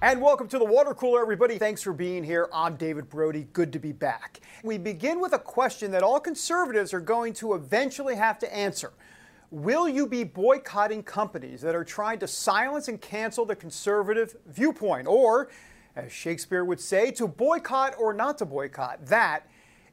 And 0.00 0.22
welcome 0.22 0.46
to 0.48 0.60
the 0.60 0.64
water 0.64 0.94
cooler, 0.94 1.20
everybody. 1.20 1.58
Thanks 1.58 1.82
for 1.82 1.92
being 1.92 2.22
here. 2.22 2.48
I'm 2.52 2.76
David 2.76 3.10
Brody. 3.10 3.48
Good 3.52 3.72
to 3.72 3.80
be 3.80 3.90
back. 3.90 4.38
We 4.62 4.78
begin 4.78 5.18
with 5.18 5.32
a 5.32 5.40
question 5.40 5.90
that 5.90 6.04
all 6.04 6.20
conservatives 6.20 6.94
are 6.94 7.00
going 7.00 7.32
to 7.34 7.54
eventually 7.54 8.14
have 8.14 8.38
to 8.38 8.56
answer. 8.56 8.92
Will 9.50 9.88
you 9.88 10.06
be 10.06 10.22
boycotting 10.22 11.02
companies 11.02 11.62
that 11.62 11.74
are 11.74 11.82
trying 11.82 12.20
to 12.20 12.28
silence 12.28 12.86
and 12.86 13.00
cancel 13.00 13.44
the 13.44 13.56
conservative 13.56 14.36
viewpoint? 14.46 15.08
Or, 15.08 15.48
as 15.96 16.12
Shakespeare 16.12 16.64
would 16.64 16.80
say, 16.80 17.10
to 17.10 17.26
boycott 17.26 17.96
or 17.98 18.12
not 18.12 18.38
to 18.38 18.44
boycott? 18.44 19.04
That 19.06 19.48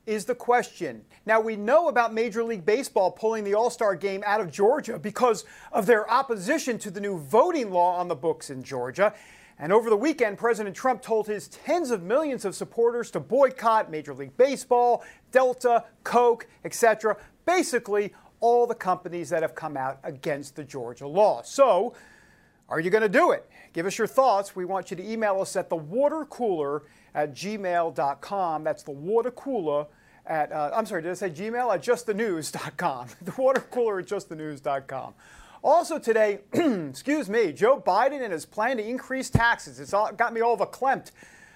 is 0.06 0.26
the 0.26 0.36
question. 0.36 1.04
Now, 1.26 1.40
we 1.40 1.56
know 1.56 1.88
about 1.88 2.14
Major 2.14 2.44
League 2.44 2.64
Baseball 2.64 3.10
pulling 3.10 3.44
the 3.44 3.56
All 3.56 3.72
Star 3.72 3.96
game 3.96 4.24
out 4.28 4.40
of 4.40 4.52
Georgia 4.52 5.00
because 5.00 5.46
of 5.72 5.88
their 5.88 6.08
opposition 6.12 6.78
to 6.78 6.92
the 6.92 7.02
new 7.02 7.18
voting 7.18 7.72
law 7.72 7.96
on 7.98 8.08
the 8.08 8.16
books 8.16 8.52
in 8.52 8.62
Georgia. 8.62 9.16
And 9.58 9.72
over 9.72 9.90
the 9.90 9.98
weekend, 9.98 10.38
President 10.38 10.76
Trump 10.76 11.02
told 11.02 11.28
his 11.28 11.48
tens 11.48 11.92
of 11.92 12.04
millions 12.04 12.44
of 12.44 12.56
supporters 12.56 13.10
to 13.12 13.20
boycott 13.20 13.90
Major 13.90 14.14
League 14.14 14.36
Baseball, 14.36 15.04
Delta, 15.32 15.86
Coke, 16.04 16.48
etc. 16.66 17.16
Basically, 17.46 18.14
all 18.42 18.68
the 18.68 18.76
companies 18.76 19.30
that 19.30 19.42
have 19.42 19.56
come 19.56 19.78
out 19.78 20.00
against 20.04 20.56
the 20.56 20.64
Georgia 20.64 21.08
law. 21.08 21.42
So, 21.42 21.94
are 22.68 22.80
you 22.80 22.90
going 22.90 23.04
to 23.04 23.10
do 23.10 23.32
it? 23.32 23.50
Give 23.74 23.86
us 23.86 23.98
your 23.98 24.08
thoughts. 24.08 24.56
We 24.56 24.66
want 24.66 24.92
you 24.92 24.98
to 24.98 25.10
email 25.10 25.40
us 25.40 25.56
at 25.56 25.70
thewatercooler 25.70 26.82
at 27.14 27.34
gmail.com. 27.34 28.64
That's 28.64 28.84
the 28.84 28.92
watercooler 28.92 29.88
at, 30.26 30.52
uh, 30.52 30.72
I'm 30.74 30.86
sorry, 30.86 31.04
did 31.04 31.12
I 31.12 31.14
say 31.14 31.30
Gmail? 31.30 31.74
At 31.74 31.84
justthenews.com. 31.84 33.08
the 33.22 33.32
watercooler 33.32 34.02
at 34.02 34.08
justthenews.com. 34.08 35.14
Also 35.66 35.98
today, 35.98 36.42
excuse 36.54 37.28
me, 37.28 37.52
Joe 37.52 37.82
Biden 37.82 38.22
and 38.22 38.32
his 38.32 38.46
plan 38.46 38.78
to 38.78 38.88
increase 38.88 39.32
taxes. 39.32 39.80
It's 39.80 39.96
all, 39.96 40.12
got 40.12 40.32
me 40.32 40.42
all 40.42 40.56
verklempt. 40.56 41.10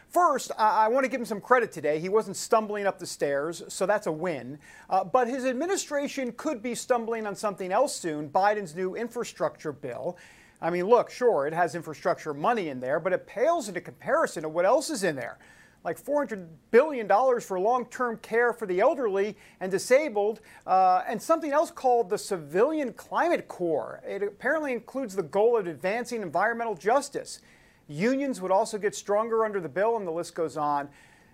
First, 0.08 0.52
I, 0.58 0.86
I 0.86 0.88
want 0.88 1.04
to 1.04 1.12
give 1.12 1.22
him 1.22 1.26
some 1.26 1.40
credit 1.40 1.72
today. 1.72 2.00
He 2.00 2.10
wasn't 2.10 2.36
stumbling 2.36 2.88
up 2.88 2.98
the 2.98 3.06
stairs, 3.06 3.62
so 3.68 3.86
that's 3.86 4.08
a 4.08 4.12
win. 4.12 4.58
Uh, 4.90 5.04
but 5.04 5.28
his 5.28 5.46
administration 5.46 6.32
could 6.36 6.64
be 6.64 6.74
stumbling 6.74 7.28
on 7.28 7.36
something 7.36 7.72
else 7.72 7.96
soon 7.96 8.30
Biden's 8.30 8.76
new 8.76 8.96
infrastructure 8.96 9.72
bill. 9.72 10.18
I 10.60 10.72
mean, 10.72 10.88
look, 10.88 11.12
sure, 11.12 11.46
it 11.46 11.54
has 11.54 11.76
infrastructure 11.76 12.34
money 12.34 12.70
in 12.70 12.80
there, 12.80 13.00
but 13.00 13.14
it 13.14 13.28
pales 13.28 13.68
into 13.68 13.80
comparison 13.80 14.42
to 14.42 14.50
what 14.50 14.66
else 14.66 14.90
is 14.90 15.04
in 15.04 15.18
there 15.18 15.38
like 15.84 16.02
$400 16.02 16.48
billion 16.72 17.08
for 17.40 17.60
long 17.60 17.86
term 17.86 18.18
care 18.18 18.54
for 18.54 18.66
the 18.66 18.80
elderly 18.80 19.38
and 19.60 19.72
disabled, 19.72 20.42
uh, 20.68 21.04
and 21.08 21.22
something 21.22 21.52
else 21.52 21.72
called 21.72 22.10
the 22.10 22.18
Civilian 22.18 22.94
Climate 22.94 23.48
Corps. 23.48 24.02
It 24.06 24.24
apparently 24.24 24.74
includes 24.74 25.16
the 25.16 25.24
goal 25.24 25.58
of 25.58 25.68
advancing 25.68 26.22
environmental 26.22 26.76
justice. 26.76 27.40
Unions 27.88 28.42
would 28.42 28.52
also 28.52 28.78
get 28.78 28.94
stronger 28.94 29.46
under 29.46 29.60
the 29.60 29.70
bill, 29.70 29.98
and 29.98 30.06
the 30.06 30.12
list 30.12 30.36
goes 30.36 30.58
on. 30.58 30.90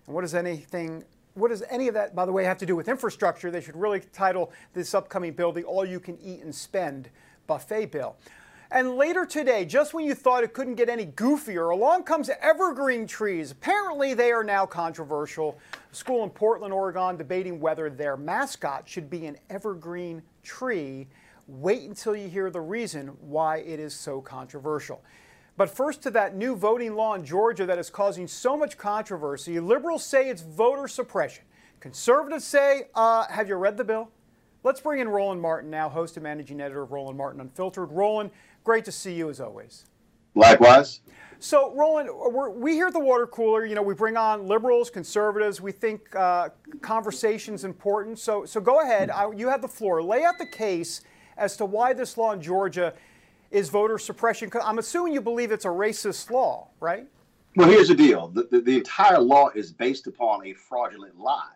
And 0.05 0.15
what 0.15 0.21
does 0.21 0.35
anything 0.35 1.03
what 1.35 1.49
does 1.49 1.63
any 1.69 1.89
of 1.89 1.93
that, 1.93 2.15
by 2.15 2.25
the 2.25 2.31
way, 2.31 2.45
have 2.45 2.57
to 2.59 2.65
do 2.65 2.77
with 2.77 2.87
infrastructure? 2.87 3.51
They 3.51 3.59
should 3.59 3.75
really 3.75 3.99
title 3.99 4.51
this 4.73 4.93
upcoming 4.93 5.33
bill 5.33 5.51
the 5.51 5.63
All 5.63 5.85
You 5.85 5.99
Can 5.99 6.17
Eat 6.23 6.41
and 6.41 6.55
Spend 6.55 7.09
Buffet 7.45 7.87
Bill. 7.87 8.15
And 8.71 8.95
later 8.95 9.25
today, 9.25 9.63
just 9.63 9.93
when 9.93 10.05
you 10.05 10.15
thought 10.15 10.43
it 10.43 10.53
couldn't 10.53 10.75
get 10.75 10.89
any 10.89 11.05
goofier, 11.05 11.71
along 11.71 12.03
comes 12.03 12.29
evergreen 12.41 13.05
trees. 13.05 13.51
Apparently, 13.51 14.13
they 14.15 14.31
are 14.31 14.43
now 14.43 14.65
controversial. 14.65 15.59
A 15.91 15.95
school 15.95 16.23
in 16.23 16.31
Portland, 16.31 16.73
Oregon, 16.73 17.15
debating 17.15 17.59
whether 17.59 17.89
their 17.89 18.17
mascot 18.17 18.89
should 18.89 19.09
be 19.09 19.27
an 19.27 19.37
evergreen 19.49 20.23
tree. 20.41 21.07
Wait 21.47 21.83
until 21.83 22.15
you 22.15 22.27
hear 22.27 22.49
the 22.49 22.61
reason 22.61 23.09
why 23.21 23.57
it 23.57 23.79
is 23.79 23.93
so 23.93 24.19
controversial. 24.19 25.03
But 25.57 25.69
first, 25.69 26.01
to 26.03 26.11
that 26.11 26.35
new 26.35 26.55
voting 26.55 26.95
law 26.95 27.13
in 27.13 27.23
Georgia 27.23 27.65
that 27.67 27.77
is 27.77 27.91
causing 27.91 28.27
so 28.27 28.57
much 28.57 28.77
controversy. 28.77 29.59
Liberals 29.59 30.03
say 30.03 30.27
it's 30.29 30.41
voter 30.41 30.87
suppression. 30.87 31.43
Conservatives 31.79 32.43
say, 32.43 32.87
uh, 32.95 33.27
have 33.27 33.47
you 33.47 33.55
read 33.55 33.77
the 33.77 33.83
bill? 33.83 34.09
Let's 34.63 34.81
bring 34.81 34.99
in 34.99 35.07
Roland 35.07 35.39
Martin 35.39 35.69
now, 35.69 35.87
host 35.87 36.17
and 36.17 36.23
managing 36.23 36.59
editor 36.59 36.81
of 36.81 36.91
Roland 36.91 37.19
Martin 37.19 37.39
Unfiltered. 37.39 37.91
Roland, 37.91 38.31
Great 38.65 38.83
to 38.85 38.91
see 38.91 39.13
you 39.13 39.29
as 39.29 39.39
always. 39.39 39.85
Likewise. 40.33 40.99
So, 41.39 41.73
Roland, 41.75 42.09
we 42.59 42.73
here 42.73 42.87
at 42.87 42.93
the 42.93 42.99
water 42.99 43.27
cooler, 43.27 43.65
you 43.65 43.75
know, 43.75 43.83
we 43.83 43.93
bring 43.93 44.17
on 44.17 44.47
liberals, 44.47 44.89
conservatives. 44.89 45.61
We 45.61 45.71
think 45.71 46.13
uh, 46.15 46.49
conversation's 46.81 47.63
important. 47.63 48.17
So, 48.17 48.43
so 48.45 48.59
go 48.59 48.81
ahead. 48.81 49.11
I, 49.11 49.31
you 49.31 49.49
have 49.49 49.61
the 49.61 49.67
floor. 49.67 50.01
Lay 50.01 50.23
out 50.23 50.39
the 50.39 50.47
case 50.47 51.01
as 51.37 51.55
to 51.57 51.65
why 51.65 51.93
this 51.93 52.17
law 52.17 52.31
in 52.31 52.41
Georgia 52.41 52.93
is 53.51 53.69
voter 53.69 53.99
suppression. 53.99 54.49
I'm 54.63 54.79
assuming 54.79 55.13
you 55.13 55.21
believe 55.21 55.51
it's 55.51 55.65
a 55.65 55.69
racist 55.69 56.31
law, 56.31 56.69
right? 56.79 57.05
Well, 57.55 57.69
here's 57.69 57.89
the 57.89 57.95
deal: 57.95 58.29
the, 58.29 58.47
the, 58.49 58.61
the 58.61 58.77
entire 58.77 59.19
law 59.19 59.49
is 59.53 59.71
based 59.71 60.07
upon 60.07 60.45
a 60.47 60.53
fraudulent 60.53 61.19
lie. 61.19 61.53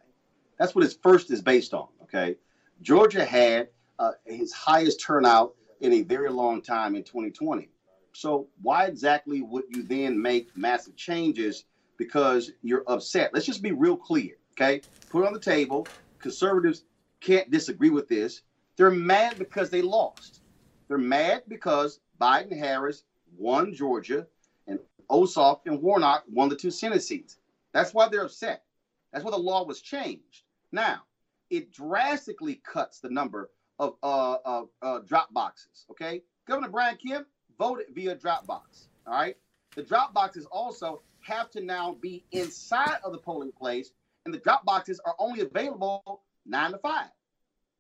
That's 0.60 0.76
what 0.76 0.86
its 0.86 0.94
first 0.94 1.32
is 1.32 1.42
based 1.42 1.74
on. 1.74 1.88
Okay, 2.04 2.36
Georgia 2.82 3.26
had 3.26 3.70
uh, 3.98 4.12
its 4.26 4.54
highest 4.54 5.02
turnout 5.02 5.56
in 5.82 5.94
a 5.94 6.02
very 6.02 6.30
long 6.30 6.62
time 6.62 6.96
in 6.96 7.04
2020. 7.04 7.70
So 8.14 8.48
why 8.62 8.86
exactly 8.86 9.42
would 9.42 9.66
you 9.70 9.84
then 9.84 10.22
make 10.22 10.56
massive 10.58 10.96
changes 10.96 11.66
because 11.98 12.52
you're 12.62 12.84
upset? 12.88 13.34
Let's 13.34 13.46
just 13.46 13.62
be 13.62 13.72
real 13.72 13.98
clear, 13.98 14.36
okay? 14.54 14.82
Put 15.10 15.26
on 15.26 15.34
the 15.34 15.40
table. 15.40 15.88
Conservatives 16.20 16.84
can't 17.22 17.50
disagree 17.52 17.90
with 17.90 18.08
this. 18.08 18.42
They're 18.76 18.92
mad 18.92 19.38
because 19.38 19.70
they 19.70 19.82
lost. 19.82 20.42
They're 20.88 20.98
mad 20.98 21.44
because 21.48 22.00
Biden 22.20 22.58
Harris 22.58 23.04
won 23.38 23.74
Georgia 23.74 24.26
and 24.68 24.80
Ossoff 25.10 25.60
and 25.66 25.82
Warnock 25.82 26.24
won 26.30 26.50
the 26.50 26.56
two 26.56 26.72
Senate 26.72 27.04
seats. 27.04 27.38
That's 27.74 27.94
why 27.94 28.08
they're 28.08 28.26
upset. 28.26 28.64
That's 29.12 29.24
why 29.24 29.32
the 29.32 29.38
law 29.38 29.64
was 29.64 29.82
changed. 29.82 30.44
Now, 30.72 31.04
it 31.50 31.72
drastically 31.72 32.62
cuts 32.64 33.00
the 33.00 33.10
number 33.10 33.50
of 33.80 33.96
uh, 34.04 34.38
uh, 34.46 34.64
uh, 34.82 35.00
drop 35.00 35.34
boxes. 35.34 35.86
Okay, 35.92 36.22
Governor 36.48 36.70
Brian 36.70 36.98
Kemp 36.98 37.28
voted 37.58 37.88
via 37.94 38.16
drop 38.16 38.46
box. 38.46 38.90
All 39.08 39.14
right, 39.14 39.38
the 39.76 39.84
drop 39.84 40.14
boxes 40.14 40.46
also 40.52 41.02
have 41.22 41.50
to 41.52 41.62
now 41.62 41.98
be 42.00 42.24
inside 42.32 42.98
of 43.04 43.12
the 43.12 43.18
polling 43.18 43.52
place, 43.52 43.92
and 44.26 44.34
the 44.34 44.40
drop 44.40 44.66
boxes 44.66 45.00
are 45.06 45.16
only 45.20 45.42
available 45.42 46.22
nine 46.46 46.72
to 46.72 46.78
five. 46.78 47.10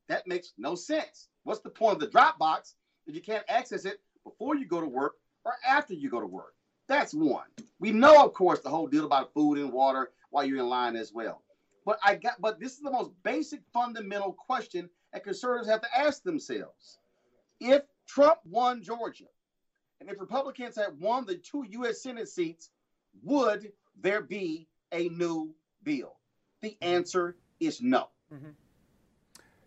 That 0.07 0.27
makes 0.27 0.53
no 0.57 0.75
sense. 0.75 1.27
What's 1.43 1.61
the 1.61 1.69
point 1.69 1.95
of 1.95 1.99
the 1.99 2.07
drop 2.07 2.39
box 2.39 2.75
if 3.05 3.15
you 3.15 3.21
can't 3.21 3.45
access 3.47 3.85
it 3.85 3.99
before 4.23 4.55
you 4.55 4.65
go 4.65 4.81
to 4.81 4.87
work 4.87 5.13
or 5.45 5.53
after 5.67 5.93
you 5.93 6.09
go 6.09 6.19
to 6.19 6.25
work? 6.25 6.53
That's 6.87 7.13
one. 7.13 7.45
We 7.79 7.91
know, 7.91 8.23
of 8.25 8.33
course, 8.33 8.61
the 8.61 8.69
whole 8.69 8.87
deal 8.87 9.05
about 9.05 9.33
food 9.33 9.59
and 9.59 9.71
water 9.71 10.11
while 10.31 10.43
you're 10.43 10.59
in 10.59 10.67
line 10.67 10.95
as 10.95 11.13
well. 11.13 11.43
But 11.85 11.99
I 12.03 12.15
got 12.15 12.41
but 12.41 12.59
this 12.59 12.73
is 12.73 12.81
the 12.81 12.91
most 12.91 13.11
basic 13.23 13.61
fundamental 13.73 14.33
question 14.33 14.89
and 15.13 15.23
conservatives 15.23 15.69
have 15.69 15.81
to 15.81 15.97
ask 15.97 16.23
themselves 16.23 16.99
if 17.59 17.83
Trump 18.07 18.39
won 18.45 18.83
Georgia 18.83 19.25
and 19.99 20.09
if 20.09 20.19
Republicans 20.19 20.75
had 20.75 20.99
won 20.99 21.25
the 21.25 21.35
two 21.35 21.65
U.S. 21.69 22.01
Senate 22.01 22.29
seats, 22.29 22.69
would 23.23 23.71
there 24.01 24.21
be 24.21 24.67
a 24.91 25.09
new 25.09 25.53
bill? 25.83 26.15
The 26.61 26.77
answer 26.81 27.37
is 27.59 27.81
no. 27.81 28.09
Mm-hmm. 28.33 28.49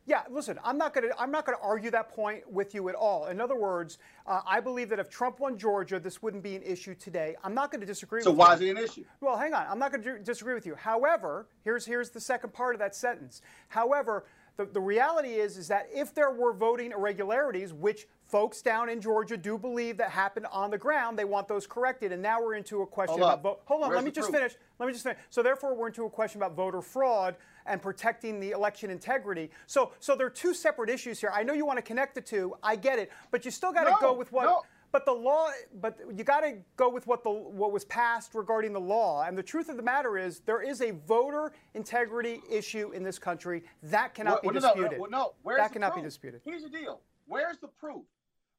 Yeah, 0.04 0.22
listen, 0.28 0.58
I'm 0.64 0.78
not 0.78 0.94
going 0.94 1.08
to 1.08 1.20
I'm 1.20 1.30
not 1.30 1.46
going 1.46 1.56
to 1.56 1.62
argue 1.62 1.90
that 1.92 2.08
point 2.08 2.50
with 2.50 2.74
you 2.74 2.88
at 2.88 2.96
all. 2.96 3.26
In 3.26 3.40
other 3.40 3.54
words, 3.54 3.98
uh, 4.26 4.40
I 4.44 4.58
believe 4.58 4.88
that 4.88 4.98
if 4.98 5.08
Trump 5.08 5.38
won 5.38 5.56
Georgia, 5.56 6.00
this 6.00 6.20
wouldn't 6.20 6.42
be 6.42 6.56
an 6.56 6.62
issue 6.62 6.96
today. 6.96 7.36
I'm 7.44 7.54
not 7.54 7.70
going 7.70 7.80
to 7.80 7.86
disagree. 7.86 8.20
So 8.22 8.30
with 8.30 8.38
why 8.38 8.48
you. 8.48 8.54
is 8.54 8.60
it 8.62 8.70
an 8.70 8.78
issue? 8.78 9.04
Well, 9.20 9.36
hang 9.36 9.54
on. 9.54 9.64
I'm 9.68 9.78
not 9.78 9.92
going 9.92 10.02
to 10.02 10.18
disagree 10.18 10.54
with 10.54 10.66
you. 10.66 10.74
However, 10.74 11.46
here's 11.62 11.86
here's 11.86 12.10
the 12.10 12.20
second 12.20 12.52
part 12.52 12.74
of 12.74 12.80
that 12.80 12.96
sentence. 12.96 13.42
However, 13.68 14.24
the, 14.56 14.66
the 14.66 14.81
reality 14.81 15.31
is, 15.31 15.56
is 15.56 15.69
that 15.69 15.88
if 15.94 16.14
there 16.14 16.31
were 16.31 16.52
voting 16.52 16.93
irregularities, 16.93 17.72
which 17.72 18.06
folks 18.26 18.62
down 18.62 18.88
in 18.88 19.00
Georgia 19.00 19.37
do 19.37 19.56
believe 19.58 19.96
that 19.96 20.10
happened 20.10 20.46
on 20.52 20.70
the 20.70 20.78
ground, 20.78 21.19
they 21.19 21.25
want 21.25 21.49
those 21.49 21.66
corrected. 21.66 22.12
And 22.12 22.22
now 22.22 22.40
we're 22.40 22.54
into 22.54 22.82
a 22.82 22.87
question 22.87 23.19
hold 23.19 23.32
about 23.32 23.43
vote. 23.43 23.60
Hold 23.64 23.82
on, 23.82 23.88
Where's 23.88 23.96
let 23.96 24.04
me 24.04 24.10
just 24.10 24.31
proof? 24.31 24.40
finish. 24.40 24.54
Let 24.78 24.87
me 24.87 24.93
just 24.93 25.04
finish. 25.04 25.19
So 25.31 25.43
therefore, 25.43 25.75
we're 25.75 25.88
into 25.88 26.04
a 26.04 26.10
question 26.10 26.40
about 26.40 26.54
voter 26.54 26.82
fraud 26.82 27.37
and 27.66 27.81
protecting 27.81 28.40
the 28.40 28.50
election 28.50 28.90
integrity. 28.90 29.50
So, 29.66 29.93
so 30.00 30.16
there 30.16 30.26
are 30.26 30.31
two 30.31 30.52
separate 30.52 30.90
issues 30.90 31.20
here. 31.20 31.31
I 31.34 31.43
know 31.43 31.55
you 31.55 31.64
want 31.64 31.78
to 31.78 31.82
connect 31.82 32.14
the 32.14 32.20
two. 32.20 32.56
I 32.62 32.76
get 32.76 32.98
it, 32.98 33.10
but 33.31 33.44
you 33.44 33.50
still 33.50 33.72
got 33.72 33.84
to 33.84 33.90
no, 33.90 33.96
go 34.00 34.12
with 34.12 34.32
what. 34.32 34.44
No. 34.44 34.62
But 34.92 35.06
the 35.06 35.12
law, 35.12 35.48
but 35.80 35.98
you 36.14 36.22
got 36.22 36.40
to 36.40 36.58
go 36.76 36.88
with 36.90 37.06
what 37.06 37.24
the 37.24 37.30
what 37.30 37.72
was 37.72 37.84
passed 37.86 38.34
regarding 38.34 38.72
the 38.72 38.80
law. 38.80 39.24
And 39.24 39.36
the 39.36 39.42
truth 39.42 39.68
of 39.68 39.76
the 39.76 39.82
matter 39.82 40.18
is, 40.18 40.40
there 40.40 40.62
is 40.62 40.82
a 40.82 40.90
voter 40.90 41.52
integrity 41.74 42.40
issue 42.50 42.92
in 42.92 43.02
this 43.02 43.18
country 43.18 43.64
that 43.84 44.14
cannot 44.14 44.44
well, 44.44 44.52
be 44.52 44.60
disputed. 44.60 44.98
No, 44.98 45.06
no, 45.06 45.32
no. 45.44 45.56
that 45.56 45.72
cannot 45.72 45.92
proof? 45.92 46.04
be 46.04 46.08
disputed. 46.08 46.42
Here's 46.44 46.62
the 46.62 46.68
deal. 46.68 47.00
Where's 47.26 47.58
the 47.58 47.68
proof? 47.68 48.04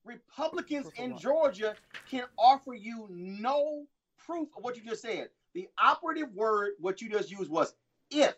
Republicans 0.03 0.85
Proof 0.87 0.99
in? 0.99 1.17
Georgia 1.17 1.75
can 2.09 2.23
offer 2.37 2.73
you 2.73 3.07
no 3.09 3.85
proof 4.25 4.49
of 4.57 4.63
what 4.63 4.75
you 4.75 4.83
just 4.83 5.03
said. 5.03 5.29
The 5.53 5.69
operative 5.81 6.33
word, 6.33 6.71
what 6.79 7.01
you 7.01 7.09
just 7.09 7.31
used 7.31 7.51
was 7.51 7.75
if. 8.09 8.33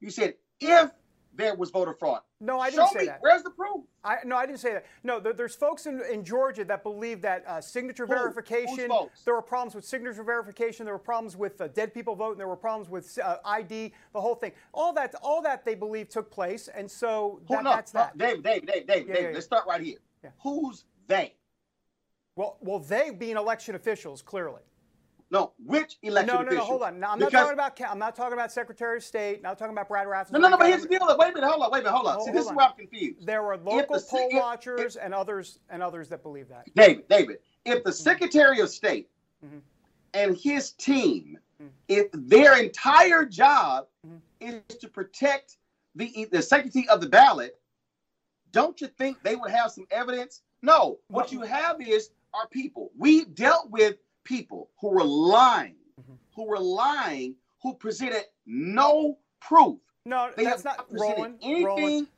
You 0.00 0.10
said 0.10 0.34
if 0.60 0.90
there 1.34 1.54
was 1.54 1.70
voter 1.70 1.94
fraud. 1.94 2.20
No, 2.40 2.58
I 2.58 2.70
didn't 2.70 2.88
Show 2.88 2.92
say 2.94 2.98
me. 3.00 3.06
that. 3.06 3.18
Where's 3.20 3.42
the 3.42 3.50
proof? 3.50 3.84
I, 4.02 4.16
no, 4.24 4.36
I 4.36 4.46
didn't 4.46 4.58
say 4.60 4.72
that. 4.74 4.86
No, 5.04 5.20
there, 5.20 5.32
there's 5.32 5.54
folks 5.54 5.86
in, 5.86 6.02
in 6.10 6.24
Georgia 6.24 6.64
that 6.64 6.82
believe 6.82 7.22
that 7.22 7.44
uh, 7.46 7.60
signature 7.60 8.06
Who? 8.06 8.12
verification. 8.14 8.76
Who's 8.78 8.86
folks? 8.88 9.22
There 9.24 9.34
were 9.34 9.42
problems 9.42 9.74
with 9.74 9.84
signature 9.84 10.22
verification. 10.24 10.84
There 10.84 10.94
were 10.94 10.98
problems 10.98 11.36
with 11.36 11.60
uh, 11.60 11.68
dead 11.68 11.94
people 11.94 12.16
voting. 12.16 12.38
There 12.38 12.48
were 12.48 12.56
problems 12.56 12.88
with 12.90 13.18
uh, 13.22 13.36
ID. 13.44 13.92
The 14.12 14.20
whole 14.20 14.34
thing. 14.34 14.52
All 14.72 14.92
that. 14.94 15.14
All 15.22 15.40
that 15.42 15.64
they 15.64 15.74
believe 15.74 16.08
took 16.08 16.30
place, 16.30 16.68
and 16.68 16.90
so 16.90 17.40
that, 17.48 17.62
that's 17.64 17.92
that. 17.92 18.18
David, 18.18 18.42
David, 18.42 18.66
David, 18.66 18.86
David, 18.86 18.88
Yeah, 18.88 18.94
David. 18.94 19.22
yeah, 19.22 19.28
yeah. 19.28 19.34
Let's 19.34 19.46
start 19.46 19.66
right 19.66 19.80
here. 19.80 19.98
Who's 20.42 20.84
they? 21.06 21.34
Well, 22.36 22.56
well, 22.60 22.78
they 22.78 23.10
being 23.10 23.36
election 23.36 23.74
officials, 23.74 24.22
clearly. 24.22 24.62
No, 25.32 25.52
which 25.64 25.96
election 26.02 26.26
No, 26.26 26.34
no, 26.34 26.40
no. 26.42 26.46
official? 26.48 26.64
Hold 26.66 26.82
on. 26.82 26.98
Now, 26.98 27.12
I'm 27.12 27.18
not 27.20 27.30
talking 27.30 27.52
about. 27.52 27.80
I'm 27.88 27.98
not 28.00 28.16
talking 28.16 28.32
about 28.32 28.50
Secretary 28.50 28.96
of 28.96 29.04
State. 29.04 29.36
I'm 29.36 29.42
not 29.42 29.58
talking 29.58 29.72
about 29.72 29.88
Brad 29.88 30.08
Raffensperger. 30.08 30.32
No, 30.32 30.38
no, 30.40 30.48
no. 30.48 30.58
But 30.58 30.66
here's 30.68 30.82
the 30.82 30.88
deal. 30.88 31.00
Wait 31.18 31.30
a 31.30 31.34
minute. 31.34 31.48
Hold 31.48 31.62
on. 31.62 31.70
Wait 31.70 31.78
a 31.80 31.82
minute. 31.84 31.94
Hold 31.96 32.06
on. 32.08 32.14
Hold- 32.14 32.24
See, 32.24 32.30
hold 32.30 32.36
this 32.36 32.44
is 32.46 32.50
on. 32.50 32.56
where 32.56 32.66
I'm 32.66 32.76
confused. 32.76 33.26
There 33.26 33.42
were 33.44 33.56
local 33.56 33.96
the 33.96 34.04
poll 34.10 34.28
if- 34.32 34.36
watchers 34.36 34.96
and 34.96 35.14
others 35.14 35.60
and 35.70 35.82
others 35.84 36.08
that 36.08 36.24
believe 36.24 36.48
that. 36.48 36.66
David, 36.74 37.06
David, 37.08 37.38
if 37.64 37.74
Mm-hmm. 37.78 37.82
the 37.88 37.92
Secretary 37.92 38.58
of 38.60 38.70
State 38.70 39.08
Mhm. 39.44 39.60
and 40.14 40.36
his 40.36 40.72
team, 40.72 41.38
Mhm. 41.62 41.68
if 41.86 42.08
their 42.12 42.58
entire 42.60 43.24
job 43.24 43.86
Mhm. 44.04 44.20
is 44.40 44.76
to 44.78 44.88
protect 44.88 45.58
the 45.94 46.24
the 46.32 46.42
sanctity 46.42 46.88
of 46.88 47.00
the 47.00 47.08
ballot, 47.08 47.60
don't 48.50 48.80
you 48.80 48.88
think 48.88 49.22
they 49.22 49.36
would 49.36 49.52
have 49.52 49.70
some 49.70 49.86
evidence? 49.92 50.42
No. 50.60 50.98
What 51.06 51.26
Well- 51.26 51.34
you 51.34 51.40
have 51.42 51.80
is 51.80 52.10
our 52.34 52.48
people. 52.48 52.90
We 52.96 53.24
dealt 53.26 53.70
with 53.70 53.96
people 54.30 54.70
who 54.80 54.88
were 54.90 55.02
lying, 55.04 55.74
Mhm. 56.00 56.16
who 56.36 56.44
were 56.44 56.58
lying, 56.60 57.34
who 57.62 57.74
presented 57.74 58.24
no 58.46 59.18
proof. 59.40 59.78
No, 60.04 60.30
They 60.36 60.44
that's 60.44 60.62
not 60.64 60.88
presented 60.88 61.16
Roland. 61.16 61.38
anything. 61.42 61.64
Roland. 61.66 62.08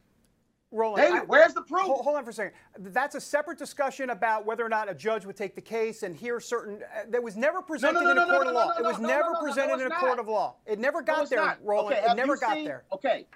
Roland. 0.74 1.02
David, 1.06 1.20
I- 1.22 1.24
where's 1.24 1.52
the 1.54 1.62
proof? 1.62 1.82
Hold, 1.82 2.02
hold 2.04 2.16
on 2.16 2.24
for 2.24 2.30
a 2.30 2.32
second. 2.34 2.54
That's 2.78 3.14
a 3.14 3.20
separate 3.20 3.58
discussion 3.58 4.10
about 4.10 4.44
whether 4.46 4.64
or 4.64 4.68
not 4.70 4.88
a 4.90 4.94
judge 4.94 5.24
would 5.26 5.36
take 5.36 5.54
the 5.54 5.60
case 5.62 6.02
and 6.02 6.14
hear 6.16 6.38
certain. 6.40 6.82
Uh, 6.82 7.04
that 7.08 7.22
was 7.22 7.36
never 7.36 7.60
presented 7.62 8.00
in 8.10 8.16
a 8.18 8.24
court 8.26 8.46
of 8.46 8.54
law. 8.54 8.70
it 8.78 8.82
was 8.84 8.98
never 8.98 9.22
no, 9.24 9.32
no, 9.32 9.40
no, 9.40 9.40
presented 9.40 9.80
in 9.84 9.92
a 9.92 9.94
court 9.96 10.18
of 10.18 10.28
law. 10.28 10.56
It 10.66 10.78
never 10.78 11.02
got 11.02 11.22
it's 11.22 11.30
there, 11.30 11.40
not. 11.44 11.62
Roland. 11.64 11.96
Okay, 11.98 12.10
it 12.10 12.14
never 12.14 12.36
got 12.36 12.54
seen- 12.54 12.64
there. 12.64 12.84
Okay, 12.92 13.26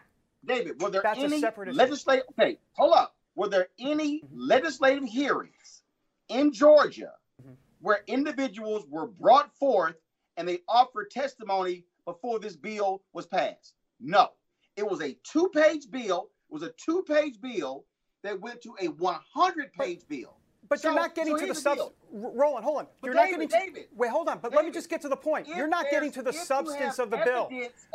David, 0.44 0.80
were 0.82 0.90
there 0.90 1.02
That's 1.02 1.18
a 1.18 1.24
any 1.24 1.40
legislative? 1.72 2.26
Okay, 2.30 2.58
hold 2.72 2.92
up. 2.94 3.14
Were 3.34 3.48
there 3.48 3.68
any 3.78 4.22
legislative 4.32 5.04
hearings 5.04 5.82
in 6.28 6.52
Georgia. 6.52 7.12
Where 7.80 8.02
individuals 8.06 8.86
were 8.88 9.06
brought 9.06 9.54
forth 9.56 9.96
and 10.36 10.48
they 10.48 10.60
offered 10.68 11.10
testimony 11.10 11.84
before 12.04 12.38
this 12.38 12.56
bill 12.56 13.02
was 13.12 13.26
passed? 13.26 13.74
No. 14.00 14.30
It 14.76 14.88
was 14.88 15.02
a 15.02 15.16
two-page 15.24 15.90
bill. 15.90 16.30
It 16.50 16.52
was 16.52 16.62
a 16.62 16.72
two-page 16.76 17.40
bill 17.40 17.84
that 18.22 18.40
went 18.40 18.60
to 18.62 18.74
a 18.80 18.88
100-page 18.88 20.08
bill. 20.08 20.35
But 20.68 20.82
you're 20.82 20.94
not 20.94 21.14
getting 21.14 21.34
so 21.34 21.40
to 21.40 21.46
the 21.46 21.54
the 21.54 21.60
substance. 21.60 21.92
Roland, 22.12 22.64
hold 22.64 22.78
on. 22.78 22.86
But 23.00 23.06
You're 23.06 23.14
not 23.14 23.28
getting 23.28 23.48
to. 23.48 23.58
David, 23.58 23.86
wait, 23.94 24.10
hold 24.10 24.28
on. 24.28 24.38
But 24.40 24.54
let 24.54 24.64
me 24.64 24.70
just 24.70 24.88
get 24.88 25.00
to 25.02 25.08
the 25.08 25.16
point. 25.16 25.48
You're 25.48 25.68
not 25.68 25.86
getting 25.90 26.10
to 26.12 26.22
the 26.22 26.32
substance 26.32 26.98
of 26.98 27.10
the 27.10 27.18
bill. 27.18 27.48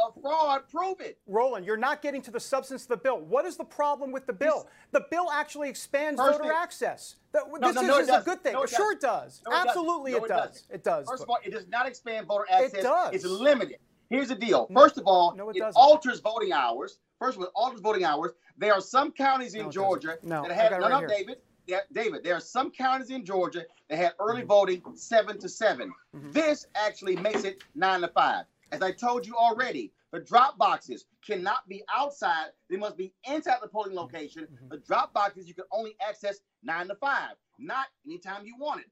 Of 0.06 0.22
fraud, 0.22 0.62
prove 0.70 1.02
it. 1.02 1.18
Roland, 1.28 1.66
you're 1.66 1.78
not 1.78 2.02
getting 2.02 2.22
to 2.24 2.32
the 2.32 2.40
substance 2.40 2.84
of 2.84 2.90
the 2.90 2.98
bill. 2.98 3.20
What 3.20 3.46
is 3.46 3.58
the 3.58 3.64
problem 3.66 4.12
with 4.12 4.26
the 4.28 4.34
bill? 4.34 4.68
The 4.92 5.06
bill 5.10 5.30
actually 5.32 5.70
expands 5.70 6.20
voter 6.20 6.40
thing- 6.44 6.52
access. 6.52 7.16
That- 7.34 7.44
No, 7.48 7.72
this 7.72 7.76
no, 7.76 7.82
is, 8.00 8.08
no, 8.08 8.16
is 8.18 8.22
a 8.22 8.26
good 8.26 8.44
thing. 8.44 8.56
Sure, 8.68 8.92
it 8.92 9.00
does. 9.00 9.42
It. 9.46 9.54
Absolutely, 9.54 10.14
it, 10.14 10.28
does. 10.28 10.68
It 10.70 10.84
does. 10.84 11.08
First 11.08 11.24
of 11.24 11.30
all, 11.30 11.38
it 11.44 11.52
does 11.52 11.68
not 11.68 11.88
expand 11.88 12.28
voter 12.28 12.46
access. 12.50 12.74
It 12.74 12.84
does. 12.84 13.14
It's 13.14 13.26
limited. 13.26 13.78
Here's 14.10 14.28
the 14.28 14.36
deal. 14.36 14.68
First 14.74 14.98
of 14.98 15.06
all, 15.06 15.34
No, 15.36 15.50
it 15.50 15.56
it, 15.56 15.64
alters 15.76 16.20
voting 16.20 16.52
hours. 16.52 17.00
First 17.18 17.38
of 17.38 17.44
all, 17.44 17.48
it 17.48 17.52
alters 17.56 17.80
voting 17.80 18.04
hours. 18.04 18.32
There 18.58 18.74
are 18.74 18.82
some 18.82 19.12
counties 19.12 19.54
in 19.54 19.72
Georgia. 19.72 20.18
That 20.22 20.52
have 20.52 20.72
no, 20.82 21.00
no. 21.00 21.08
David. 21.08 21.38
Yeah, 21.68 21.80
David, 21.94 22.24
there 22.24 22.36
are 22.36 22.40
some 22.42 22.72
counties 22.72 23.10
in 23.10 23.26
Georgia 23.26 23.66
that 23.90 23.98
had 23.98 24.12
Mm-hmm. 24.14 24.24
early 24.24 24.42
voting 24.44 24.82
seven 24.96 25.38
to 25.40 25.50
7 25.50 25.94
This 26.14 26.66
actually 26.76 27.16
makes 27.18 27.44
it 27.44 27.64
nine 27.76 28.02
to 28.02 28.08
five. 28.10 28.46
As 28.72 28.82
I 28.82 28.92
told 28.92 29.28
you 29.28 29.36
already, 29.36 29.92
the 30.12 30.20
drop 30.20 30.58
boxes 30.58 31.06
cannot 31.26 31.68
be 31.70 31.84
outside; 31.94 32.52
they 32.70 32.78
must 32.78 32.98
be 32.98 33.14
inside 33.30 33.60
the 33.62 33.68
polling 33.68 33.96
location. 33.96 34.48
Mhm. 34.48 34.70
The 34.70 34.78
drop 34.78 35.14
boxes 35.14 35.48
you 35.48 35.54
can 35.54 35.66
only 35.72 35.96
access 36.02 36.40
nine 36.64 36.88
to 36.88 36.96
five, 36.96 37.36
not 37.58 37.88
anytime 38.06 38.46
you 38.46 38.56
want 38.58 38.82
it. 38.82 38.88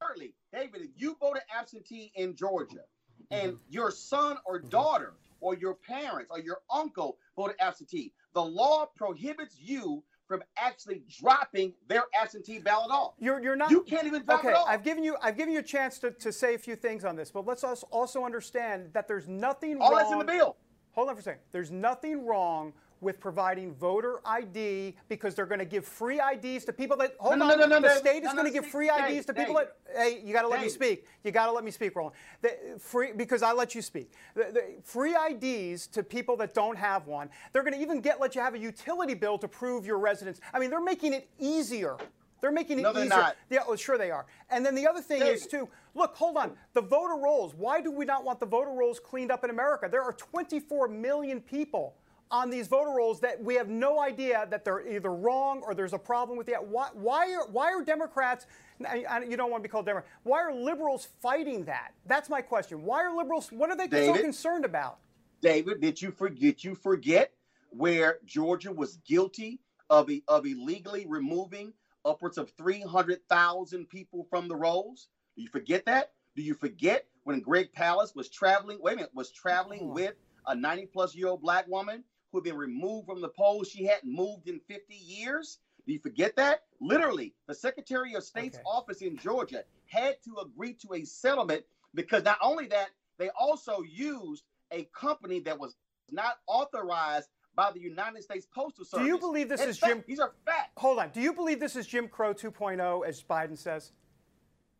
Thirdly, 0.00 0.34
David, 0.52 0.82
if 0.82 0.90
you 0.96 1.16
vote 1.20 1.38
absentee 1.56 2.12
in 2.14 2.36
Georgia, 2.36 2.84
and 3.30 3.58
your 3.68 3.90
son 3.90 4.38
or 4.44 4.58
daughter 4.58 5.14
or 5.40 5.54
your 5.54 5.74
parents 5.74 6.30
or 6.30 6.40
your 6.40 6.58
uncle 6.70 7.18
voted 7.36 7.56
absentee, 7.60 8.12
the 8.34 8.44
law 8.44 8.86
prohibits 8.86 9.58
you 9.58 10.04
from 10.32 10.42
actually 10.56 11.02
dropping 11.20 11.74
their 11.88 12.04
absentee 12.18 12.58
ballot 12.58 12.90
off. 12.90 13.12
You're, 13.18 13.42
you're 13.42 13.54
not. 13.56 13.70
You 13.70 13.82
can't 13.82 14.06
even 14.06 14.24
drop 14.24 14.40
Okay, 14.40 14.48
it 14.48 14.56
off. 14.56 14.66
I've 14.66 14.82
given 14.82 15.04
you 15.04 15.16
I've 15.22 15.36
given 15.36 15.52
you 15.52 15.60
a 15.60 15.64
chance 15.64 15.98
to, 15.98 16.10
to 16.10 16.32
say 16.32 16.54
a 16.54 16.58
few 16.58 16.74
things 16.74 17.04
on 17.04 17.16
this, 17.16 17.30
but 17.30 17.46
let's 17.46 17.62
also 17.64 17.86
also 17.90 18.24
understand 18.24 18.88
that 18.94 19.06
there's 19.06 19.28
nothing 19.28 19.78
All 19.78 19.90
wrong. 19.90 19.98
that's 19.98 20.12
in 20.12 20.18
the 20.18 20.24
bill. 20.24 20.56
Hold 20.92 21.10
on 21.10 21.14
for 21.16 21.20
a 21.20 21.22
second. 21.22 21.42
There's 21.52 21.70
nothing 21.70 22.24
wrong 22.24 22.72
with 23.02 23.20
providing 23.20 23.74
voter 23.74 24.20
ID 24.24 24.94
because 25.08 25.34
they're 25.34 25.44
going 25.46 25.58
to 25.58 25.64
give 25.66 25.84
free 25.84 26.20
IDs 26.20 26.64
to 26.64 26.72
people 26.72 26.96
that 26.98 27.14
hold 27.18 27.36
No, 27.38 27.48
no, 27.48 27.52
on. 27.54 27.58
no, 27.60 27.66
no, 27.66 27.80
the 27.80 27.88
no, 27.88 27.94
state 27.96 28.22
is 28.22 28.32
going 28.32 28.46
to 28.46 28.50
give 28.52 28.64
free 28.66 28.88
Dave, 28.96 29.16
IDs 29.16 29.26
to 29.26 29.34
people 29.34 29.56
Dave, 29.56 29.66
that. 29.92 29.98
Hey, 29.98 30.22
you 30.24 30.32
got 30.32 30.42
to 30.42 30.48
let 30.48 30.62
me 30.62 30.68
speak. 30.68 31.06
You 31.24 31.32
got 31.32 31.46
to 31.46 31.52
let 31.52 31.64
me 31.64 31.72
speak, 31.72 31.94
Roland. 31.96 32.14
The, 32.40 32.56
free 32.78 33.12
because 33.14 33.42
I 33.42 33.52
let 33.52 33.74
you 33.74 33.82
speak. 33.82 34.12
The, 34.34 34.44
the 34.52 34.64
free 34.84 35.14
IDs 35.16 35.88
to 35.88 36.02
people 36.02 36.36
that 36.36 36.54
don't 36.54 36.78
have 36.78 37.06
one. 37.08 37.28
They're 37.52 37.64
going 37.64 37.74
to 37.74 37.80
even 37.80 38.00
get 38.00 38.20
let 38.20 38.34
you 38.36 38.40
have 38.40 38.54
a 38.54 38.58
utility 38.58 39.14
bill 39.14 39.36
to 39.38 39.48
prove 39.48 39.84
your 39.84 39.98
residence. 39.98 40.40
I 40.54 40.60
mean, 40.60 40.70
they're 40.70 40.80
making 40.80 41.12
it 41.12 41.28
easier. 41.40 41.96
They're 42.40 42.52
making 42.52 42.78
it 42.78 42.82
No, 42.82 42.92
they're 42.92 43.04
easier. 43.04 43.16
not. 43.16 43.36
Yeah, 43.50 43.60
well, 43.66 43.76
sure 43.76 43.98
they 43.98 44.10
are. 44.10 44.26
And 44.50 44.64
then 44.64 44.74
the 44.74 44.86
other 44.86 45.00
thing 45.00 45.22
is 45.22 45.46
too. 45.46 45.68
Look, 45.94 46.14
hold 46.16 46.36
on. 46.36 46.52
The 46.72 46.80
voter 46.80 47.14
rolls. 47.14 47.54
Why 47.54 47.80
do 47.80 47.90
we 47.90 48.04
not 48.04 48.24
want 48.24 48.40
the 48.40 48.46
voter 48.46 48.70
rolls 48.72 48.98
cleaned 49.00 49.30
up 49.30 49.44
in 49.44 49.50
America? 49.50 49.88
There 49.90 50.02
are 50.02 50.12
24 50.12 50.88
million 50.88 51.40
people 51.40 51.94
on 52.32 52.48
these 52.48 52.66
voter 52.66 52.90
rolls 52.90 53.20
that 53.20 53.40
we 53.44 53.54
have 53.54 53.68
no 53.68 54.00
idea 54.00 54.48
that 54.50 54.64
they're 54.64 54.88
either 54.88 55.12
wrong 55.12 55.62
or 55.64 55.74
there's 55.74 55.92
a 55.92 55.98
problem 55.98 56.38
with 56.38 56.46
that. 56.46 56.66
Why, 56.66 56.88
why 56.94 57.32
are 57.34 57.46
why 57.48 57.70
are 57.72 57.84
Democrats? 57.84 58.46
You 58.80 59.36
don't 59.36 59.50
want 59.50 59.62
to 59.62 59.68
be 59.68 59.70
called 59.70 59.86
Democrat. 59.86 60.10
Why 60.24 60.40
are 60.40 60.52
liberals 60.52 61.06
fighting 61.20 61.64
that? 61.66 61.92
That's 62.06 62.30
my 62.30 62.40
question. 62.40 62.82
Why 62.84 63.02
are 63.04 63.14
liberals? 63.14 63.52
What 63.52 63.70
are 63.70 63.76
they 63.76 63.88
so 63.88 64.14
concerned 64.14 64.64
about? 64.64 64.98
David, 65.42 65.80
did 65.80 66.00
you 66.00 66.10
forget 66.10 66.64
you 66.64 66.74
forget 66.74 67.32
where 67.70 68.18
Georgia 68.24 68.72
was 68.72 68.96
guilty 69.06 69.60
of, 69.90 70.08
of 70.26 70.46
illegally 70.46 71.04
removing 71.06 71.72
upwards 72.04 72.38
of 72.38 72.50
300,000 72.56 73.88
people 73.88 74.26
from 74.30 74.48
the 74.48 74.56
rolls? 74.56 75.08
Do 75.36 75.42
you 75.42 75.48
forget 75.48 75.84
that? 75.86 76.12
Do 76.34 76.42
you 76.42 76.54
forget 76.54 77.06
when 77.24 77.40
Greg 77.40 77.68
Palast 77.76 78.16
was 78.16 78.30
traveling, 78.30 78.78
wait 78.80 78.94
a 78.94 78.96
minute, 78.96 79.10
was 79.14 79.30
traveling 79.30 79.80
Oh. 79.82 79.92
with 79.94 80.14
a 80.46 80.54
90 80.54 80.86
plus 80.86 81.14
year 81.14 81.28
old 81.28 81.42
black 81.42 81.68
woman 81.68 82.02
who 82.32 82.38
had 82.38 82.44
been 82.44 82.56
removed 82.56 83.06
from 83.06 83.20
the 83.20 83.28
polls 83.28 83.68
she 83.68 83.84
hadn't 83.84 84.10
moved 84.12 84.48
in 84.48 84.58
50 84.66 84.94
years? 84.94 85.58
Do 85.86 85.92
you 85.92 85.98
forget 86.00 86.34
that? 86.36 86.64
Literally, 86.80 87.34
the 87.46 87.54
Secretary 87.54 88.14
of 88.14 88.24
State's 88.24 88.56
Okay. 88.56 88.64
office 88.66 89.02
in 89.02 89.16
Georgia 89.18 89.64
had 89.86 90.16
to 90.24 90.38
agree 90.38 90.74
to 90.74 90.94
a 90.94 91.04
settlement 91.04 91.64
because 91.94 92.24
not 92.24 92.38
only 92.40 92.66
that, 92.68 92.90
they 93.18 93.28
also 93.38 93.82
used 93.82 94.44
a 94.70 94.84
company 94.94 95.40
that 95.40 95.58
was 95.58 95.76
not 96.10 96.38
authorized 96.46 97.28
by 97.54 97.70
the 97.72 97.80
United 97.80 98.22
States 98.22 98.46
Postal 98.54 98.84
Service. 98.84 99.04
Do 99.06 99.12
you 99.12 99.18
believe 99.18 99.48
this 99.48 99.60
It's 99.60 99.70
is 99.72 99.78
fact. 99.78 99.92
Jim? 99.92 100.04
These 100.06 100.20
are 100.20 100.32
facts. 100.46 100.70
Hold 100.78 100.98
on. 101.00 101.10
Do 101.10 101.20
you 101.20 101.34
believe 101.34 101.60
this 101.60 101.76
is 101.76 101.86
Jim 101.86 102.08
Crow 102.08 102.32
2.0, 102.32 103.06
as 103.06 103.22
Biden 103.22 103.58
says? 103.58 103.92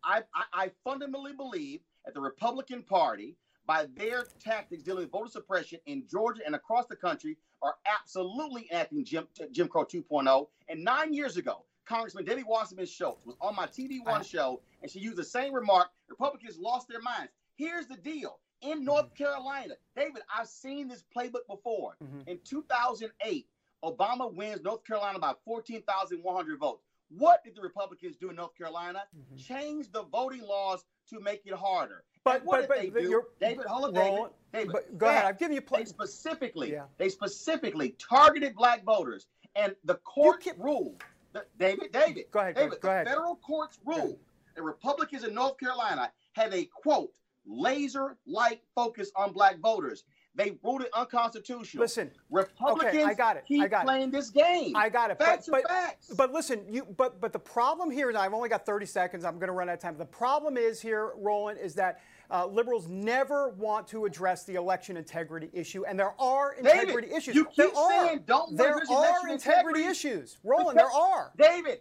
I, 0.02 0.22
I, 0.34 0.44
I 0.64 0.70
fundamentally 0.82 1.34
believe 1.34 1.80
that 2.06 2.14
the 2.14 2.20
Republican 2.20 2.82
Party, 2.82 3.36
by 3.66 3.86
their 3.96 4.26
tactics 4.40 4.82
dealing 4.82 5.04
with 5.04 5.12
voter 5.12 5.30
suppression 5.30 5.78
in 5.86 6.04
Georgia 6.10 6.42
and 6.44 6.54
across 6.54 6.86
the 6.86 6.96
country, 6.96 7.36
are 7.62 7.76
absolutely 7.86 8.68
acting 8.72 9.04
Jim, 9.04 9.26
Jim 9.52 9.68
Crow 9.68 9.84
2.0. 9.84 10.48
And 10.68 10.82
nine 10.82 11.12
years 11.14 11.36
ago, 11.36 11.64
Congressman 11.84 12.24
Debbie 12.24 12.42
Wasserman 12.44 12.86
Schultz 12.86 13.24
was 13.24 13.36
on 13.40 13.54
my 13.54 13.66
TV 13.66 14.00
One 14.04 14.14
Uh-huh. 14.16 14.22
show, 14.24 14.62
and 14.82 14.90
she 14.90 14.98
used 14.98 15.16
the 15.16 15.24
same 15.24 15.52
remark 15.52 15.88
Republicans 16.08 16.58
lost 16.58 16.88
their 16.88 17.00
minds. 17.00 17.32
Here's 17.54 17.86
the 17.86 17.96
deal. 17.96 18.40
In 18.62 18.84
North 18.84 19.12
Carolina, 19.14 19.74
David, 19.96 20.22
I've 20.32 20.48
seen 20.48 20.86
this 20.88 21.04
playbook 21.14 21.46
before. 21.48 21.96
Mhm. 22.02 22.28
In 22.28 22.38
2008, 22.44 23.48
Obama 23.82 24.32
wins 24.32 24.62
North 24.62 24.84
Carolina 24.84 25.18
by 25.18 25.34
14,100 25.44 26.58
votes. 26.58 26.84
What 27.08 27.42
did 27.44 27.54
the 27.56 27.60
Republicans 27.60 28.16
do 28.16 28.30
in 28.30 28.36
North 28.36 28.54
Carolina? 28.54 29.06
Mm-hmm. 29.16 29.36
Change 29.36 29.90
the 29.90 30.04
voting 30.04 30.42
laws 30.42 30.84
to 31.10 31.18
make 31.20 31.44
it 31.44 31.52
harder. 31.54 32.04
But, 32.24 32.44
what 32.44 32.68
but, 32.68 32.80
did 32.80 32.94
they 32.94 33.00
do? 33.00 33.22
David, 33.40 33.66
hold 33.66 33.84
on, 33.84 33.90
oh, 33.96 34.00
David. 34.00 34.30
David 34.52 34.72
but 34.72 34.98
go 34.98 35.06
ahead. 35.06 35.24
I've 35.24 35.38
given 35.38 35.54
you 35.54 35.62
plenty. 35.62 35.84
They 35.84 35.90
specifically, 35.90 36.72
yeah. 36.72 36.84
they 36.98 37.08
specifically 37.08 37.96
targeted 37.98 38.54
black 38.54 38.84
voters, 38.84 39.26
and 39.56 39.74
the 39.84 39.94
court 39.96 40.44
ruled. 40.58 41.02
The, 41.32 41.44
David, 41.58 41.92
David, 41.92 42.24
go 42.30 42.40
ahead. 42.40 42.54
David, 42.54 42.80
go, 42.80 42.88
the 42.88 42.90
ahead. 42.90 43.08
federal 43.08 43.36
courts 43.36 43.78
ruled 43.84 44.18
that 44.54 44.62
Republicans 44.62 45.24
in 45.24 45.34
North 45.34 45.58
Carolina 45.58 46.12
had 46.32 46.52
a 46.52 46.64
quote 46.66 47.10
laser-like 47.46 48.62
focus 48.74 49.10
on 49.16 49.32
black 49.32 49.58
voters. 49.58 50.04
They 50.34 50.56
ruled 50.62 50.82
it 50.82 50.90
unconstitutional. 50.94 51.82
Listen, 51.82 52.10
Republicans 52.30 52.94
okay, 52.94 53.04
I 53.04 53.12
got 53.12 53.36
it. 53.36 53.44
keep 53.46 53.62
I 53.62 53.68
got 53.68 53.84
playing 53.84 54.08
it. 54.08 54.12
this 54.12 54.30
game. 54.30 54.74
I 54.74 54.88
got 54.88 55.10
it. 55.10 55.18
Facts 55.18 55.48
but, 55.50 55.64
are 55.64 55.68
facts. 55.68 56.08
But 56.16 56.32
listen, 56.32 56.64
you 56.70 56.86
but 56.96 57.20
but 57.20 57.34
the 57.34 57.38
problem 57.38 57.90
here 57.90 58.08
is 58.08 58.16
I've 58.16 58.32
only 58.32 58.48
got 58.48 58.64
30 58.64 58.86
seconds. 58.86 59.24
I'm 59.26 59.34
going 59.34 59.48
to 59.48 59.52
run 59.52 59.68
out 59.68 59.74
of 59.74 59.80
time. 59.80 59.98
The 59.98 60.06
problem 60.06 60.56
is 60.56 60.80
here, 60.80 61.12
Roland, 61.18 61.58
is 61.58 61.74
that 61.74 62.00
uh, 62.32 62.46
liberals 62.46 62.88
never 62.88 63.50
want 63.50 63.86
to 63.88 64.06
address 64.06 64.44
the 64.44 64.54
election 64.54 64.96
integrity 64.96 65.50
issue, 65.52 65.84
and 65.84 65.98
there 65.98 66.14
are 66.18 66.54
integrity 66.54 67.08
David, 67.08 67.16
issues. 67.16 67.34
You 67.34 67.44
keep 67.44 67.56
there 67.56 67.74
saying 67.74 68.18
are. 68.18 68.18
don't 68.20 68.56
there 68.56 68.74
are 68.74 68.80
integrity, 68.80 69.32
integrity 69.34 69.84
issues. 69.84 70.38
Roland, 70.42 70.78
there 70.78 70.90
are. 70.90 71.32
David, 71.36 71.80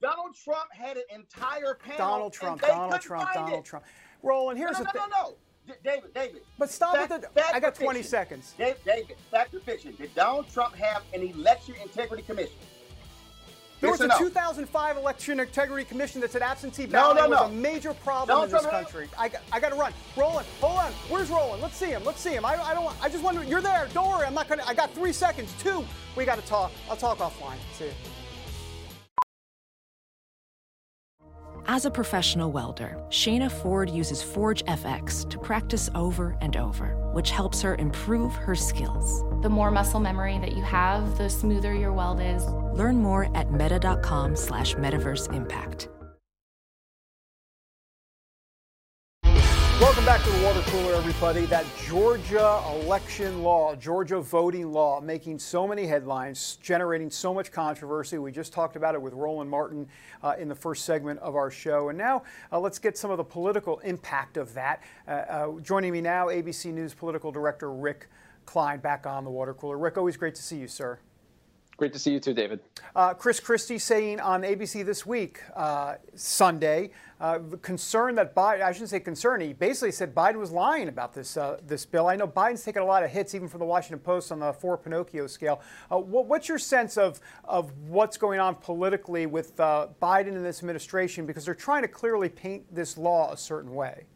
Donald 0.00 0.34
Trump 0.42 0.72
had 0.72 0.96
an 0.96 1.02
entire 1.14 1.74
panel. 1.74 1.98
Donald 1.98 2.32
Trump, 2.32 2.62
Donald 2.62 3.00
Trump, 3.02 3.28
Donald 3.34 3.60
it. 3.60 3.64
Trump. 3.64 3.84
Roland, 4.22 4.58
here's 4.58 4.78
no, 4.78 4.78
no, 4.78 4.84
the 4.84 4.98
thing. 4.98 5.02
No, 5.10 5.22
no, 5.22 5.30
no. 5.30 5.74
David, 5.84 6.14
David. 6.14 6.42
But 6.58 6.70
stop 6.70 6.96
fact, 6.96 7.12
with 7.12 7.34
the. 7.34 7.54
I 7.54 7.60
got 7.60 7.74
20 7.74 7.98
fiction. 7.98 8.10
seconds. 8.10 8.54
David, 8.56 8.80
David, 8.86 9.16
fact 9.30 9.54
or 9.54 9.60
fiction? 9.60 9.94
Did 9.96 10.14
Donald 10.14 10.48
Trump 10.50 10.74
have 10.74 11.02
an 11.12 11.22
election 11.22 11.74
integrity 11.82 12.22
commission? 12.22 12.56
There 13.80 13.88
yes 13.90 14.00
was 14.00 14.04
a 14.04 14.08
no? 14.08 14.18
2005 14.18 14.96
election 14.98 15.40
integrity 15.40 15.84
commission 15.84 16.20
that 16.20 16.30
said 16.30 16.42
absentee 16.42 16.84
balloting 16.84 17.22
no, 17.22 17.28
no, 17.28 17.34
no. 17.34 17.42
was 17.44 17.52
a 17.52 17.54
major 17.54 17.94
problem 17.94 18.28
Donald 18.28 18.50
in 18.50 18.52
this 18.52 18.62
Trump 18.62 18.88
country. 18.90 19.08
I, 19.18 19.30
I 19.52 19.60
got 19.60 19.70
to 19.70 19.74
run. 19.74 19.92
Roland, 20.16 20.46
hold 20.60 20.78
on. 20.78 20.92
Where's 21.08 21.30
Roland? 21.30 21.62
Let's 21.62 21.76
see 21.76 21.86
him. 21.86 22.04
Let's 22.04 22.20
see 22.20 22.34
him. 22.34 22.44
I, 22.44 22.62
I 22.62 22.74
don't. 22.74 22.84
Want, 22.84 22.96
I 23.02 23.08
just 23.08 23.24
wonder. 23.24 23.42
You're 23.42 23.62
there. 23.62 23.88
Don't 23.94 24.08
worry. 24.10 24.26
I'm 24.26 24.34
not 24.34 24.48
gonna. 24.48 24.64
I 24.66 24.74
got 24.74 24.92
three 24.92 25.12
seconds. 25.12 25.52
Two. 25.58 25.84
We 26.16 26.26
got 26.26 26.38
to 26.38 26.46
talk. 26.46 26.72
I'll 26.90 26.96
talk 26.96 27.18
offline. 27.18 27.56
See 27.72 27.86
you. 27.86 27.92
As 31.66 31.84
a 31.84 31.90
professional 31.90 32.50
welder, 32.50 33.00
Shayna 33.10 33.50
Ford 33.50 33.88
uses 33.88 34.22
ForgeFX 34.22 35.28
to 35.30 35.38
practice 35.38 35.88
over 35.94 36.36
and 36.40 36.56
over, 36.56 36.96
which 37.12 37.30
helps 37.30 37.62
her 37.62 37.76
improve 37.76 38.34
her 38.34 38.54
skills. 38.54 39.24
The 39.40 39.48
more 39.48 39.70
muscle 39.70 40.00
memory 40.00 40.38
that 40.40 40.54
you 40.54 40.62
have, 40.62 41.16
the 41.16 41.30
smoother 41.30 41.72
your 41.72 41.94
weld 41.94 42.20
is. 42.20 42.44
Learn 42.74 42.96
more 42.96 43.34
at 43.34 43.50
meta.com 43.50 44.36
slash 44.36 44.74
metaverse 44.74 45.32
impact. 45.32 45.88
Welcome 49.80 50.04
back 50.04 50.22
to 50.24 50.30
the 50.30 50.44
water 50.44 50.60
cooler, 50.66 50.92
everybody. 50.92 51.46
That 51.46 51.64
Georgia 51.86 52.62
election 52.82 53.42
law, 53.42 53.74
Georgia 53.76 54.20
voting 54.20 54.72
law, 54.72 55.00
making 55.00 55.38
so 55.38 55.66
many 55.66 55.86
headlines, 55.86 56.58
generating 56.60 57.08
so 57.08 57.32
much 57.32 57.50
controversy. 57.50 58.18
We 58.18 58.32
just 58.32 58.52
talked 58.52 58.76
about 58.76 58.94
it 58.94 59.00
with 59.00 59.14
Roland 59.14 59.48
Martin 59.48 59.88
uh, 60.22 60.34
in 60.38 60.50
the 60.50 60.54
first 60.54 60.84
segment 60.84 61.18
of 61.20 61.34
our 61.34 61.50
show. 61.50 61.88
And 61.88 61.96
now 61.96 62.24
uh, 62.52 62.60
let's 62.60 62.78
get 62.78 62.98
some 62.98 63.10
of 63.10 63.16
the 63.16 63.24
political 63.24 63.78
impact 63.78 64.36
of 64.36 64.52
that. 64.52 64.82
Uh, 65.08 65.10
uh 65.10 65.60
joining 65.60 65.92
me 65.92 66.02
now, 66.02 66.26
ABC 66.26 66.74
News 66.74 66.92
political 66.92 67.32
director 67.32 67.72
Rick 67.72 68.06
Klein, 68.50 68.80
back 68.80 69.06
on 69.06 69.22
the 69.22 69.30
water 69.30 69.54
cooler. 69.54 69.78
Rick, 69.78 69.96
always 69.96 70.16
great 70.16 70.34
to 70.34 70.42
see 70.42 70.56
you, 70.56 70.66
sir. 70.66 70.98
Great 71.76 71.92
to 71.92 72.00
see 72.00 72.12
you 72.12 72.18
too, 72.18 72.34
David. 72.34 72.58
Uh, 72.96 73.14
Chris 73.14 73.38
Christie 73.38 73.78
saying 73.78 74.18
on 74.18 74.42
ABC 74.42 74.84
this 74.84 75.06
week, 75.06 75.40
uh, 75.54 75.94
Sunday, 76.16 76.90
uh, 77.20 77.38
concern 77.62 78.16
that 78.16 78.34
Biden, 78.34 78.62
I 78.62 78.72
shouldn't 78.72 78.90
say 78.90 78.98
concern, 78.98 79.40
he 79.40 79.52
basically 79.52 79.92
said 79.92 80.16
Biden 80.16 80.40
was 80.40 80.50
lying 80.50 80.88
about 80.88 81.14
this, 81.14 81.36
uh, 81.36 81.58
this 81.64 81.86
bill. 81.86 82.08
I 82.08 82.16
know 82.16 82.26
Biden's 82.26 82.64
taken 82.64 82.82
a 82.82 82.84
lot 82.84 83.04
of 83.04 83.10
hits, 83.10 83.36
even 83.36 83.46
from 83.46 83.60
the 83.60 83.66
Washington 83.66 84.00
Post 84.00 84.32
on 84.32 84.40
the 84.40 84.52
four 84.52 84.76
Pinocchio 84.76 85.28
scale. 85.28 85.62
Uh, 85.90 85.98
what, 85.98 86.26
what's 86.26 86.48
your 86.48 86.58
sense 86.58 86.98
of, 86.98 87.20
of 87.44 87.70
what's 87.86 88.16
going 88.16 88.40
on 88.40 88.56
politically 88.56 89.26
with 89.26 89.58
uh, 89.60 89.86
Biden 90.02 90.34
and 90.34 90.44
this 90.44 90.58
administration? 90.58 91.24
Because 91.24 91.44
they're 91.44 91.54
trying 91.54 91.82
to 91.82 91.88
clearly 91.88 92.28
paint 92.28 92.64
this 92.74 92.98
law 92.98 93.32
a 93.32 93.36
certain 93.36 93.72
way. 93.72 94.06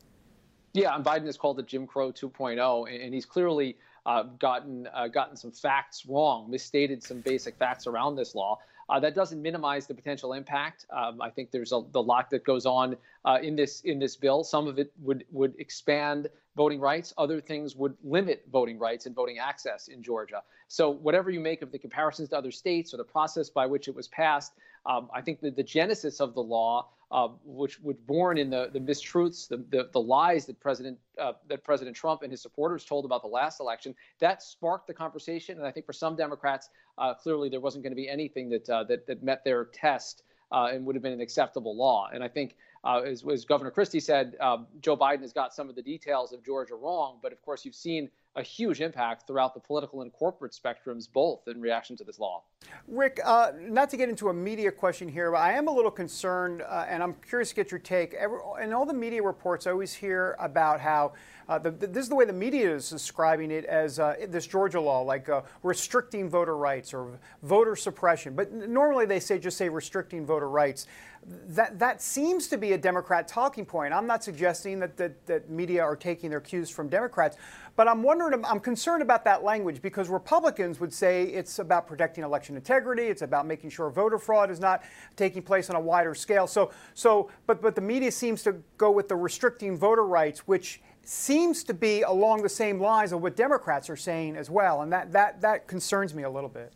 Yeah, 0.74 0.96
and 0.96 1.04
Biden 1.04 1.26
has 1.26 1.36
called 1.36 1.60
it 1.60 1.66
Jim 1.66 1.86
Crow 1.86 2.10
2.0, 2.10 3.04
and 3.04 3.14
he's 3.14 3.24
clearly 3.24 3.76
uh, 4.06 4.24
gotten 4.38 4.88
uh, 4.92 5.08
gotten 5.08 5.36
some 5.36 5.52
facts 5.52 6.06
wrong, 6.06 6.50
misstated 6.50 7.02
some 7.02 7.20
basic 7.20 7.56
facts 7.56 7.86
around 7.86 8.16
this 8.16 8.34
law. 8.34 8.58
Uh, 8.88 9.00
that 9.00 9.14
doesn't 9.14 9.40
minimize 9.40 9.86
the 9.86 9.94
potential 9.94 10.34
impact. 10.34 10.86
Um, 10.90 11.22
I 11.22 11.30
think 11.30 11.50
there's 11.50 11.72
a 11.72 11.82
the 11.92 12.02
lot 12.02 12.30
that 12.30 12.44
goes 12.44 12.66
on 12.66 12.96
uh, 13.24 13.38
in 13.42 13.56
this 13.56 13.80
in 13.82 13.98
this 13.98 14.16
bill. 14.16 14.44
Some 14.44 14.66
of 14.66 14.78
it 14.78 14.92
would 15.00 15.24
would 15.30 15.54
expand 15.58 16.28
voting 16.56 16.80
rights. 16.80 17.14
Other 17.16 17.40
things 17.40 17.74
would 17.76 17.96
limit 18.04 18.44
voting 18.52 18.78
rights 18.78 19.06
and 19.06 19.14
voting 19.14 19.38
access 19.38 19.88
in 19.88 20.02
Georgia. 20.02 20.42
So 20.68 20.90
whatever 20.90 21.30
you 21.30 21.40
make 21.40 21.62
of 21.62 21.72
the 21.72 21.78
comparisons 21.78 22.28
to 22.30 22.38
other 22.38 22.50
states 22.50 22.94
or 22.94 22.98
the 22.98 23.04
process 23.04 23.48
by 23.48 23.66
which 23.66 23.88
it 23.88 23.94
was 23.94 24.08
passed, 24.08 24.52
um, 24.86 25.08
I 25.12 25.20
think 25.20 25.40
that 25.40 25.56
the 25.56 25.62
genesis 25.62 26.20
of 26.20 26.34
the 26.34 26.42
law 26.42 26.88
uh, 27.14 27.28
which 27.44 27.80
was 27.80 27.96
born 28.08 28.36
in 28.36 28.50
the, 28.50 28.68
the 28.72 28.80
mistruths, 28.80 29.46
the, 29.46 29.58
the, 29.70 29.88
the 29.92 30.00
lies 30.00 30.46
that 30.46 30.58
President 30.58 30.98
uh, 31.16 31.34
that 31.48 31.62
President 31.62 31.94
Trump 31.94 32.22
and 32.22 32.30
his 32.32 32.42
supporters 32.42 32.84
told 32.84 33.04
about 33.04 33.22
the 33.22 33.28
last 33.28 33.60
election. 33.60 33.94
That 34.18 34.42
sparked 34.42 34.88
the 34.88 34.94
conversation, 34.94 35.56
and 35.56 35.64
I 35.64 35.70
think 35.70 35.86
for 35.86 35.92
some 35.92 36.16
Democrats, 36.16 36.70
uh, 36.98 37.14
clearly 37.14 37.48
there 37.48 37.60
wasn't 37.60 37.84
going 37.84 37.92
to 37.92 37.96
be 37.96 38.08
anything 38.08 38.48
that 38.48 38.68
uh, 38.68 38.82
that, 38.84 39.06
that 39.06 39.22
met 39.22 39.44
their 39.44 39.66
test 39.66 40.24
uh, 40.50 40.70
and 40.72 40.84
would 40.86 40.96
have 40.96 41.04
been 41.04 41.12
an 41.12 41.20
acceptable 41.20 41.76
law. 41.76 42.08
And 42.12 42.24
I 42.24 42.26
think, 42.26 42.56
uh, 42.82 43.02
as, 43.02 43.24
as, 43.32 43.44
Governor 43.44 43.70
Christie 43.70 44.00
said, 44.00 44.36
um, 44.40 44.66
Joe 44.80 44.96
Biden 44.96 45.20
has 45.20 45.32
got 45.32 45.54
some 45.54 45.68
of 45.68 45.76
the 45.76 45.82
details 45.82 46.32
of 46.32 46.44
Georgia 46.44 46.74
wrong, 46.74 47.20
but 47.22 47.32
of 47.32 47.40
course 47.42 47.64
you've 47.64 47.76
seen 47.76 48.10
a 48.36 48.42
huge 48.42 48.80
impact 48.80 49.26
throughout 49.26 49.54
the 49.54 49.60
political 49.60 50.02
and 50.02 50.12
corporate 50.12 50.52
spectrums, 50.52 51.06
both 51.10 51.46
in 51.46 51.60
reaction 51.60 51.96
to 51.96 52.04
this 52.04 52.18
law. 52.18 52.42
Rick, 52.88 53.20
uh, 53.24 53.52
not 53.60 53.90
to 53.90 53.96
get 53.96 54.08
into 54.08 54.28
a 54.28 54.34
media 54.34 54.72
question 54.72 55.08
here, 55.08 55.30
but 55.30 55.38
I 55.38 55.52
am 55.52 55.68
a 55.68 55.70
little 55.70 55.90
concerned, 55.90 56.62
uh, 56.62 56.86
and 56.88 57.02
I'm 57.02 57.14
curious 57.26 57.50
to 57.50 57.54
get 57.54 57.70
your 57.70 57.80
take. 57.80 58.14
Every, 58.14 58.38
in 58.62 58.72
all 58.72 58.86
the 58.86 58.94
media 58.94 59.22
reports, 59.22 59.66
I 59.66 59.70
always 59.70 59.92
hear 59.92 60.36
about 60.40 60.80
how 60.80 61.12
uh, 61.48 61.58
the, 61.58 61.70
this 61.70 62.04
is 62.04 62.08
the 62.08 62.14
way 62.14 62.24
the 62.24 62.32
media 62.32 62.74
is 62.74 62.88
describing 62.90 63.50
it 63.50 63.64
as 63.66 63.98
uh, 63.98 64.16
this 64.28 64.46
Georgia 64.46 64.80
law, 64.80 65.00
like 65.02 65.28
uh, 65.28 65.42
restricting 65.62 66.28
voter 66.28 66.56
rights 66.56 66.94
or 66.94 67.18
voter 67.42 67.76
suppression. 67.76 68.34
But 68.34 68.52
normally 68.52 69.06
they 69.06 69.20
say 69.20 69.38
just 69.38 69.58
say 69.58 69.68
restricting 69.68 70.24
voter 70.24 70.48
rights. 70.48 70.86
That 71.26 71.78
that 71.78 72.02
seems 72.02 72.48
to 72.48 72.58
be 72.58 72.72
a 72.72 72.78
Democrat 72.78 73.26
talking 73.26 73.64
point. 73.64 73.94
I'm 73.94 74.06
not 74.06 74.22
suggesting 74.22 74.78
that 74.80 74.96
that, 74.98 75.26
that 75.26 75.48
media 75.48 75.82
are 75.82 75.96
taking 75.96 76.28
their 76.28 76.40
cues 76.40 76.68
from 76.68 76.88
Democrats. 76.88 77.36
But 77.76 77.88
I'm 77.88 78.02
wondering, 78.02 78.44
I'm 78.44 78.60
concerned 78.60 79.02
about 79.02 79.24
that 79.24 79.42
language 79.42 79.82
because 79.82 80.08
Republicans 80.08 80.78
would 80.80 80.92
say 80.92 81.24
it's 81.24 81.58
about 81.58 81.86
protecting 81.86 82.22
election 82.22 82.56
integrity, 82.56 83.04
it's 83.04 83.22
about 83.22 83.46
making 83.46 83.70
sure 83.70 83.90
voter 83.90 84.18
fraud 84.18 84.50
is 84.50 84.60
not 84.60 84.82
taking 85.16 85.42
place 85.42 85.70
on 85.70 85.76
a 85.76 85.80
wider 85.80 86.14
scale. 86.14 86.46
So, 86.46 86.70
so, 86.94 87.30
but 87.46 87.62
but 87.62 87.74
the 87.74 87.80
media 87.80 88.12
seems 88.12 88.42
to 88.44 88.56
go 88.76 88.90
with 88.90 89.08
the 89.08 89.16
restricting 89.16 89.76
voter 89.76 90.04
rights, 90.04 90.46
which 90.46 90.82
seems 91.02 91.64
to 91.64 91.74
be 91.74 92.02
along 92.02 92.42
the 92.42 92.48
same 92.48 92.80
lines 92.80 93.12
of 93.12 93.22
what 93.22 93.34
Democrats 93.36 93.90
are 93.90 93.96
saying 93.96 94.36
as 94.36 94.50
well, 94.50 94.82
and 94.82 94.92
that 94.92 95.12
that 95.12 95.40
that 95.40 95.66
concerns 95.66 96.14
me 96.14 96.22
a 96.22 96.30
little 96.30 96.48
bit. 96.50 96.72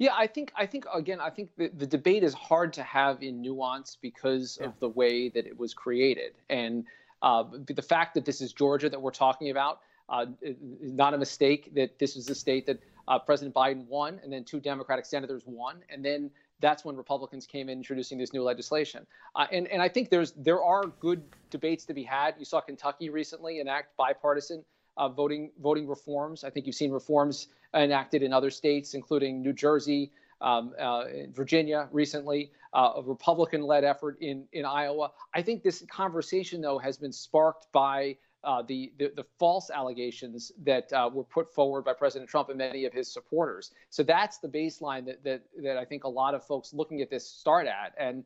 Yeah, 0.00 0.14
I 0.16 0.26
think 0.28 0.50
I 0.56 0.64
think 0.64 0.86
again, 0.92 1.20
I 1.20 1.28
think 1.28 1.50
the, 1.58 1.68
the 1.68 1.86
debate 1.86 2.24
is 2.24 2.32
hard 2.32 2.72
to 2.72 2.82
have 2.82 3.22
in 3.22 3.42
nuance 3.42 3.98
because 4.00 4.56
yeah. 4.58 4.68
of 4.68 4.80
the 4.80 4.88
way 4.88 5.28
that 5.28 5.46
it 5.46 5.58
was 5.58 5.74
created, 5.74 6.32
and 6.48 6.86
uh, 7.20 7.44
the 7.66 7.82
fact 7.82 8.14
that 8.14 8.24
this 8.24 8.40
is 8.40 8.54
Georgia 8.54 8.88
that 8.88 9.00
we're 9.00 9.10
talking 9.10 9.50
about 9.50 9.80
uh, 10.08 10.24
not 10.80 11.12
a 11.12 11.18
mistake 11.18 11.74
that 11.74 11.98
this 11.98 12.16
is 12.16 12.24
the 12.24 12.34
state 12.34 12.64
that 12.64 12.82
uh, 13.08 13.18
President 13.18 13.54
Biden 13.54 13.86
won, 13.88 14.18
and 14.24 14.32
then 14.32 14.42
two 14.42 14.58
Democratic 14.58 15.04
senators 15.04 15.42
won, 15.44 15.82
and 15.90 16.02
then 16.02 16.30
that's 16.60 16.82
when 16.82 16.96
Republicans 16.96 17.46
came 17.46 17.68
in 17.68 17.76
introducing 17.76 18.16
this 18.16 18.32
new 18.32 18.42
legislation. 18.42 19.06
Uh, 19.36 19.48
and 19.52 19.66
and 19.68 19.82
I 19.82 19.90
think 19.90 20.08
there's 20.08 20.32
there 20.32 20.62
are 20.62 20.86
good 20.86 21.22
debates 21.50 21.84
to 21.84 21.92
be 21.92 22.04
had. 22.04 22.36
You 22.38 22.46
saw 22.46 22.62
Kentucky 22.62 23.10
recently 23.10 23.60
enact 23.60 23.98
bipartisan 23.98 24.64
uh, 24.96 25.10
voting 25.10 25.50
voting 25.62 25.86
reforms. 25.86 26.42
I 26.42 26.48
think 26.48 26.64
you've 26.64 26.74
seen 26.74 26.90
reforms 26.90 27.48
enacted 27.74 28.22
in 28.22 28.32
other 28.32 28.50
states, 28.50 28.94
including 28.94 29.42
New 29.42 29.52
Jersey, 29.52 30.12
um, 30.40 30.72
uh, 30.78 31.04
Virginia 31.32 31.88
recently, 31.92 32.50
uh, 32.72 32.92
a 32.96 33.02
Republican-led 33.02 33.84
effort 33.84 34.16
in 34.20 34.46
in 34.52 34.64
Iowa. 34.64 35.10
I 35.34 35.42
think 35.42 35.62
this 35.62 35.84
conversation 35.90 36.60
though 36.60 36.78
has 36.78 36.96
been 36.96 37.12
sparked 37.12 37.66
by 37.72 38.16
uh, 38.42 38.62
the, 38.62 38.92
the, 38.98 39.12
the 39.16 39.24
false 39.38 39.70
allegations 39.70 40.50
that 40.62 40.90
uh, 40.92 41.10
were 41.12 41.24
put 41.24 41.52
forward 41.52 41.84
by 41.84 41.92
President 41.92 42.30
Trump 42.30 42.48
and 42.48 42.56
many 42.56 42.86
of 42.86 42.92
his 42.92 43.12
supporters. 43.12 43.72
So 43.90 44.02
that's 44.02 44.38
the 44.38 44.48
baseline 44.48 45.04
that 45.06 45.22
that 45.24 45.42
that 45.62 45.76
I 45.76 45.84
think 45.84 46.04
a 46.04 46.08
lot 46.08 46.34
of 46.34 46.44
folks 46.44 46.72
looking 46.72 47.02
at 47.02 47.10
this 47.10 47.26
start 47.26 47.66
at. 47.66 47.92
And 47.98 48.24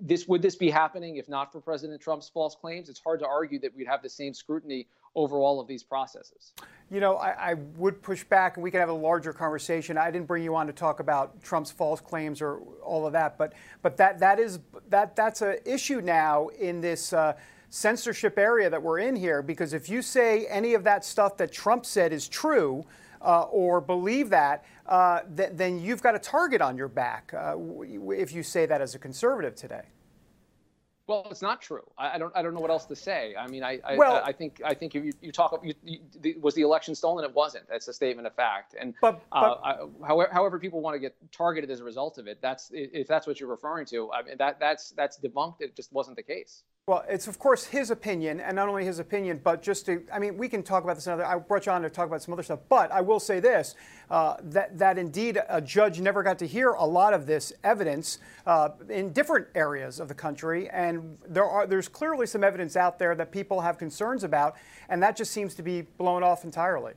this 0.00 0.26
would 0.28 0.42
this 0.42 0.56
be 0.56 0.70
happening 0.70 1.16
if 1.16 1.28
not 1.28 1.52
for 1.52 1.60
President 1.60 2.00
Trump's 2.00 2.28
false 2.28 2.54
claims? 2.54 2.88
It's 2.88 3.00
hard 3.00 3.20
to 3.20 3.26
argue 3.26 3.60
that 3.60 3.74
we'd 3.76 3.86
have 3.86 4.02
the 4.02 4.08
same 4.08 4.34
scrutiny 4.34 4.88
over 5.14 5.36
all 5.36 5.60
of 5.60 5.66
these 5.66 5.82
processes. 5.82 6.52
You 6.90 7.00
know, 7.00 7.16
I, 7.16 7.50
I, 7.50 7.54
would 7.76 8.02
push 8.02 8.24
back, 8.24 8.56
and 8.56 8.64
we 8.64 8.70
could 8.70 8.80
have 8.80 8.88
a 8.88 8.92
larger 8.92 9.32
conversation. 9.32 9.96
I 9.96 10.10
didn't 10.10 10.26
bring 10.26 10.44
you 10.44 10.54
on 10.54 10.66
to 10.66 10.72
talk 10.72 11.00
about 11.00 11.42
Trump's 11.42 11.70
false 11.70 12.00
claims 12.00 12.42
or 12.42 12.58
all 12.82 13.06
of 13.06 13.12
that, 13.14 13.38
but 13.38 13.54
but 13.82 13.96
that 13.96 14.18
that 14.20 14.38
is 14.38 14.60
that 14.90 15.16
that's 15.16 15.42
an 15.42 15.58
issue 15.64 16.00
now 16.00 16.48
in 16.48 16.80
this. 16.80 17.12
Uh, 17.12 17.34
censorship 17.70 18.38
area 18.38 18.70
that 18.70 18.80
we're 18.80 19.00
in 19.00 19.16
here 19.16 19.42
because 19.42 19.72
if 19.72 19.88
you 19.88 20.00
say 20.00 20.46
any 20.46 20.74
of 20.74 20.84
that 20.84 21.04
stuff 21.04 21.36
that 21.36 21.50
Trump 21.50 21.84
said 21.84 22.12
is 22.12 22.28
true, 22.28 22.84
uh, 23.24 23.42
or 23.50 23.80
believe 23.80 24.30
that, 24.30 24.64
uh, 24.86 25.20
th- 25.36 25.50
then 25.54 25.80
you've 25.80 26.02
got 26.02 26.14
a 26.14 26.18
target 26.18 26.60
on 26.60 26.76
your 26.76 26.88
back 26.88 27.32
uh, 27.34 27.56
if 28.10 28.32
you 28.32 28.42
say 28.42 28.66
that 28.66 28.80
as 28.80 28.94
a 28.94 28.98
conservative 28.98 29.54
today. 29.54 29.82
Well, 31.06 31.26
it's 31.30 31.42
not 31.42 31.60
true. 31.60 31.82
I, 31.98 32.16
don't. 32.16 32.32
I 32.34 32.40
don't 32.40 32.54
know 32.54 32.60
what 32.60 32.70
else 32.70 32.86
to 32.86 32.96
say. 32.96 33.34
I 33.38 33.46
mean, 33.46 33.62
I. 33.62 33.78
I 33.84 33.96
well, 33.96 34.22
I, 34.24 34.32
think. 34.32 34.62
I 34.64 34.72
think 34.72 34.94
you, 34.94 35.12
you 35.20 35.32
talk. 35.32 35.60
You, 35.62 35.74
you, 35.84 35.98
the, 36.20 36.36
was 36.40 36.54
the 36.54 36.62
election 36.62 36.94
stolen? 36.94 37.24
It 37.24 37.34
wasn't. 37.34 37.68
That's 37.68 37.88
a 37.88 37.92
statement 37.92 38.26
of 38.26 38.34
fact. 38.34 38.74
And 38.80 38.94
but, 39.02 39.22
uh, 39.30 39.40
but 39.40 39.60
uh, 39.62 39.86
I, 40.02 40.06
however, 40.06 40.30
however, 40.32 40.58
people 40.58 40.80
want 40.80 40.94
to 40.94 40.98
get 40.98 41.14
targeted 41.30 41.70
as 41.70 41.80
a 41.80 41.84
result 41.84 42.16
of 42.16 42.26
it, 42.26 42.40
that's 42.40 42.70
if 42.72 43.06
that's 43.06 43.26
what 43.26 43.38
you're 43.38 43.50
referring 43.50 43.84
to. 43.86 44.10
I 44.12 44.22
mean, 44.22 44.36
that 44.38 44.58
that's 44.58 44.92
that's 44.92 45.18
debunked. 45.18 45.60
It 45.60 45.76
just 45.76 45.92
wasn't 45.92 46.16
the 46.16 46.22
case. 46.22 46.62
Well, 46.86 47.02
it's 47.08 47.28
of 47.28 47.38
course 47.38 47.64
his 47.64 47.90
opinion, 47.90 48.40
and 48.40 48.56
not 48.56 48.68
only 48.68 48.84
his 48.84 48.98
opinion, 48.98 49.40
but 49.42 49.62
just 49.62 49.86
to, 49.86 50.02
I 50.12 50.18
mean, 50.18 50.36
we 50.36 50.50
can 50.50 50.62
talk 50.62 50.84
about 50.84 50.96
this 50.96 51.06
another. 51.06 51.24
I 51.24 51.38
brought 51.38 51.64
you 51.64 51.72
on 51.72 51.80
to 51.80 51.88
talk 51.88 52.06
about 52.06 52.20
some 52.20 52.34
other 52.34 52.42
stuff, 52.42 52.60
but 52.68 52.92
I 52.92 53.00
will 53.00 53.20
say 53.20 53.40
this: 53.40 53.74
uh, 54.10 54.36
that 54.42 54.76
that 54.76 54.98
indeed 54.98 55.40
a 55.48 55.62
judge 55.62 55.98
never 56.02 56.22
got 56.22 56.38
to 56.40 56.46
hear 56.46 56.72
a 56.72 56.84
lot 56.84 57.14
of 57.14 57.24
this 57.24 57.54
evidence 57.64 58.18
uh, 58.44 58.68
in 58.90 59.14
different 59.14 59.46
areas 59.54 59.98
of 59.98 60.08
the 60.08 60.14
country, 60.14 60.68
and 60.68 60.93
there 61.26 61.44
are 61.44 61.66
there's 61.66 61.88
clearly 61.88 62.26
some 62.26 62.44
evidence 62.44 62.76
out 62.76 62.98
there 62.98 63.14
that 63.14 63.30
people 63.30 63.60
have 63.60 63.78
concerns 63.78 64.24
about, 64.24 64.56
and 64.88 65.02
that 65.02 65.16
just 65.16 65.32
seems 65.32 65.54
to 65.54 65.62
be 65.62 65.82
blown 65.82 66.22
off 66.22 66.44
entirely. 66.44 66.94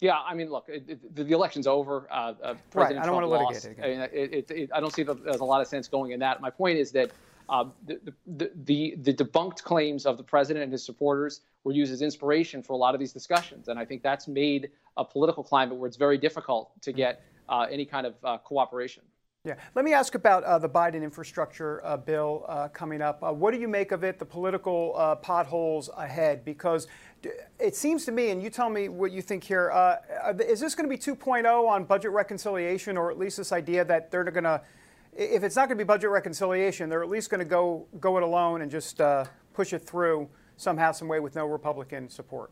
Yeah, 0.00 0.18
I 0.18 0.34
mean, 0.34 0.50
look, 0.50 0.66
it, 0.68 0.84
it, 0.88 1.16
the, 1.16 1.32
election's 1.32 1.66
over. 1.66 2.06
Uh, 2.10 2.34
uh 2.42 2.54
President 2.70 2.74
right, 2.74 2.90
I 2.90 2.94
don't 3.06 3.18
Trump 3.18 3.30
want 3.30 3.52
to 3.52 3.54
litigate 3.54 3.64
it, 3.64 3.78
again. 3.78 4.44
I, 4.52 4.54
mean, 4.54 4.68
I 4.74 4.80
don't 4.80 4.92
see 4.92 5.02
that 5.04 5.24
there's 5.24 5.40
a 5.40 5.44
lot 5.44 5.62
of 5.62 5.68
sense 5.68 5.88
going 5.88 6.12
in 6.12 6.20
that. 6.20 6.42
My 6.42 6.50
point 6.50 6.78
is 6.78 6.92
that 6.92 7.12
uh, 7.48 7.64
the, 7.86 8.00
the, 8.26 8.50
the, 8.64 8.94
the, 8.98 9.14
debunked 9.14 9.62
claims 9.62 10.04
of 10.04 10.16
the 10.16 10.22
president 10.22 10.64
and 10.64 10.72
his 10.72 10.84
supporters 10.84 11.42
were 11.64 11.72
used 11.72 11.92
as 11.92 12.02
inspiration 12.02 12.62
for 12.62 12.72
a 12.72 12.76
lot 12.76 12.94
of 12.94 13.00
these 13.00 13.12
discussions. 13.12 13.68
And 13.68 13.78
I 13.78 13.84
think 13.84 14.02
that's 14.02 14.26
made 14.26 14.70
a 14.96 15.04
political 15.04 15.44
climate 15.44 15.76
where 15.76 15.86
it's 15.86 15.96
very 15.96 16.18
difficult 16.18 16.70
to 16.82 16.92
get 16.92 17.22
uh, 17.48 17.66
any 17.70 17.84
kind 17.84 18.06
of 18.06 18.14
uh, 18.24 18.38
cooperation. 18.38 19.02
Yeah. 19.46 19.54
Let 19.76 19.84
me 19.84 19.92
ask 19.92 20.16
about 20.16 20.42
uh, 20.42 20.58
the 20.58 20.68
Biden 20.68 21.04
infrastructure 21.04 21.80
uh, 21.86 21.96
bill 21.96 22.44
uh, 22.48 22.66
coming 22.66 23.00
up. 23.00 23.22
Uh, 23.22 23.32
what 23.32 23.54
do 23.54 23.60
you 23.60 23.68
make 23.68 23.92
of 23.92 24.02
it, 24.02 24.18
the 24.18 24.24
political 24.24 24.92
uh, 24.96 25.14
potholes 25.14 25.88
ahead? 25.96 26.44
Because 26.44 26.88
it 27.60 27.76
seems 27.76 28.04
to 28.06 28.12
me, 28.12 28.30
and 28.30 28.42
you 28.42 28.50
tell 28.50 28.68
me 28.68 28.88
what 28.88 29.12
you 29.12 29.22
think 29.22 29.44
here, 29.44 29.70
uh, 29.70 29.98
is 30.40 30.58
this 30.58 30.74
going 30.74 30.90
to 30.90 30.92
be 30.92 31.00
2.0 31.00 31.68
on 31.68 31.84
budget 31.84 32.10
reconciliation, 32.10 32.96
or 32.96 33.08
at 33.08 33.20
least 33.20 33.36
this 33.36 33.52
idea 33.52 33.84
that 33.84 34.10
they're 34.10 34.24
going 34.24 34.42
to 34.42 34.60
if 35.18 35.44
it's 35.44 35.56
not 35.56 35.68
going 35.68 35.78
to 35.78 35.82
be 35.82 35.86
budget 35.86 36.10
reconciliation, 36.10 36.90
they're 36.90 37.02
at 37.02 37.08
least 37.08 37.30
going 37.30 37.38
to 37.38 37.46
go 37.46 37.86
go 38.00 38.16
it 38.16 38.24
alone 38.24 38.62
and 38.62 38.70
just 38.70 39.00
push 39.54 39.72
it 39.72 39.78
through 39.78 40.28
somehow, 40.56 40.90
some 40.90 41.06
way 41.06 41.20
with 41.20 41.36
no 41.36 41.46
Republican 41.46 42.08
support. 42.10 42.50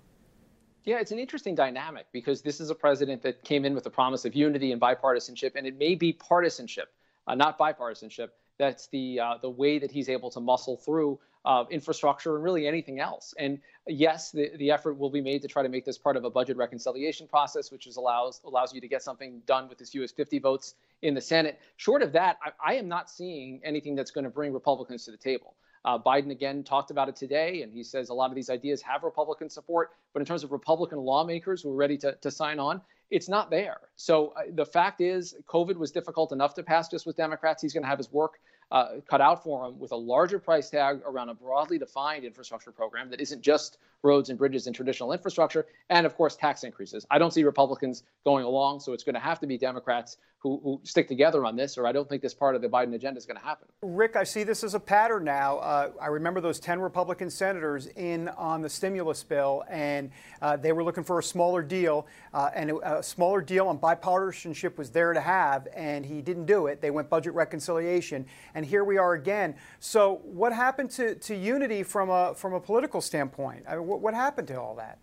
Yeah, 0.84 0.98
it's 1.00 1.12
an 1.12 1.18
interesting 1.18 1.54
dynamic 1.54 2.06
because 2.12 2.42
this 2.42 2.60
is 2.60 2.68
a 2.68 2.74
president 2.74 3.22
that 3.22 3.42
came 3.42 3.64
in 3.64 3.74
with 3.74 3.84
the 3.84 3.90
promise 3.90 4.26
of 4.26 4.34
unity 4.34 4.70
and 4.70 4.80
bipartisanship, 4.80 5.52
and 5.54 5.66
it 5.66 5.78
may 5.78 5.94
be 5.94 6.12
partisanship, 6.12 6.92
uh, 7.26 7.34
not 7.34 7.58
bipartisanship. 7.58 8.28
That's 8.58 8.86
the 8.88 9.18
uh, 9.18 9.38
the 9.40 9.48
way 9.48 9.78
that 9.78 9.90
he's 9.90 10.10
able 10.10 10.30
to 10.30 10.40
muscle 10.40 10.76
through 10.76 11.18
uh, 11.46 11.64
infrastructure 11.70 12.36
and 12.36 12.44
really 12.44 12.66
anything 12.66 13.00
else. 13.00 13.34
And 13.38 13.60
yes, 13.86 14.30
the, 14.30 14.50
the 14.58 14.70
effort 14.70 14.98
will 14.98 15.10
be 15.10 15.22
made 15.22 15.40
to 15.42 15.48
try 15.48 15.62
to 15.62 15.68
make 15.70 15.86
this 15.86 15.98
part 15.98 16.16
of 16.16 16.24
a 16.24 16.30
budget 16.30 16.58
reconciliation 16.58 17.28
process, 17.28 17.72
which 17.72 17.86
is 17.86 17.96
allows 17.96 18.42
allows 18.44 18.74
you 18.74 18.80
to 18.82 18.88
get 18.88 19.02
something 19.02 19.40
done 19.46 19.70
with 19.70 19.80
as 19.80 19.94
US 19.94 20.12
50 20.12 20.38
votes 20.38 20.74
in 21.00 21.14
the 21.14 21.20
Senate. 21.20 21.58
Short 21.76 22.02
of 22.02 22.12
that, 22.12 22.38
I, 22.44 22.72
I 22.72 22.74
am 22.74 22.88
not 22.88 23.10
seeing 23.10 23.60
anything 23.64 23.94
that's 23.94 24.10
going 24.10 24.24
to 24.24 24.30
bring 24.30 24.52
Republicans 24.52 25.06
to 25.06 25.12
the 25.12 25.16
table. 25.16 25.54
Uh, 25.84 25.98
Biden 25.98 26.30
again 26.30 26.64
talked 26.64 26.90
about 26.90 27.08
it 27.08 27.16
today, 27.16 27.62
and 27.62 27.72
he 27.72 27.82
says 27.82 28.08
a 28.08 28.14
lot 28.14 28.30
of 28.30 28.34
these 28.34 28.50
ideas 28.50 28.80
have 28.82 29.02
Republican 29.02 29.50
support. 29.50 29.90
But 30.12 30.20
in 30.20 30.26
terms 30.26 30.44
of 30.44 30.52
Republican 30.52 30.98
lawmakers 30.98 31.62
who 31.62 31.70
are 31.70 31.76
ready 31.76 31.98
to, 31.98 32.14
to 32.20 32.30
sign 32.30 32.58
on, 32.58 32.80
it's 33.10 33.28
not 33.28 33.50
there. 33.50 33.80
So 33.96 34.32
uh, 34.36 34.42
the 34.52 34.64
fact 34.64 35.00
is, 35.00 35.36
COVID 35.46 35.76
was 35.76 35.92
difficult 35.92 36.32
enough 36.32 36.54
to 36.54 36.62
pass 36.62 36.88
just 36.88 37.06
with 37.06 37.16
Democrats. 37.16 37.60
He's 37.62 37.72
going 37.72 37.82
to 37.82 37.88
have 37.88 37.98
his 37.98 38.10
work 38.12 38.40
uh, 38.70 39.00
cut 39.08 39.20
out 39.20 39.44
for 39.44 39.66
him 39.66 39.78
with 39.78 39.92
a 39.92 39.96
larger 39.96 40.38
price 40.38 40.70
tag 40.70 41.00
around 41.06 41.28
a 41.28 41.34
broadly 41.34 41.78
defined 41.78 42.24
infrastructure 42.24 42.72
program 42.72 43.10
that 43.10 43.20
isn't 43.20 43.42
just 43.42 43.78
roads 44.02 44.30
and 44.30 44.38
bridges 44.38 44.66
and 44.66 44.74
traditional 44.74 45.12
infrastructure, 45.12 45.66
and 45.90 46.06
of 46.06 46.16
course, 46.16 46.34
tax 46.34 46.64
increases. 46.64 47.06
I 47.10 47.18
don't 47.18 47.32
see 47.32 47.44
Republicans 47.44 48.02
going 48.24 48.44
along, 48.44 48.80
so 48.80 48.92
it's 48.92 49.04
going 49.04 49.14
to 49.14 49.20
have 49.20 49.38
to 49.40 49.46
be 49.46 49.58
Democrats 49.58 50.16
who, 50.44 50.60
who 50.62 50.80
stick 50.84 51.08
together 51.08 51.46
on 51.46 51.56
this, 51.56 51.78
or 51.78 51.86
I 51.86 51.92
don't 51.92 52.06
think 52.06 52.20
this 52.20 52.34
part 52.34 52.54
of 52.54 52.60
the 52.60 52.68
Biden 52.68 52.94
agenda 52.94 53.16
is 53.16 53.24
going 53.24 53.38
to 53.38 53.42
happen. 53.42 53.66
Rick, 53.80 54.14
I 54.14 54.24
see 54.24 54.44
this 54.44 54.62
as 54.62 54.74
a 54.74 54.78
pattern 54.78 55.24
now. 55.24 55.56
Uh, 55.58 55.90
I 56.00 56.08
remember 56.08 56.42
those 56.42 56.60
10 56.60 56.80
Republican 56.80 57.30
senators 57.30 57.86
in 57.86 58.28
on 58.28 58.60
the 58.60 58.68
stimulus 58.68 59.24
bill, 59.24 59.64
and 59.70 60.10
uh, 60.42 60.58
they 60.58 60.72
were 60.72 60.84
looking 60.84 61.02
for 61.02 61.18
a 61.18 61.22
smaller 61.22 61.62
deal, 61.62 62.06
uh, 62.34 62.50
and 62.54 62.72
a 62.84 63.02
smaller 63.02 63.40
deal 63.40 63.68
on 63.68 63.78
bipartisanship 63.78 64.76
was 64.76 64.90
there 64.90 65.14
to 65.14 65.20
have, 65.20 65.66
and 65.74 66.04
he 66.04 66.20
didn't 66.20 66.44
do 66.44 66.66
it. 66.66 66.82
They 66.82 66.90
went 66.90 67.08
budget 67.08 67.32
reconciliation, 67.32 68.26
and 68.54 68.66
here 68.66 68.84
we 68.84 68.98
are 68.98 69.14
again. 69.14 69.54
So, 69.80 70.20
what 70.24 70.52
happened 70.52 70.90
to, 70.90 71.14
to 71.14 71.34
unity 71.34 71.82
from 71.82 72.10
a 72.10 72.34
from 72.34 72.52
a 72.52 72.60
political 72.60 73.00
standpoint? 73.00 73.64
I 73.66 73.76
mean, 73.76 73.86
what, 73.86 74.00
what 74.00 74.12
happened 74.12 74.48
to 74.48 74.60
all 74.60 74.74
that? 74.76 74.98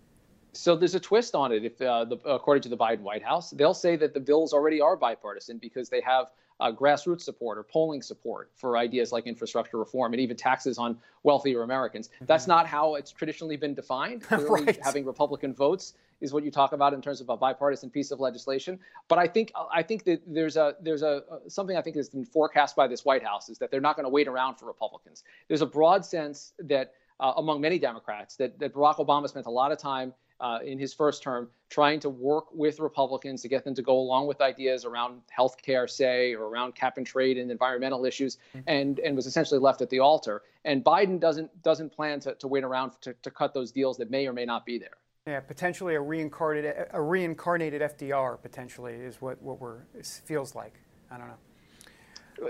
So 0.54 0.76
there's 0.76 0.96
a 0.96 1.00
twist 1.00 1.36
on 1.36 1.52
it. 1.52 1.64
If 1.64 1.82
uh, 1.82 2.06
the, 2.06 2.18
according 2.26 2.64
to 2.64 2.70
the 2.70 2.78
Biden 2.78 3.02
White 3.02 3.24
House, 3.24 3.52
they'll 3.52 3.74
say 3.74 3.96
that 3.96 4.14
the 4.14 4.20
bills 4.20 4.54
already 4.54 4.82
are 4.82 4.96
bipartisan 4.96 5.58
because 5.58 5.90
they 5.90 6.02
have 6.02 6.28
uh, 6.60 6.72
grassroots 6.72 7.22
support 7.22 7.58
or 7.58 7.64
polling 7.64 8.02
support 8.02 8.52
for 8.56 8.78
ideas 8.78 9.12
like 9.12 9.26
infrastructure 9.26 9.78
reform 9.78 10.14
and 10.14 10.22
even 10.22 10.38
taxes 10.38 10.78
on 10.78 10.98
wealthier 11.24 11.64
Americans. 11.64 12.08
Mm-hmm. 12.10 12.26
That's 12.26 12.48
not 12.48 12.68
how 12.68 12.96
it's 12.96 13.12
traditionally 13.12 13.58
been 13.58 13.74
defined. 13.74 14.22
Clearly, 14.28 14.66
right. 14.66 14.80
having 14.84 15.06
Republican 15.06 15.54
votes 15.54 15.96
is 16.22 16.32
what 16.32 16.44
you 16.44 16.52
talk 16.52 16.74
about 16.74 16.94
in 16.94 17.02
terms 17.02 17.20
of 17.20 17.30
a 17.30 17.38
bipartisan 17.38 17.90
piece 17.90 18.12
of 18.12 18.20
legislation. 18.20 18.78
But 19.08 19.18
I 19.18 19.28
think 19.28 19.52
I 19.74 19.82
think 19.82 20.04
that 20.04 20.22
there's 20.28 20.56
a 20.56 20.76
there's 20.82 21.02
a 21.02 21.24
something 21.48 21.76
I 21.76 21.82
think 21.82 21.96
has 21.96 22.10
been 22.10 22.26
forecast 22.26 22.76
by 22.76 22.88
this 22.88 23.04
White 23.04 23.24
House 23.24 23.50
is 23.50 23.58
that 23.58 23.72
they're 23.72 23.82
not 23.82 23.96
going 23.96 24.06
to 24.06 24.10
wait 24.10 24.28
around 24.28 24.56
for 24.56 24.66
Republicans. 24.66 25.24
There's 25.48 25.62
a 25.62 25.66
broad 25.66 26.06
sense 26.06 26.54
that 26.60 26.94
uh, 27.20 27.34
among 27.38 27.62
many 27.62 27.80
Democrats 27.80 28.36
that, 28.36 28.60
that 28.60 28.74
Barack 28.74 28.98
Obama 28.98 29.30
spent 29.30 29.46
a 29.46 29.52
lot 29.52 29.72
of 29.72 29.78
time 29.78 30.14
uh, 30.42 30.60
in 30.66 30.78
his 30.78 30.94
first 30.94 31.24
term 31.24 31.48
trying 31.70 32.00
to 32.02 32.10
work 32.10 32.46
with 32.54 32.80
Republicans 32.80 33.42
to 33.44 33.48
get 33.48 33.64
them 33.64 33.74
to 33.76 33.82
go 33.82 33.98
along 33.98 34.28
with 34.28 34.42
ideas 34.42 34.84
around 34.84 35.22
health 35.30 35.56
care, 35.62 35.88
say, 35.88 36.34
or 36.34 36.46
around 36.48 36.76
cap 36.76 36.98
and 36.98 37.08
trade 37.08 37.38
and 37.38 37.50
environmental 37.50 38.04
issues, 38.04 38.38
mm-hmm. 38.56 38.68
and, 38.68 39.00
and 39.00 39.16
was 39.16 39.26
essentially 39.26 39.60
left 39.60 39.82
at 39.82 39.90
the 39.90 40.00
altar. 40.00 40.42
And 40.66 40.84
Biden 40.84 41.20
doesn't 41.20 41.64
doesn't 41.64 41.92
plan 41.92 42.20
to, 42.22 42.36
to 42.36 42.48
wait 42.48 42.64
around 42.64 42.94
to, 43.02 43.14
to 43.22 43.32
cut 43.32 43.54
those 43.54 43.72
deals 43.72 43.98
that 43.98 44.12
may 44.12 44.28
or 44.28 44.34
may 44.34 44.46
not 44.46 44.66
be 44.66 44.78
there. 44.78 44.98
Yeah, 45.26 45.40
potentially 45.40 45.96
a 45.96 46.02
reincarnated 46.02 46.88
a 46.92 47.02
reincarnated 47.02 47.82
FDR 47.82 48.42
potentially 48.42 48.94
is 48.96 49.22
what 49.22 49.42
what 49.42 49.62
we're 49.62 49.82
feels 50.04 50.56
like. 50.56 50.74
I 51.10 51.18
don't 51.18 51.28
know 51.28 51.38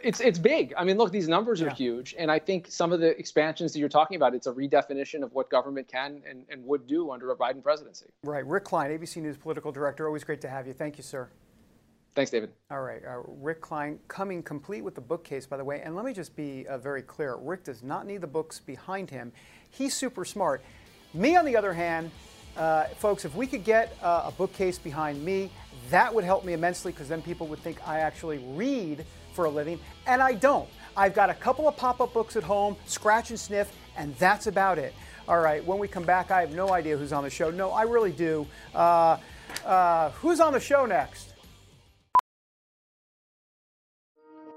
it's 0.03 0.19
it's 0.19 0.39
big. 0.39 0.73
I 0.77 0.83
mean, 0.83 0.97
look, 0.97 1.11
these 1.11 1.27
numbers 1.27 1.61
are 1.61 1.67
yeah. 1.67 1.73
huge, 1.73 2.15
and 2.17 2.31
I 2.31 2.39
think 2.39 2.67
some 2.69 2.91
of 2.91 2.99
the 2.99 3.17
expansions 3.17 3.73
that 3.73 3.79
you're 3.79 3.89
talking 3.89 4.15
about, 4.15 4.33
it's 4.33 4.47
a 4.47 4.53
redefinition 4.53 5.23
of 5.23 5.33
what 5.33 5.49
government 5.49 5.87
can 5.87 6.21
and, 6.27 6.45
and 6.49 6.65
would 6.65 6.87
do 6.87 7.11
under 7.11 7.31
a 7.31 7.35
Biden 7.35 7.61
presidency. 7.61 8.07
Right, 8.23 8.45
Rick 8.45 8.65
Klein, 8.65 8.91
ABC 8.91 9.17
News 9.17 9.37
political 9.37 9.71
director. 9.71 10.07
Always 10.07 10.23
great 10.23 10.41
to 10.41 10.49
have 10.49 10.67
you. 10.67 10.73
Thank 10.73 10.97
you, 10.97 11.03
sir. 11.03 11.29
Thanks, 12.13 12.31
David. 12.31 12.51
All 12.69 12.81
right, 12.81 13.01
uh, 13.05 13.21
Rick 13.25 13.61
Klein 13.61 13.99
coming 14.07 14.43
complete 14.43 14.81
with 14.81 14.95
the 14.95 15.01
bookcase, 15.01 15.45
by 15.45 15.57
the 15.57 15.63
way. 15.63 15.81
And 15.83 15.95
let 15.95 16.05
me 16.05 16.13
just 16.13 16.35
be 16.35 16.65
uh, 16.67 16.77
very 16.77 17.01
clear: 17.01 17.35
Rick 17.35 17.65
does 17.65 17.83
not 17.83 18.05
need 18.05 18.21
the 18.21 18.27
books 18.27 18.59
behind 18.59 19.09
him. 19.09 19.31
He's 19.69 19.93
super 19.93 20.25
smart. 20.25 20.61
Me, 21.13 21.35
on 21.35 21.45
the 21.45 21.57
other 21.57 21.73
hand, 21.73 22.11
uh, 22.57 22.85
folks, 22.97 23.25
if 23.25 23.35
we 23.35 23.47
could 23.47 23.63
get 23.63 23.95
uh, 24.01 24.23
a 24.25 24.31
bookcase 24.31 24.77
behind 24.77 25.23
me, 25.23 25.49
that 25.89 26.13
would 26.13 26.23
help 26.23 26.45
me 26.45 26.53
immensely 26.53 26.91
because 26.91 27.09
then 27.09 27.21
people 27.21 27.47
would 27.47 27.59
think 27.59 27.85
I 27.87 27.99
actually 27.99 28.39
read 28.39 29.05
for 29.33 29.45
a 29.45 29.49
living, 29.49 29.79
and 30.07 30.21
I 30.21 30.33
don't. 30.33 30.69
I've 30.95 31.13
got 31.13 31.29
a 31.29 31.33
couple 31.33 31.67
of 31.67 31.77
pop 31.77 32.01
up 32.01 32.13
books 32.13 32.35
at 32.35 32.43
home, 32.43 32.75
scratch 32.85 33.29
and 33.29 33.39
sniff, 33.39 33.73
and 33.97 34.15
that's 34.15 34.47
about 34.47 34.77
it. 34.77 34.93
All 35.27 35.39
right, 35.39 35.63
when 35.65 35.79
we 35.79 35.87
come 35.87 36.03
back, 36.03 36.31
I 36.31 36.41
have 36.41 36.53
no 36.53 36.73
idea 36.73 36.97
who's 36.97 37.13
on 37.13 37.23
the 37.23 37.29
show. 37.29 37.51
No, 37.51 37.71
I 37.71 37.83
really 37.83 38.11
do. 38.11 38.45
Uh, 38.73 39.17
uh, 39.65 40.09
who's 40.11 40.39
on 40.39 40.53
the 40.53 40.59
show 40.59 40.85
next? 40.85 41.30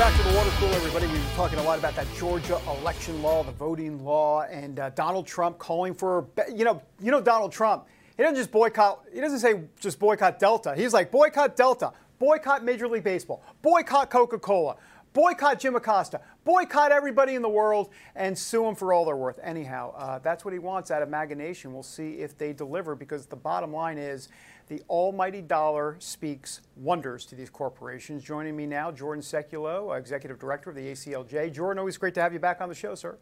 Back 0.00 0.16
to 0.16 0.22
the 0.22 0.34
water 0.34 0.48
cooler, 0.52 0.72
everybody. 0.76 1.06
We 1.08 1.18
were 1.18 1.34
talking 1.36 1.58
a 1.58 1.62
lot 1.62 1.78
about 1.78 1.94
that 1.94 2.06
Georgia 2.16 2.58
election 2.80 3.20
law, 3.22 3.42
the 3.42 3.52
voting 3.52 4.02
law, 4.02 4.44
and 4.44 4.80
uh, 4.80 4.88
Donald 4.88 5.26
Trump 5.26 5.58
calling 5.58 5.92
for, 5.92 6.26
you 6.56 6.64
know, 6.64 6.80
you 7.02 7.10
know 7.10 7.20
Donald 7.20 7.52
Trump. 7.52 7.84
He 8.16 8.22
doesn't 8.22 8.36
just 8.36 8.50
boycott. 8.50 9.04
He 9.12 9.20
doesn't 9.20 9.40
say 9.40 9.60
just 9.78 9.98
boycott 9.98 10.38
Delta. 10.38 10.74
He's 10.74 10.94
like 10.94 11.10
boycott 11.10 11.54
Delta, 11.54 11.92
boycott 12.18 12.64
Major 12.64 12.88
League 12.88 13.04
Baseball, 13.04 13.44
boycott 13.60 14.08
Coca-Cola, 14.08 14.76
boycott 15.12 15.60
Jim 15.60 15.76
Acosta, 15.76 16.22
boycott 16.46 16.92
everybody 16.92 17.34
in 17.34 17.42
the 17.42 17.50
world, 17.50 17.90
and 18.16 18.38
sue 18.38 18.62
them 18.62 18.74
for 18.74 18.94
all 18.94 19.04
they're 19.04 19.16
worth. 19.16 19.38
Anyhow, 19.42 19.92
uh, 19.98 20.18
that's 20.20 20.46
what 20.46 20.54
he 20.54 20.58
wants 20.58 20.90
out 20.90 21.02
of 21.02 21.10
MAGA 21.10 21.34
Nation. 21.34 21.74
We'll 21.74 21.82
see 21.82 22.12
if 22.20 22.38
they 22.38 22.54
deliver 22.54 22.94
because 22.94 23.26
the 23.26 23.36
bottom 23.36 23.70
line 23.70 23.98
is 23.98 24.30
the 24.70 24.80
almighty 24.88 25.42
dollar 25.42 25.96
speaks 25.98 26.60
wonders 26.76 27.26
to 27.26 27.34
these 27.34 27.50
corporations. 27.50 28.22
Joining 28.22 28.54
me 28.54 28.66
now, 28.66 28.92
Jordan 28.92 29.20
Sekulow, 29.20 29.98
Executive 29.98 30.38
Director 30.38 30.70
of 30.70 30.76
the 30.76 30.92
ACLJ. 30.92 31.52
Jordan, 31.52 31.80
always 31.80 31.98
great 31.98 32.14
to 32.14 32.22
have 32.22 32.32
you 32.32 32.38
back 32.38 32.60
on 32.60 32.68
the 32.68 32.74
show, 32.74 32.94
sir. 32.94 33.18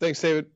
Thanks, 0.00 0.22
David. 0.22 0.46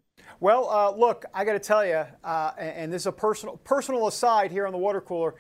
Well, 0.41 0.71
uh, 0.71 0.97
look, 0.97 1.27
I 1.35 1.45
got 1.45 1.53
to 1.53 1.59
tell 1.59 1.85
you, 1.85 2.07
uh, 2.25 2.53
and, 2.57 2.91
this 2.91 3.03
is 3.03 3.07
a 3.07 3.13
personal 3.13 3.59
personal 3.59 4.07
aside 4.07 4.51
here 4.51 4.67
on 4.67 4.73
the 4.73 4.79
water 4.79 5.03
cooler. 5.03 5.35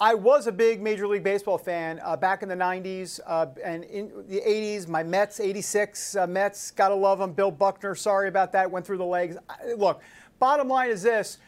I 0.00 0.14
was 0.14 0.46
a 0.46 0.52
big 0.52 0.80
Major 0.80 1.06
League 1.06 1.24
Baseball 1.24 1.58
fan 1.58 2.00
uh, 2.02 2.16
back 2.16 2.42
in 2.42 2.48
the 2.48 2.54
90s 2.54 3.20
uh, 3.26 3.46
and 3.62 3.84
in 3.84 4.10
the 4.26 4.40
80s. 4.40 4.88
My 4.88 5.02
Mets, 5.02 5.38
86 5.38 6.16
uh, 6.16 6.26
Mets, 6.26 6.70
gotta 6.70 6.94
love 6.94 7.18
them. 7.18 7.32
Bill 7.34 7.50
Buckner, 7.50 7.94
sorry 7.94 8.28
about 8.28 8.52
that, 8.52 8.70
went 8.70 8.86
through 8.86 8.98
the 8.98 9.04
legs. 9.04 9.36
Look, 9.76 10.00
bottom 10.38 10.68
line 10.68 10.88
is 10.88 11.02
this 11.02 11.38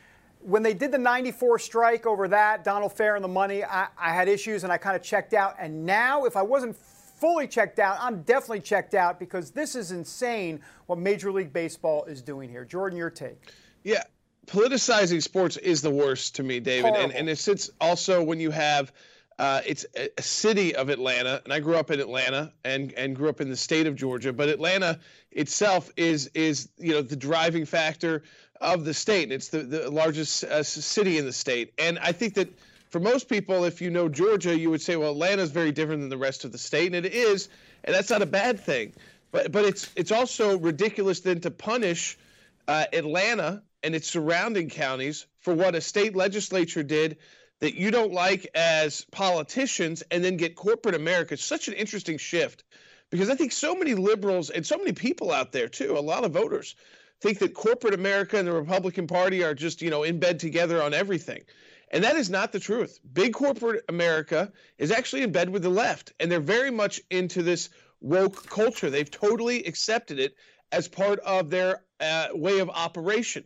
when 0.43 0.63
they 0.63 0.75
did 0.75 0.93
the 0.93 0.99
94 0.99 1.59
strike 1.59 2.07
over 2.07 2.29
that, 2.29 2.65
Donald 2.65 2.95
Fehr 2.95 3.15
and 3.15 3.25
the 3.25 3.29
money, 3.29 3.65
I, 3.65 3.89
I 3.99 4.13
had 4.13 4.29
issues 4.29 4.65
and 4.65 4.73
I 4.73 4.79
kind 4.79 4.97
of 4.97 5.03
checked 5.03 5.35
out. 5.35 5.57
And 5.59 5.85
now, 5.85 6.25
if 6.25 6.37
I 6.37 6.43
wasn't 6.43 6.77
fully 6.77 7.47
checked 7.47 7.79
out, 7.79 7.99
I'm 8.01 8.23
definitely 8.23 8.61
checked 8.61 8.95
out 8.95 9.19
because 9.19 9.51
this 9.51 9.75
is 9.75 9.93
insane 9.93 10.61
what 10.87 10.99
Major 10.99 11.31
League 11.31 11.53
Baseball 11.53 12.05
is 12.05 12.23
doing 12.23 12.49
here. 12.49 12.65
Jordan, 12.65 12.97
your 12.97 13.11
take. 13.11 13.53
Yeah, 13.85 14.03
politicizing 14.47 15.23
sports 15.23 15.57
is 15.59 15.83
the 15.83 15.91
worst 15.91 16.37
to 16.37 16.43
me, 16.43 16.61
David. 16.61 16.95
And, 16.95 17.13
and 17.13 17.29
it's, 17.29 17.47
it's 17.47 17.71
also 17.81 18.23
when 18.23 18.41
you 18.41 18.51
have. 18.51 18.93
Uh, 19.39 19.63
it's 19.65 19.87
a, 19.97 20.11
a 20.19 20.23
city 20.23 20.77
of 20.77 20.91
Atlanta, 20.91 21.41
and 21.45 21.53
I 21.55 21.61
grew 21.61 21.77
up 21.77 21.91
in 21.91 21.99
Atlanta 21.99 22.53
and, 22.63 22.93
and 22.93 23.17
grew 23.17 23.31
up 23.31 23.41
in 23.41 23.49
the 23.49 23.57
state 23.57 23.87
of 23.87 23.97
Georgia. 23.97 24.35
But 24.35 24.51
Atlanta 24.51 25.01
itself 25.31 25.91
is 25.97 26.31
is 26.35 26.69
you 26.77 26.93
know 26.93 27.01
the 27.01 27.17
driving 27.17 27.65
factor 27.65 28.23
of 28.61 28.85
the 28.85 28.95
state. 28.95 29.33
It's 29.33 29.49
the, 29.49 29.63
the 29.63 29.91
largest 29.91 30.45
uh, 30.45 30.63
city 30.63 31.19
in 31.19 31.25
the 31.25 31.33
state. 31.33 31.73
And 31.79 31.99
I 31.99 32.13
think 32.13 32.35
that 32.35 32.49
for 32.91 33.01
most 33.01 33.29
people, 33.29 33.65
if 33.65 33.81
you 33.81 33.91
know 33.91 34.09
Georgia, 34.09 34.59
you 34.59 34.71
would 34.71 34.83
say, 34.83 34.97
well, 34.97 35.13
Atlanta 35.13 35.43
is 35.43 35.51
very 35.51 35.73
different 35.73 36.01
than 36.01 36.11
the 36.11 36.19
rest 36.19 36.45
of 36.45 36.53
the 36.53 36.59
state. 36.59 36.95
And 36.95 37.07
it 37.07 37.15
is, 37.15 37.49
and 37.85 37.95
that's 37.95 38.11
not 38.11 38.23
a 38.23 38.27
bad 38.27 38.61
thing. 38.61 38.93
But, 39.33 39.53
but 39.53 39.65
it's, 39.65 39.91
it's 39.95 40.13
also 40.13 40.59
ridiculous 40.59 41.21
then 41.21 41.41
to 41.41 41.51
punish 41.51 42.19
uh, 42.67 42.85
Atlanta 42.93 43.63
and 43.83 43.95
its 43.95 44.11
surrounding 44.11 44.69
counties 44.69 45.27
for 45.39 45.55
what 45.55 45.75
a 45.75 45.81
state 45.81 46.15
legislature 46.17 46.83
did 46.83 47.17
that 47.61 47.75
you 47.75 47.91
don't 47.91 48.13
like 48.13 48.49
as 48.55 49.05
politicians 49.11 50.03
and 50.11 50.25
then 50.25 50.37
get 50.37 50.57
corporate 50.57 50.95
America. 50.95 51.35
It's 51.35 51.45
such 51.45 51.69
an 51.69 51.75
interesting 51.75 52.19
shift 52.19 52.65
because 53.11 53.31
I 53.31 53.35
think 53.35 53.53
so 53.53 53.75
many 53.75 53.95
liberals 53.95 54.51
and 54.51 54.67
so 54.67 54.79
many 54.79 54.93
people 54.93 55.31
out 55.31 55.53
there, 55.53 55.69
too, 55.69 55.97
a 55.97 56.01
lot 56.01 56.25
of 56.25 56.33
voters, 56.33 56.75
think 57.21 57.39
that 57.39 57.55
corporate 57.55 57.95
America 57.95 58.39
and 58.39 58.47
the 58.47 58.53
Republican 58.53 59.07
Party 59.07 59.45
are 59.45 59.55
just, 59.55 59.83
you 59.83 59.91
know, 59.91 60.03
in 60.03 60.19
bed 60.19 60.41
together 60.41 60.83
on 60.83 60.95
everything. 60.95 61.43
And 61.91 62.05
that 62.05 62.17
is 62.17 62.31
not 62.31 62.53
the 62.53 62.61
truth. 62.61 62.99
Big 63.13 63.35
corporate 63.35 63.85
America 63.89 64.53
is 64.79 64.91
actually 64.91 65.23
in 65.23 65.33
bed 65.33 65.51
with 65.51 65.63
the 65.63 65.71
left, 65.71 66.13
and 66.21 66.31
they're 66.31 66.41
very 66.41 66.71
much 66.71 67.01
into 67.11 67.43
this 67.43 67.69
woke 68.01 68.49
culture. 68.49 68.91
They've 68.91 69.11
totally 69.11 69.65
accepted 69.65 70.19
it 70.19 70.35
as 70.73 70.89
part 70.89 71.19
of 71.21 71.51
their 71.51 71.83
uh, 71.99 72.29
way 72.33 72.61
of 72.61 72.71
operation. 72.71 73.45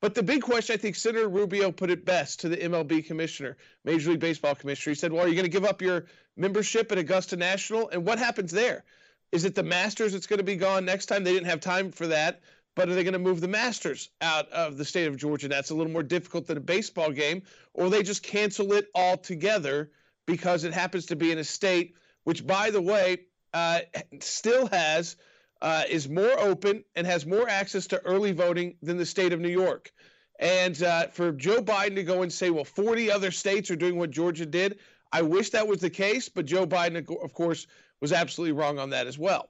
But 0.00 0.14
the 0.14 0.22
big 0.22 0.42
question, 0.42 0.74
I 0.74 0.76
think 0.76 0.94
Senator 0.94 1.28
Rubio 1.28 1.72
put 1.72 1.90
it 1.90 2.04
best 2.04 2.40
to 2.40 2.50
the 2.50 2.58
MLB 2.58 3.06
commissioner, 3.06 3.56
Major 3.84 4.10
League 4.10 4.20
Baseball 4.20 4.54
commissioner. 4.54 4.92
He 4.92 4.98
said, 4.98 5.10
Well, 5.10 5.24
are 5.24 5.28
you 5.28 5.34
going 5.34 5.46
to 5.46 5.50
give 5.50 5.64
up 5.64 5.80
your 5.80 6.04
membership 6.36 6.92
at 6.92 6.98
Augusta 6.98 7.36
National? 7.36 7.88
And 7.88 8.04
what 8.04 8.18
happens 8.18 8.52
there? 8.52 8.84
Is 9.32 9.44
it 9.44 9.54
the 9.54 9.62
Masters 9.62 10.12
that's 10.12 10.26
going 10.26 10.38
to 10.38 10.44
be 10.44 10.56
gone 10.56 10.84
next 10.84 11.06
time? 11.06 11.24
They 11.24 11.32
didn't 11.32 11.48
have 11.48 11.60
time 11.60 11.90
for 11.90 12.06
that. 12.08 12.40
But 12.76 12.88
are 12.88 12.94
they 12.94 13.02
going 13.02 13.14
to 13.14 13.18
move 13.18 13.40
the 13.40 13.48
Masters 13.48 14.10
out 14.20 14.48
of 14.50 14.76
the 14.76 14.84
state 14.84 15.08
of 15.08 15.16
Georgia? 15.16 15.48
That's 15.48 15.70
a 15.70 15.74
little 15.74 15.92
more 15.92 16.02
difficult 16.04 16.46
than 16.46 16.58
a 16.58 16.60
baseball 16.60 17.10
game. 17.10 17.42
Or 17.74 17.90
they 17.90 18.02
just 18.02 18.22
cancel 18.22 18.74
it 18.74 18.88
altogether 18.94 19.90
because 20.26 20.62
it 20.62 20.74
happens 20.74 21.06
to 21.06 21.16
be 21.16 21.32
in 21.32 21.38
a 21.38 21.44
state 21.44 21.96
which, 22.24 22.46
by 22.46 22.70
the 22.70 22.82
way, 22.82 23.18
uh, 23.54 23.80
still 24.20 24.66
has 24.66 25.16
uh, 25.62 25.84
is 25.88 26.08
more 26.08 26.38
open 26.40 26.84
and 26.96 27.06
has 27.06 27.24
more 27.24 27.48
access 27.48 27.86
to 27.86 28.04
early 28.04 28.32
voting 28.32 28.74
than 28.82 28.98
the 28.98 29.06
state 29.06 29.32
of 29.32 29.40
New 29.40 29.48
York. 29.48 29.92
And 30.38 30.80
uh, 30.82 31.06
for 31.06 31.32
Joe 31.32 31.62
Biden 31.62 31.94
to 31.94 32.02
go 32.02 32.22
and 32.22 32.32
say, 32.32 32.50
well, 32.50 32.64
40 32.64 33.10
other 33.10 33.30
states 33.30 33.70
are 33.70 33.76
doing 33.76 33.96
what 33.96 34.10
Georgia 34.10 34.44
did, 34.44 34.80
I 35.12 35.22
wish 35.22 35.50
that 35.50 35.66
was 35.66 35.80
the 35.80 35.88
case. 35.88 36.28
But 36.28 36.46
Joe 36.46 36.66
Biden, 36.66 36.96
of 37.22 37.32
course, 37.32 37.68
was 38.00 38.12
absolutely 38.12 38.52
wrong 38.52 38.78
on 38.78 38.90
that 38.90 39.06
as 39.06 39.16
well. 39.16 39.48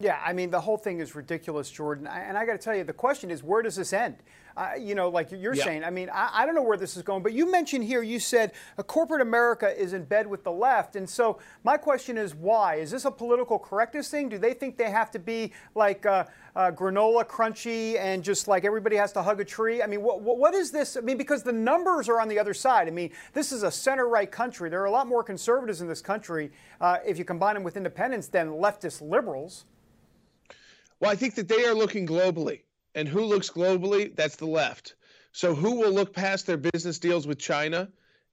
Yeah, 0.00 0.18
I 0.24 0.32
mean, 0.32 0.50
the 0.50 0.60
whole 0.60 0.78
thing 0.78 1.00
is 1.00 1.14
ridiculous, 1.14 1.70
Jordan. 1.70 2.06
And 2.06 2.36
I 2.38 2.46
got 2.46 2.52
to 2.52 2.58
tell 2.58 2.74
you, 2.74 2.84
the 2.84 2.92
question 2.92 3.30
is, 3.30 3.42
where 3.42 3.60
does 3.60 3.76
this 3.76 3.92
end? 3.92 4.16
Uh, 4.56 4.72
you 4.78 4.94
know, 4.94 5.10
like 5.10 5.30
you're 5.30 5.54
yeah. 5.54 5.64
saying, 5.64 5.84
I 5.84 5.90
mean, 5.90 6.08
I, 6.12 6.30
I, 6.32 6.46
don't 6.46 6.54
know 6.54 6.62
where 6.62 6.76
this 6.76 6.96
is 6.96 7.02
going, 7.02 7.22
but 7.22 7.32
you 7.32 7.50
mentioned 7.50 7.84
here, 7.84 8.02
you 8.02 8.18
said 8.18 8.52
a 8.78 8.82
corporate 8.82 9.20
America 9.20 9.78
is 9.80 9.92
in 9.92 10.04
bed 10.04 10.26
with 10.26 10.42
the 10.42 10.50
left. 10.50 10.96
And 10.96 11.08
so 11.08 11.38
my 11.64 11.76
question 11.76 12.18
is, 12.18 12.34
why? 12.34 12.76
Is 12.76 12.90
this 12.90 13.04
a 13.04 13.10
political 13.10 13.58
correctness 13.58 14.10
thing? 14.10 14.28
Do 14.28 14.38
they 14.38 14.54
think 14.54 14.76
they 14.76 14.90
have 14.90 15.10
to 15.12 15.18
be 15.18 15.52
like 15.74 16.04
uh, 16.04 16.24
uh, 16.56 16.72
granola 16.72 17.24
crunchy 17.24 17.98
and 17.98 18.24
just 18.24 18.48
like 18.48 18.64
everybody 18.64 18.96
has 18.96 19.12
to 19.12 19.22
hug 19.22 19.40
a 19.40 19.44
tree? 19.44 19.82
I 19.82 19.86
mean, 19.86 20.02
what, 20.02 20.20
what 20.22 20.54
is 20.54 20.70
this? 20.70 20.96
I 20.96 21.00
mean, 21.00 21.18
because 21.18 21.42
the 21.42 21.52
numbers 21.52 22.08
are 22.08 22.20
on 22.20 22.28
the 22.28 22.38
other 22.38 22.54
side. 22.54 22.88
I 22.88 22.90
mean, 22.90 23.10
this 23.34 23.52
is 23.52 23.62
a 23.62 23.70
center 23.70 24.08
right 24.08 24.30
country. 24.30 24.68
There 24.68 24.82
are 24.82 24.86
a 24.86 24.90
lot 24.90 25.06
more 25.06 25.22
conservatives 25.22 25.80
in 25.80 25.88
this 25.88 26.00
country, 26.00 26.50
uh, 26.80 26.98
if 27.06 27.18
you 27.18 27.24
combine 27.24 27.54
them 27.54 27.62
with 27.62 27.76
independents, 27.76 28.28
than 28.28 28.48
leftist 28.48 29.00
liberals. 29.00 29.66
Well, 31.00 31.10
I 31.10 31.16
think 31.16 31.34
that 31.36 31.48
they 31.48 31.64
are 31.64 31.74
looking 31.74 32.06
globally. 32.06 32.60
And 32.94 33.08
who 33.08 33.24
looks 33.24 33.50
globally? 33.50 34.14
That's 34.14 34.36
the 34.36 34.46
left. 34.46 34.94
So 35.32 35.54
who 35.54 35.80
will 35.80 35.92
look 35.92 36.12
past 36.12 36.46
their 36.46 36.56
business 36.56 36.98
deals 36.98 37.26
with 37.26 37.38
China 37.38 37.88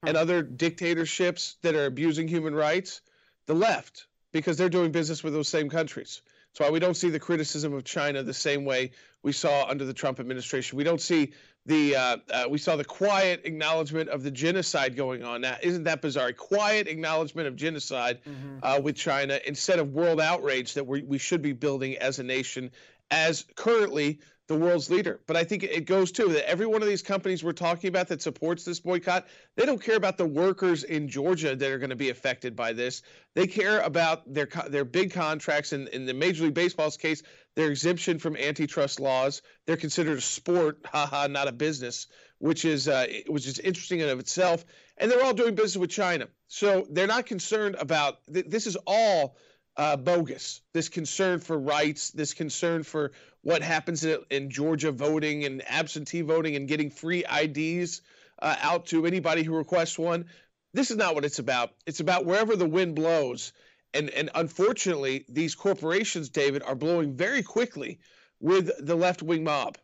and 0.06 0.18
other 0.18 0.42
dictatorships 0.42 1.58
that 1.62 1.76
are 1.76 1.86
abusing 1.86 2.28
human 2.28 2.56
rights? 2.56 3.02
The 3.46 3.54
left, 3.54 4.08
because 4.32 4.58
they're 4.58 4.70
doing 4.70 4.92
business 4.92 5.24
with 5.24 5.34
those 5.34 5.48
same 5.48 5.70
countries. 5.70 6.22
That's 6.58 6.70
why 6.70 6.74
we 6.74 6.80
don't 6.80 6.98
see 6.98 7.12
the 7.12 7.20
criticism 7.20 7.74
of 7.74 7.84
China 7.84 8.24
the 8.24 8.34
same 8.34 8.66
way 8.66 8.90
we 9.22 9.32
saw 9.32 9.68
under 9.68 9.86
the 9.86 9.94
Trump 9.94 10.20
administration. 10.20 10.76
We 10.76 10.84
don't 10.84 11.00
see 11.00 11.34
the 11.68 11.96
uh, 11.96 12.18
uh, 12.34 12.46
we 12.50 12.58
saw 12.58 12.76
the 12.76 12.84
quiet 12.84 13.42
acknowledgement 13.44 14.10
of 14.10 14.24
the 14.24 14.32
genocide 14.32 14.96
going 14.96 15.24
on. 15.24 15.42
Now, 15.42 15.58
isn't 15.62 15.84
that 15.84 16.02
bizarre? 16.02 16.30
A 16.30 16.34
quiet 16.34 16.88
acknowledgement 16.88 17.48
of 17.48 17.56
genocide 17.56 18.22
mm-hmm. 18.28 18.58
uh, 18.64 18.80
with 18.80 18.96
China 18.96 19.40
instead 19.46 19.78
of 19.78 19.94
world 19.94 20.20
outrage 20.20 20.74
that 20.74 20.88
we 20.88 21.04
we 21.04 21.20
should 21.20 21.44
be 21.44 21.54
building 21.54 21.96
as 21.98 22.18
a 22.18 22.24
nation, 22.24 22.72
as 23.12 23.46
currently 23.56 24.20
the 24.48 24.56
world's 24.56 24.90
leader. 24.90 25.20
But 25.28 25.36
I 25.36 25.44
think 25.44 25.64
it 25.64 25.86
goes 25.86 26.12
to 26.14 26.30
that 26.30 26.50
every 26.50 26.66
one 26.66 26.82
of 26.82 26.88
these 26.88 27.02
companies 27.02 27.44
we're 27.44 27.52
talking 27.52 27.90
about 27.90 28.08
that 28.08 28.22
supports 28.22 28.64
this 28.64 28.80
boycott, 28.80 29.28
they 29.56 29.66
don't 29.66 29.82
care 29.82 29.98
about 29.98 30.18
the 30.18 30.26
workers 30.26 30.84
in 30.84 31.10
Georgia 31.10 31.56
that 31.56 31.72
are 31.72 31.78
going 31.78 31.90
to 31.90 31.96
be 31.96 32.10
affected 32.10 32.56
by 32.56 32.74
this. 32.74 33.02
They 33.36 33.48
care 33.48 33.82
about 33.82 34.34
their 34.34 34.48
their 34.70 34.86
big 34.86 35.12
contracts. 35.12 35.74
In, 35.74 35.88
in 35.88 36.06
the 36.06 36.14
Major 36.14 36.46
League 36.46 36.54
Baseball's 36.54 36.98
case, 36.98 37.24
their 37.56 37.70
exemption 37.70 38.20
from 38.20 38.38
antitrust 38.38 39.00
laws. 39.00 39.42
They're 39.66 39.78
considered 39.78 40.20
a 40.20 40.22
sport, 40.22 40.80
haha, 40.86 41.28
not 41.28 41.48
a 41.48 41.52
business, 41.52 42.08
which 42.40 42.66
is 42.66 42.88
uh, 42.88 43.08
which 43.28 43.48
is 43.48 43.60
interesting 43.60 44.00
in 44.00 44.10
of 44.10 44.20
itself. 44.20 44.64
And 44.98 45.12
they're 45.12 45.24
all 45.24 45.34
doing 45.34 45.56
business 45.56 45.78
with 45.78 45.90
China, 45.90 46.28
so 46.48 46.88
they're 46.90 47.08
not 47.08 47.26
concerned 47.26 47.76
about. 47.80 48.20
Th- 48.32 48.46
this 48.48 48.66
is 48.66 48.78
all 48.88 49.36
uh, 49.78 49.96
bogus. 49.96 50.62
This 50.74 50.90
concern 50.90 51.40
for 51.40 51.58
rights, 51.58 52.10
this 52.12 52.34
concern 52.34 52.84
for 52.84 53.12
what 53.42 53.62
happens 53.62 54.04
in, 54.04 54.20
in 54.30 54.50
Georgia 54.50 54.92
voting 54.92 55.46
and 55.46 55.64
absentee 55.68 56.22
voting 56.22 56.56
and 56.56 56.68
getting 56.68 56.90
free 56.90 57.24
IDs 57.24 58.02
uh, 58.42 58.56
out 58.62 58.88
to 58.88 59.06
anybody 59.06 59.44
who 59.44 59.56
requests 59.56 59.98
one. 59.98 60.26
This 60.74 60.92
is 60.92 60.98
not 60.98 61.16
what 61.16 61.26
it's 61.26 61.40
about. 61.40 61.72
It's 61.86 62.00
about 62.00 62.26
wherever 62.26 62.56
the 62.56 62.68
wind 62.68 62.96
blows. 62.96 63.54
And, 63.94 64.10
and 64.10 64.30
unfortunately, 64.36 65.26
these 65.30 65.56
corporations, 65.56 66.30
David, 66.30 66.62
are 66.64 66.76
blowing 66.76 67.16
very 67.16 67.42
quickly 67.42 68.00
with 68.40 68.70
the 68.86 68.96
left 68.96 69.24
wing 69.24 69.44
mob. 69.44 69.78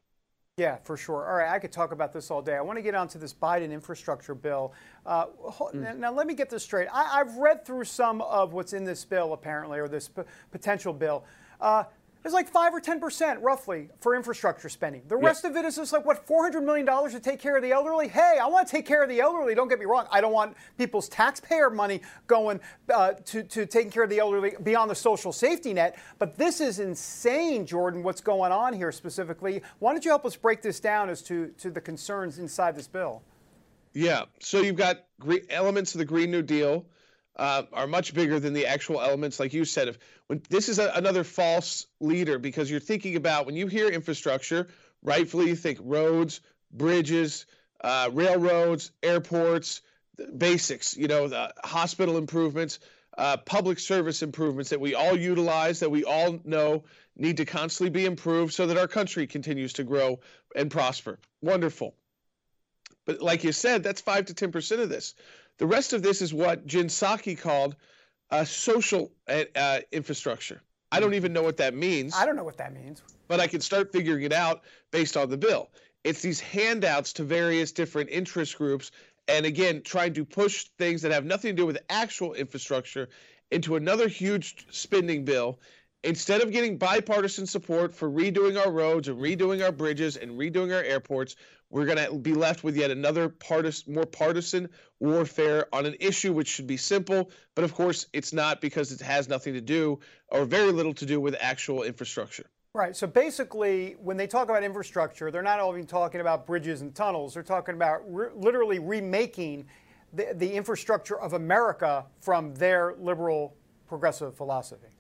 Yeah, 0.58 0.78
for 0.84 0.98
sure. 0.98 1.28
All 1.28 1.38
right, 1.38 1.50
I 1.50 1.58
could 1.58 1.72
talk 1.72 1.92
about 1.92 2.14
this 2.14 2.30
all 2.30 2.40
day. 2.40 2.56
I 2.56 2.62
want 2.62 2.78
to 2.78 2.84
get 2.84 2.94
onto 2.94 3.18
this 3.18 3.34
Biden 3.34 3.72
infrastructure 3.72 4.36
bill. 4.36 4.72
Uh, 5.04 5.26
mm. 5.26 5.98
Now, 5.98 6.12
let 6.12 6.28
me 6.28 6.36
get 6.36 6.52
this 6.52 6.62
straight. 6.62 6.88
I, 6.94 7.18
have 7.18 7.38
read 7.38 7.66
through 7.66 7.86
some 7.86 8.22
of 8.22 8.54
what's 8.54 8.74
in 8.74 8.84
this 8.84 9.04
bill, 9.04 9.34
apparently, 9.34 9.80
or 9.80 9.88
this 9.88 10.10
p- 10.10 10.22
potential 10.52 10.94
bill. 10.94 11.26
Uh, 11.60 11.86
there's 12.24 12.34
like 12.34 12.50
five 12.50 12.74
or 12.74 12.80
ten 12.80 13.02
percent, 13.02 13.42
roughly, 13.42 13.90
for 14.00 14.16
infrastructure 14.16 14.70
spending. 14.70 15.04
The 15.10 15.18
rest 15.18 15.44
of 15.44 15.58
it 15.58 15.66
is 15.66 15.76
just 15.76 15.92
like 15.92 16.06
what 16.06 16.26
400 16.26 16.62
million 16.62 16.86
dollars 16.86 17.12
to 17.12 17.20
take 17.20 17.40
care 17.40 17.58
of 17.58 17.62
the 17.62 17.72
elderly. 17.74 18.08
Hey, 18.08 18.38
I 18.42 18.48
want 18.48 18.66
to 18.66 18.72
take 18.72 18.86
care 18.86 19.04
of 19.04 19.10
the 19.10 19.20
elderly. 19.20 19.54
Don't 19.56 19.68
get 19.68 19.78
me 19.78 19.86
wrong. 19.86 20.08
I 20.10 20.22
don't 20.22 20.32
want 20.32 20.56
people's 20.78 21.10
taxpayer 21.10 21.70
money 21.70 22.02
going 22.28 22.62
uh, 22.94 23.12
to 23.26 23.44
to 23.44 23.66
taking 23.66 23.92
care 23.92 24.04
of 24.04 24.10
the 24.10 24.20
elderly 24.20 24.54
beyond 24.64 24.90
the 24.90 24.96
social 24.96 25.34
safety 25.34 25.74
net. 25.74 25.98
But 26.18 26.38
this 26.38 26.62
is 26.62 26.80
insane, 26.80 27.66
Jordan. 27.66 28.04
What's 28.04 28.22
going 28.22 28.54
on 28.54 28.74
here 28.74 28.94
specifically? 28.94 29.62
Why 29.80 29.92
don't 29.92 30.06
you 30.06 30.12
help 30.12 30.26
us 30.26 30.38
break 30.38 30.62
this 30.62 30.80
down 30.80 31.10
as 31.10 31.22
to 31.24 31.48
to 31.60 31.70
the 31.70 31.82
concerns 31.82 32.40
inside 32.40 32.76
this 32.76 32.88
bill? 32.88 33.22
Yeah. 33.94 34.24
So 34.40 34.62
you've 34.62 34.78
got 34.78 35.04
elements 35.50 35.94
of 35.94 36.00
the 36.00 36.06
Green 36.06 36.32
New 36.32 36.42
Deal 36.42 36.86
uh, 37.36 37.64
are 37.74 37.88
much 37.88 38.14
bigger 38.14 38.40
than 38.40 38.54
the 38.54 38.68
actual 38.68 39.02
elements, 39.02 39.40
like 39.40 39.54
you 39.54 39.66
said. 39.66 39.88
If 39.88 40.00
when 40.28 40.42
this 40.50 40.70
is 40.70 40.80
a, 40.80 40.92
another 40.96 41.24
false 41.24 41.88
leader, 42.00 42.40
because 42.40 42.70
you're 42.70 42.80
thinking 42.80 43.16
about 43.16 43.46
when 43.46 43.56
you 43.56 43.68
hear 43.68 43.88
infrastructure, 43.90 44.68
rightfully 45.02 45.48
you 45.48 45.56
think 45.56 45.80
roads, 45.82 46.42
bridges, 46.72 47.46
uh, 47.84 48.10
railroads, 48.14 48.92
airports, 49.02 49.82
basics. 50.38 50.96
You 50.96 51.08
know, 51.08 51.28
the 51.28 51.54
hospital 51.64 52.18
improvements, 52.18 52.80
uh, 53.18 53.38
public 53.38 53.80
service 53.80 54.22
improvements 54.22 54.70
that 54.70 54.80
we 54.80 54.96
all 54.96 55.18
utilize, 55.18 55.80
that 55.80 55.90
we 55.90 56.04
all 56.04 56.40
know 56.44 56.84
need 57.16 57.38
to 57.38 57.46
constantly 57.46 57.90
be 57.92 58.06
improved, 58.06 58.54
so 58.54 58.68
that 58.68 58.78
our 58.78 58.88
country 58.88 59.28
continues 59.28 59.74
to 59.74 59.84
grow 59.84 60.20
and 60.56 60.72
prosper. 60.72 61.20
Wonderful. 61.42 61.96
But 63.06 63.22
like 63.22 63.44
you 63.44 63.52
said, 63.52 63.84
that's 63.84 64.02
five 64.02 64.26
to 64.26 64.34
ten 64.34 64.52
percent 64.52 64.82
of 64.82 64.90
this. 64.90 65.14
The 65.58 65.68
rest 65.68 65.94
of 65.94 66.02
this 66.02 66.22
is 66.22 66.34
what 66.34 66.66
Jen 66.66 66.88
Psaki 66.88 67.38
called 67.38 67.76
a 68.30 68.46
social 68.46 69.12
uh, 69.28 69.44
uh, 69.56 69.80
infrastructure. 69.92 70.62
I 70.92 71.00
don't 71.00 71.14
even 71.14 71.34
know 71.34 71.44
what 71.44 71.58
that 71.58 71.74
means. 71.74 72.14
I 72.16 72.26
don't 72.26 72.36
know 72.36 72.44
what 72.44 72.58
that 72.58 72.74
means. 72.74 73.02
But 73.28 73.40
I 73.40 73.48
can 73.48 73.62
start 73.62 73.92
figuring 73.92 74.24
it 74.24 74.34
out 74.34 74.62
based 74.92 75.18
on 75.18 75.30
the 75.30 75.38
bill. 75.38 75.70
It's 76.04 76.22
these 76.22 76.40
handouts 76.40 77.14
to 77.14 77.24
various 77.24 77.72
different 77.72 78.10
interest 78.10 78.58
groups. 78.58 78.92
And 79.28 79.46
again, 79.46 79.82
trying 79.84 80.14
to 80.14 80.26
push 80.26 80.66
things 80.78 81.02
that 81.04 81.12
have 81.12 81.26
nothing 81.26 81.56
to 81.56 81.62
do 81.62 81.66
with 81.66 81.80
actual 81.90 82.34
infrastructure 82.34 83.10
into 83.52 83.76
another 83.76 84.08
huge 84.08 84.66
spending 84.72 85.24
bill 85.26 85.60
instead 86.04 86.42
of 86.42 86.52
getting 86.52 86.78
bipartisan 86.78 87.48
support 87.48 87.96
for 87.96 88.10
redoing 88.10 88.64
our 88.64 88.72
roads 88.72 89.08
and 89.08 89.20
redoing 89.20 89.64
our 89.64 89.72
bridges 89.72 90.18
and 90.18 90.32
redoing 90.32 90.76
our 90.76 90.84
airports, 90.84 91.36
we're 91.74 91.86
going 91.86 91.98
to 91.98 92.14
be 92.14 92.36
left 92.36 92.64
with 92.64 92.78
yet 92.78 92.92
another 92.92 93.34
more 93.88 94.06
partisan 94.06 94.70
warfare 95.00 95.66
on 95.74 95.88
an 95.88 95.96
issue 96.00 96.32
which 96.32 96.48
should 96.48 96.68
be 96.68 96.78
simple, 96.78 97.32
but 97.56 97.64
of 97.64 97.74
course 97.74 98.06
it's 98.14 98.32
not 98.32 98.62
because 98.62 98.92
it 98.92 99.02
has 99.02 99.28
nothing 99.28 99.56
to 99.56 99.62
do 99.62 100.00
or 100.28 100.46
very 100.46 100.72
little 100.72 100.94
to 100.94 101.06
do 101.06 101.20
with 101.20 101.36
actual 101.42 101.82
infrastructure. 101.82 102.46
Right. 102.76 102.96
So 102.96 103.08
basically, 103.08 103.96
when 104.00 104.18
they 104.18 104.28
talk 104.28 104.50
about 104.50 104.64
infrastructure, 104.64 105.32
they're 105.32 105.42
not 105.42 105.68
even 105.68 105.88
talking 105.88 106.22
about 106.22 106.46
bridges 106.46 106.82
and 106.82 106.94
tunnels. 106.94 107.34
They're 107.34 107.42
talking 107.42 107.74
about 107.74 108.02
re- 108.06 108.30
literally 108.36 108.78
remaking 108.78 109.66
the, 110.14 110.28
the 110.36 110.54
infrastructure 110.54 111.20
of 111.20 111.34
America 111.34 112.06
from 112.22 112.54
their 112.54 112.94
liberal 113.00 113.56
progressive 113.88 114.36
philosophy. 114.38 114.93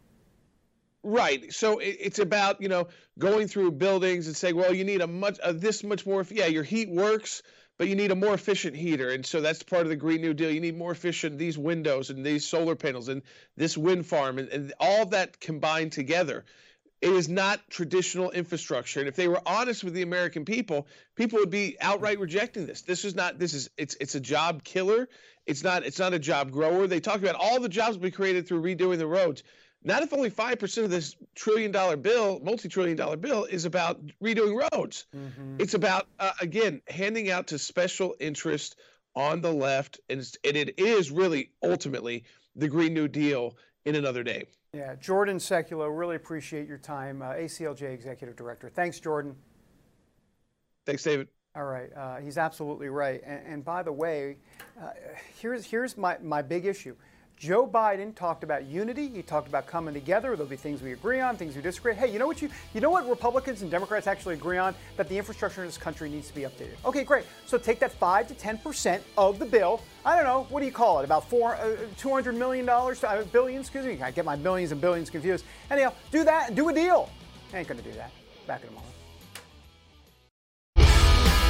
Right. 1.03 1.53
So 1.53 1.79
it, 1.79 1.97
it's 1.99 2.19
about 2.19 2.61
you 2.61 2.69
know 2.69 2.87
going 3.19 3.47
through 3.49 3.71
buildings 3.71 4.27
and 4.27 4.35
saying, 4.35 4.55
well, 4.55 4.73
you 4.73 4.85
need 4.85 5.01
a 5.01 5.07
much 5.07 5.37
uh, 5.41 5.51
this 5.51 5.83
much 5.83 6.05
more. 6.05 6.25
Yeah, 6.29 6.45
your 6.45 6.63
heat 6.63 6.89
works, 6.89 7.43
but 7.77 7.89
you 7.89 7.95
need 7.95 8.11
a 8.11 8.15
more 8.15 8.33
efficient 8.33 8.77
heater, 8.77 9.09
and 9.09 9.25
so 9.25 9.41
that's 9.41 9.63
part 9.63 9.81
of 9.81 9.89
the 9.89 9.97
Green 9.97 10.21
New 10.21 10.33
Deal. 10.33 10.49
You 10.49 10.61
need 10.61 10.77
more 10.77 10.93
efficient 10.93 11.37
these 11.37 11.57
windows 11.57 12.09
and 12.09 12.25
these 12.25 12.45
solar 12.45 12.75
panels 12.75 13.09
and 13.09 13.21
this 13.57 13.77
wind 13.77 14.05
farm 14.05 14.39
and, 14.39 14.47
and 14.49 14.73
all 14.79 15.07
that 15.07 15.41
combined 15.41 15.91
together. 15.91 16.45
It 17.01 17.11
is 17.11 17.27
not 17.27 17.59
traditional 17.69 18.31
infrastructure, 18.31 19.01
and 19.01 19.09
if 19.09 19.17
they 19.17 19.27
were 19.27 19.41
honest 19.45 19.83
with 19.83 19.93
the 19.93 20.03
American 20.03 20.45
people, 20.45 20.87
people 21.17 21.39
would 21.39 21.49
be 21.49 21.75
outright 21.81 22.17
rejecting 22.17 22.65
this. 22.65 22.81
This 22.83 23.03
is 23.03 23.13
not. 23.13 23.37
This 23.37 23.53
is 23.53 23.69
it's 23.77 23.97
it's 23.99 24.15
a 24.15 24.21
job 24.21 24.63
killer. 24.63 25.09
It's 25.45 25.65
not. 25.65 25.85
It's 25.85 25.99
not 25.99 26.13
a 26.13 26.19
job 26.19 26.51
grower. 26.51 26.87
They 26.87 27.01
talk 27.01 27.17
about 27.21 27.35
all 27.35 27.59
the 27.59 27.67
jobs 27.67 27.97
we 27.97 28.09
created 28.09 28.47
through 28.47 28.61
redoing 28.61 28.99
the 28.99 29.07
roads 29.07 29.43
not 29.83 30.03
if 30.03 30.13
only 30.13 30.31
5% 30.31 30.83
of 30.83 30.89
this 30.89 31.15
trillion 31.35 31.71
dollar 31.71 31.97
bill, 31.97 32.39
multi 32.43 32.69
trillion 32.69 32.97
dollar 32.97 33.17
bill, 33.17 33.45
is 33.45 33.65
about 33.65 34.01
redoing 34.21 34.69
roads. 34.71 35.05
Mm-hmm. 35.15 35.57
It's 35.59 35.73
about, 35.73 36.07
uh, 36.19 36.31
again, 36.41 36.81
handing 36.87 37.29
out 37.29 37.47
to 37.47 37.59
special 37.59 38.15
interest 38.19 38.77
on 39.15 39.41
the 39.41 39.51
left. 39.51 39.99
And, 40.09 40.19
and 40.43 40.57
it 40.57 40.79
is 40.79 41.11
really 41.11 41.51
ultimately 41.61 42.23
the 42.55 42.67
Green 42.67 42.93
New 42.93 43.07
Deal 43.07 43.55
in 43.85 43.95
another 43.95 44.23
day. 44.23 44.45
Yeah, 44.73 44.95
Jordan 44.95 45.37
Sekulow, 45.37 45.95
really 45.95 46.15
appreciate 46.15 46.67
your 46.67 46.79
time. 46.79 47.21
Uh, 47.21 47.33
ACLJ 47.33 47.93
Executive 47.93 48.35
Director. 48.35 48.69
Thanks, 48.69 48.99
Jordan. 48.99 49.35
Thanks, 50.85 51.03
David. 51.03 51.27
All 51.55 51.65
right, 51.65 51.91
uh, 51.95 52.17
he's 52.17 52.39
absolutely 52.39 52.89
right. 52.89 53.21
And, 53.23 53.45
and 53.45 53.65
by 53.65 53.83
the 53.83 53.91
way, 53.91 54.37
uh, 54.81 54.89
here's 55.39 55.67
here's 55.67 55.95
my, 55.95 56.17
my 56.23 56.41
big 56.41 56.65
issue. 56.65 56.95
Joe 57.37 57.67
Biden 57.67 58.15
talked 58.15 58.43
about 58.43 58.65
unity. 58.65 59.09
He 59.09 59.21
talked 59.21 59.47
about 59.49 59.67
coming 59.67 59.93
together. 59.93 60.29
There'll 60.35 60.49
be 60.49 60.55
things 60.55 60.81
we 60.81 60.93
agree 60.93 61.19
on, 61.19 61.35
things 61.35 61.55
we 61.55 61.61
disagree. 61.61 61.93
Hey, 61.93 62.11
you 62.11 62.17
know 62.17 62.27
what 62.27 62.41
you 62.41 62.49
you 62.73 62.79
know 62.79 62.89
what 62.89 63.09
Republicans 63.09 63.61
and 63.61 63.69
Democrats 63.69 64.07
actually 64.07 64.35
agree 64.35 64.57
on? 64.57 64.73
That 64.95 65.09
the 65.09 65.17
infrastructure 65.17 65.61
in 65.61 65.67
this 65.67 65.77
country 65.77 66.09
needs 66.09 66.29
to 66.29 66.35
be 66.35 66.41
updated. 66.41 66.75
Okay, 66.85 67.03
great. 67.03 67.25
So 67.45 67.57
take 67.57 67.79
that 67.79 67.91
five 67.91 68.27
to 68.29 68.33
ten 68.33 68.57
percent 68.57 69.03
of 69.17 69.39
the 69.39 69.45
bill. 69.45 69.81
I 70.05 70.15
don't 70.15 70.25
know. 70.25 70.47
What 70.49 70.61
do 70.61 70.65
you 70.65 70.71
call 70.71 70.99
it? 70.99 71.05
About 71.05 71.29
four, 71.29 71.55
uh, 71.55 71.75
two 71.97 72.11
hundred 72.11 72.35
million 72.35 72.65
dollars, 72.65 73.03
uh, 73.03 73.25
billion. 73.31 73.61
Excuse 73.61 73.85
me. 73.85 74.01
I 74.01 74.11
get 74.11 74.23
my 74.23 74.35
millions 74.35 74.71
and 74.71 74.79
billions 74.79 75.09
confused. 75.09 75.43
Anyhow, 75.69 75.93
do 76.11 76.23
that 76.23 76.47
and 76.47 76.55
do 76.55 76.69
a 76.69 76.73
deal. 76.73 77.09
I 77.53 77.57
ain't 77.59 77.67
gonna 77.67 77.81
do 77.81 77.91
that. 77.93 78.11
Back 78.47 78.61
in 78.61 78.69
a 78.69 78.71
moment. 78.71 78.92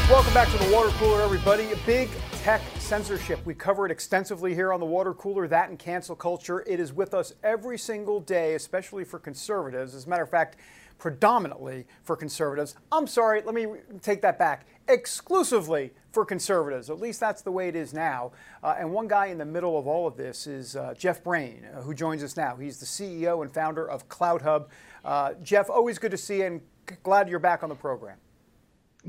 Welcome 0.10 0.34
back 0.34 0.52
to 0.52 0.58
the 0.58 0.74
water 0.74 0.90
cooler, 0.98 1.22
everybody. 1.22 1.70
Big 1.86 2.10
tech 2.44 2.62
censorship. 2.78 3.40
We 3.46 3.54
cover 3.54 3.86
it 3.86 3.92
extensively 3.92 4.54
here 4.54 4.74
on 4.74 4.82
the 4.82 4.86
water 4.86 5.14
cooler, 5.14 5.48
that 5.48 5.70
and 5.70 5.80
cancel 5.80 6.14
culture. 6.14 6.62
It 6.68 6.82
is 6.82 6.92
with 6.92 7.14
us 7.14 7.34
every 7.42 7.78
single 7.78 8.20
day, 8.20 8.56
especially 8.56 9.06
for 9.06 9.18
conservatives. 9.18 9.96
As 9.96 10.06
a 10.06 10.10
matter 10.10 10.22
of 10.22 10.30
fact, 10.30 10.58
predominantly 11.00 11.86
for 12.04 12.18
conservatives. 12.18 12.76
I'm 12.92 13.08
sorry, 13.08 13.44
let 13.44 13.56
me 13.56 13.66
take 14.02 14.22
that 14.24 14.38
back. 14.38 14.68
Exclusively 14.90 15.94
for 16.12 16.26
conservatives. 16.26 16.90
At 16.90 17.00
least 17.00 17.22
that's 17.22 17.42
the 17.42 17.52
way 17.52 17.70
it 17.70 17.76
is 17.76 17.94
now. 17.94 18.34
Uh, 18.62 18.76
and 18.78 18.92
one 18.92 19.08
guy 19.08 19.28
in 19.28 19.38
the 19.38 19.46
middle 19.46 19.80
of 19.80 19.88
all 19.88 20.06
of 20.06 20.18
this 20.18 20.48
is 20.48 20.76
uh, 20.76 20.94
Jeff 20.98 21.24
Brain, 21.24 21.66
uh, 21.74 21.82
who 21.82 21.94
joins 21.94 22.24
us 22.24 22.36
now. 22.36 22.58
He's 22.58 22.78
the 22.78 22.86
CEO 22.86 23.42
and 23.42 23.52
founder 23.52 23.90
of 23.90 24.10
CloutHub. 24.10 24.68
Uh, 25.06 25.34
Jeff, 25.42 25.70
always 25.70 25.98
good 25.98 26.12
to 26.12 26.18
see 26.18 26.40
you 26.40 26.46
and 26.46 26.62
glad 27.04 27.30
you're 27.30 27.40
back 27.40 27.64
on 27.64 27.70
the 27.70 27.76
program. 27.76 28.18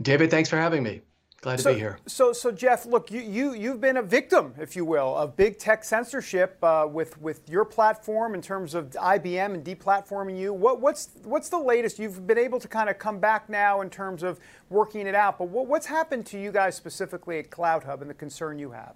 David, 0.01 0.31
thanks 0.31 0.49
for 0.49 0.57
having 0.57 0.83
me. 0.83 1.03
Glad 1.45 1.61
so, 1.61 1.71
to 1.71 1.75
be 1.75 1.81
here. 1.81 1.99
So, 2.07 2.33
so 2.33 2.51
Jeff, 2.51 2.87
look, 2.87 3.11
you, 3.11 3.21
you 3.21 3.53
you've 3.53 3.79
been 3.79 3.99
a 3.99 4.03
victim, 4.03 4.55
if 4.59 4.75
you 4.75 4.87
will, 4.87 5.15
of 5.15 5.37
big 5.37 5.59
tech 5.59 5.85
censorship 5.85 6.57
uh, 6.63 6.89
with 6.91 7.21
with 7.21 7.47
your 7.51 7.67
platform 7.67 8.35
in 8.35 8.41
terms 8.41 8.75
of 8.75 8.91
IBM 8.93 9.53
and 9.53 9.63
deplatforming 9.63 10.39
you. 10.39 10.55
What, 10.55 10.81
what's 10.81 11.11
what's 11.23 11.51
the 11.51 11.59
latest? 11.59 11.99
You've 11.99 12.27
been 12.27 12.39
able 12.39 12.59
to 12.61 12.67
kind 12.67 12.89
of 12.89 12.99
come 12.99 13.19
back 13.19 13.51
now 13.51 13.83
in 13.83 13.91
terms 13.91 14.23
of 14.23 14.41
working 14.71 15.07
it 15.07 15.15
out, 15.15 15.37
but 15.37 15.49
what, 15.49 15.67
what's 15.67 15.85
happened 15.85 16.25
to 16.27 16.41
you 16.41 16.51
guys 16.51 16.77
specifically 16.77 17.39
at 17.39 17.51
CloutHub 17.51 18.01
and 18.01 18.09
the 18.09 18.15
concern 18.15 18.59
you 18.59 18.71
have? 18.71 18.95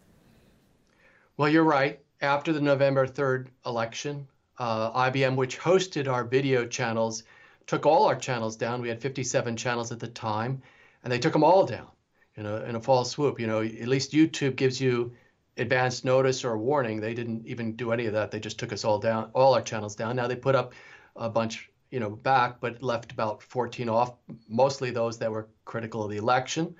Well, 1.37 1.50
you're 1.50 1.64
right. 1.64 2.00
After 2.22 2.54
the 2.54 2.62
November 2.62 3.06
3rd 3.06 3.48
election, 3.66 4.26
uh, 4.58 5.11
IBM, 5.11 5.37
which 5.37 5.58
hosted 5.61 6.08
our 6.08 6.24
video 6.24 6.64
channels, 6.64 7.24
took 7.66 7.84
all 7.84 8.06
our 8.06 8.16
channels 8.16 8.56
down. 8.56 8.80
We 8.80 8.88
had 8.88 9.02
57 9.02 9.54
channels 9.54 9.92
at 9.92 10.00
the 10.00 10.08
time 10.08 10.62
and 11.02 11.12
they 11.12 11.18
took 11.18 11.32
them 11.32 11.44
all 11.44 11.64
down 11.64 11.88
in 12.37 12.46
a, 12.46 12.56
in 12.64 12.74
a 12.76 12.80
fall 12.80 13.04
swoop. 13.04 13.40
You 13.40 13.46
know, 13.46 13.61
at 13.61 13.88
least 13.88 14.12
YouTube 14.12 14.56
gives 14.56 14.80
you 14.80 15.12
advance 15.56 16.04
notice 16.04 16.44
or 16.44 16.52
a 16.52 16.58
warning. 16.58 17.00
They 17.00 17.14
didn't 17.14 17.46
even 17.46 17.76
do 17.76 17.92
any 17.92 18.06
of 18.06 18.12
that. 18.14 18.30
They 18.30 18.40
just 18.40 18.58
took 18.58 18.72
us 18.72 18.84
all 18.84 18.98
down, 18.98 19.30
all 19.34 19.54
our 19.54 19.62
channels 19.62 19.96
down. 19.96 20.16
Now 20.16 20.28
they 20.28 20.37
put 20.37 20.54
up 20.54 20.72
a 21.16 21.28
bunch, 21.28 21.70
you 21.90 22.00
know, 22.00 22.11
back, 22.11 22.61
but 22.61 22.82
left 22.82 23.12
about 23.12 23.42
14 23.42 23.88
off, 23.88 24.14
mostly 24.48 24.90
those 24.90 25.18
that 25.18 25.30
were 25.30 25.48
critical 25.64 26.04
of 26.04 26.11
the 26.11 26.16
election. 26.16 26.74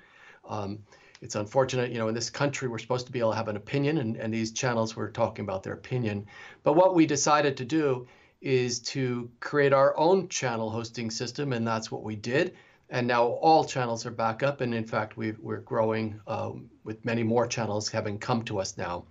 Um, 0.47 0.79
it's 1.21 1.35
unfortunate, 1.35 1.91
you 1.91 1.97
know, 1.97 2.07
in 2.07 2.15
this 2.15 2.29
country, 2.29 2.69
we're 2.69 2.77
supposed 2.77 3.05
to 3.07 3.11
be 3.11 3.19
able 3.19 3.31
to 3.31 3.35
have 3.35 3.49
an 3.49 3.57
opinion, 3.57 3.97
and, 3.97 4.15
and 4.15 4.33
these 4.33 4.53
channels 4.53 4.95
were 4.95 5.11
talking 5.11 5.43
about 5.43 5.63
their 5.63 5.73
opinion. 5.73 6.25
But 6.63 6.73
what 6.77 6.95
we 6.95 7.05
decided 7.05 7.57
to 7.57 7.65
do 7.65 8.07
is 8.39 8.79
to 8.79 9.29
create 9.41 9.73
our 9.73 9.97
own 9.97 10.29
channel 10.29 10.69
hosting 10.69 11.11
system, 11.11 11.51
and 11.51 11.67
that's 11.67 11.91
what 11.91 12.03
we 12.03 12.15
did 12.15 12.55
and 12.89 13.07
now 13.07 13.25
all 13.25 13.63
channels 13.63 14.05
are 14.05 14.11
back 14.11 14.43
up 14.43 14.61
and 14.61 14.73
in 14.73 14.85
fact 14.85 15.17
we 15.17 15.33
are 15.47 15.57
growing 15.57 16.19
um, 16.27 16.69
with 16.83 17.03
many 17.05 17.23
more 17.23 17.47
channels 17.47 17.89
having 17.89 18.17
come 18.17 18.43
to 18.43 18.59
us 18.59 18.77
now 18.77 19.03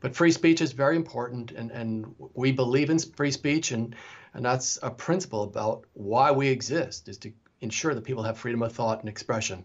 but 0.00 0.14
free 0.14 0.32
speech 0.32 0.60
is 0.60 0.72
very 0.72 0.96
important 0.96 1.52
and, 1.52 1.70
and 1.70 2.14
we 2.34 2.52
believe 2.52 2.90
in 2.90 2.98
free 2.98 3.30
speech 3.30 3.72
and, 3.72 3.94
and 4.34 4.44
that's 4.44 4.78
a 4.82 4.90
principle 4.90 5.42
about 5.42 5.84
why 5.94 6.30
we 6.30 6.48
exist 6.48 7.08
is 7.08 7.18
to 7.18 7.32
ensure 7.60 7.94
that 7.94 8.04
people 8.04 8.22
have 8.22 8.38
freedom 8.38 8.62
of 8.62 8.72
thought 8.72 9.00
and 9.00 9.08
expression. 9.08 9.64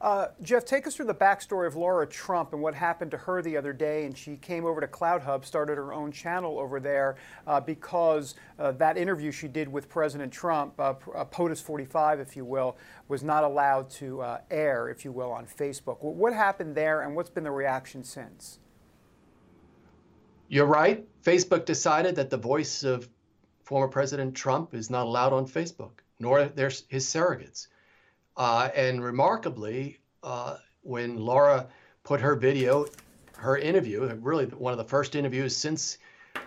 Uh, 0.00 0.26
Jeff, 0.42 0.64
take 0.64 0.86
us 0.86 0.94
through 0.94 1.06
the 1.06 1.14
backstory 1.14 1.66
of 1.66 1.74
Laura 1.74 2.06
Trump 2.06 2.52
and 2.52 2.60
what 2.60 2.74
happened 2.74 3.10
to 3.12 3.16
her 3.16 3.40
the 3.40 3.56
other 3.56 3.72
day. 3.72 4.04
And 4.04 4.16
she 4.16 4.36
came 4.36 4.66
over 4.66 4.80
to 4.80 4.86
CloutHub, 4.86 5.44
started 5.44 5.76
her 5.76 5.94
own 5.94 6.12
channel 6.12 6.58
over 6.58 6.80
there 6.80 7.16
uh, 7.46 7.60
because 7.60 8.34
uh, 8.58 8.72
that 8.72 8.98
interview 8.98 9.30
she 9.30 9.48
did 9.48 9.68
with 9.68 9.88
President 9.88 10.32
Trump, 10.32 10.78
uh, 10.78 10.94
uh 11.14 11.24
POTUS 11.24 11.62
45, 11.62 12.20
if 12.20 12.36
you 12.36 12.44
will, 12.44 12.76
was 13.08 13.22
not 13.22 13.42
allowed 13.42 13.88
to 13.90 14.20
uh, 14.20 14.40
air, 14.50 14.90
if 14.90 15.04
you 15.04 15.12
will, 15.12 15.32
on 15.32 15.46
Facebook. 15.46 16.02
What 16.02 16.34
happened 16.34 16.74
there 16.74 17.02
and 17.02 17.16
what's 17.16 17.30
been 17.30 17.44
the 17.44 17.50
reaction 17.50 18.04
since? 18.04 18.58
You're 20.48 20.66
right. 20.66 21.04
Facebook 21.24 21.64
decided 21.64 22.16
that 22.16 22.30
the 22.30 22.36
voice 22.36 22.84
of 22.84 23.08
former 23.64 23.88
President 23.88 24.34
Trump 24.34 24.74
is 24.74 24.90
not 24.90 25.06
allowed 25.06 25.32
on 25.32 25.46
Facebook, 25.46 26.00
nor 26.20 26.44
there's 26.44 26.84
his 26.88 27.06
surrogates. 27.06 27.66
Uh, 28.36 28.68
and 28.74 29.02
remarkably, 29.02 29.98
uh, 30.22 30.56
when 30.82 31.16
Laura 31.16 31.66
put 32.04 32.20
her 32.20 32.36
video, 32.36 32.86
her 33.36 33.56
interview, 33.56 34.04
really 34.20 34.46
one 34.46 34.72
of 34.72 34.78
the 34.78 34.84
first 34.84 35.16
interviews 35.16 35.56
since 35.56 35.98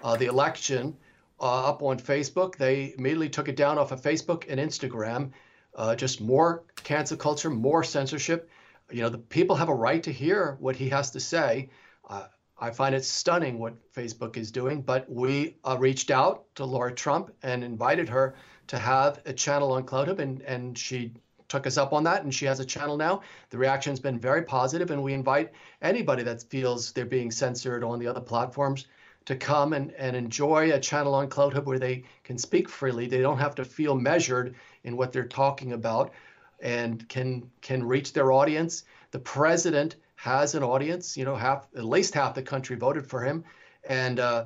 uh, 0.03 0.15
the 0.15 0.27
election, 0.27 0.95
uh, 1.41 1.69
up 1.69 1.81
on 1.81 1.97
Facebook, 1.97 2.55
they 2.57 2.93
immediately 2.97 3.29
took 3.29 3.47
it 3.47 3.55
down 3.55 3.77
off 3.77 3.91
of 3.91 4.01
Facebook 4.01 4.45
and 4.49 4.59
Instagram. 4.59 5.31
Uh, 5.75 5.95
just 5.95 6.19
more 6.19 6.63
cancel 6.83 7.17
culture, 7.17 7.49
more 7.49 7.83
censorship. 7.83 8.49
You 8.91 9.01
know, 9.01 9.09
the 9.09 9.17
people 9.17 9.55
have 9.55 9.69
a 9.69 9.73
right 9.73 10.03
to 10.03 10.11
hear 10.11 10.57
what 10.59 10.75
he 10.75 10.89
has 10.89 11.11
to 11.11 11.19
say. 11.19 11.69
Uh, 12.09 12.25
I 12.59 12.71
find 12.71 12.93
it 12.93 13.05
stunning 13.05 13.57
what 13.57 13.73
Facebook 13.93 14.35
is 14.35 14.51
doing, 14.51 14.81
but 14.81 15.09
we 15.09 15.55
reached 15.77 16.11
out 16.11 16.43
to 16.55 16.65
Laura 16.65 16.93
Trump 16.93 17.31
and 17.41 17.63
invited 17.63 18.09
her 18.09 18.35
to 18.67 18.77
have 18.77 19.21
a 19.25 19.31
channel 19.31 19.71
on 19.71 19.85
CloutHub, 19.85 20.19
and, 20.19 20.41
and 20.41 20.77
she 20.77 21.13
took 21.49 21.67
us 21.67 21.77
up 21.77 21.91
on 21.91 22.03
that, 22.05 22.23
and 22.23 22.33
she 22.33 22.45
has 22.45 22.59
a 22.59 22.65
channel 22.65 22.95
now. 22.95 23.21
The 23.49 23.57
reaction's 23.57 23.99
been 23.99 24.19
very 24.19 24.43
positive, 24.43 24.91
and 24.91 25.03
we 25.03 25.13
invite 25.13 25.51
anybody 25.81 26.23
that 26.23 26.43
feels 26.43 26.91
they're 26.93 27.05
being 27.05 27.31
censored 27.31 27.83
on 27.83 27.99
the 27.99 28.07
other 28.07 28.21
platforms 28.21 28.85
to 29.25 29.35
come 29.35 29.73
and, 29.73 29.91
and 29.93 30.15
enjoy 30.15 30.71
a 30.71 30.79
channel 30.79 31.13
on 31.13 31.27
CloutHub 31.27 31.65
where 31.65 31.79
they 31.79 32.03
can 32.23 32.37
speak 32.37 32.69
freely. 32.69 33.07
They 33.07 33.21
don't 33.21 33.39
have 33.39 33.55
to 33.55 33.65
feel 33.65 33.95
measured 33.95 34.55
in 34.83 34.95
what 34.95 35.11
they're 35.11 35.25
talking 35.25 35.73
about 35.73 36.13
and 36.61 37.07
can 37.09 37.49
can 37.61 37.83
reach 37.83 38.13
their 38.13 38.31
audience. 38.31 38.83
The 39.11 39.19
president 39.19 39.95
has 40.15 40.55
an 40.55 40.63
audience. 40.63 41.17
You 41.17 41.25
know, 41.25 41.35
half 41.35 41.67
at 41.75 41.85
least 41.85 42.13
half 42.13 42.33
the 42.33 42.41
country 42.41 42.75
voted 42.75 43.07
for 43.07 43.23
him, 43.23 43.43
and 43.87 44.19
uh, 44.19 44.45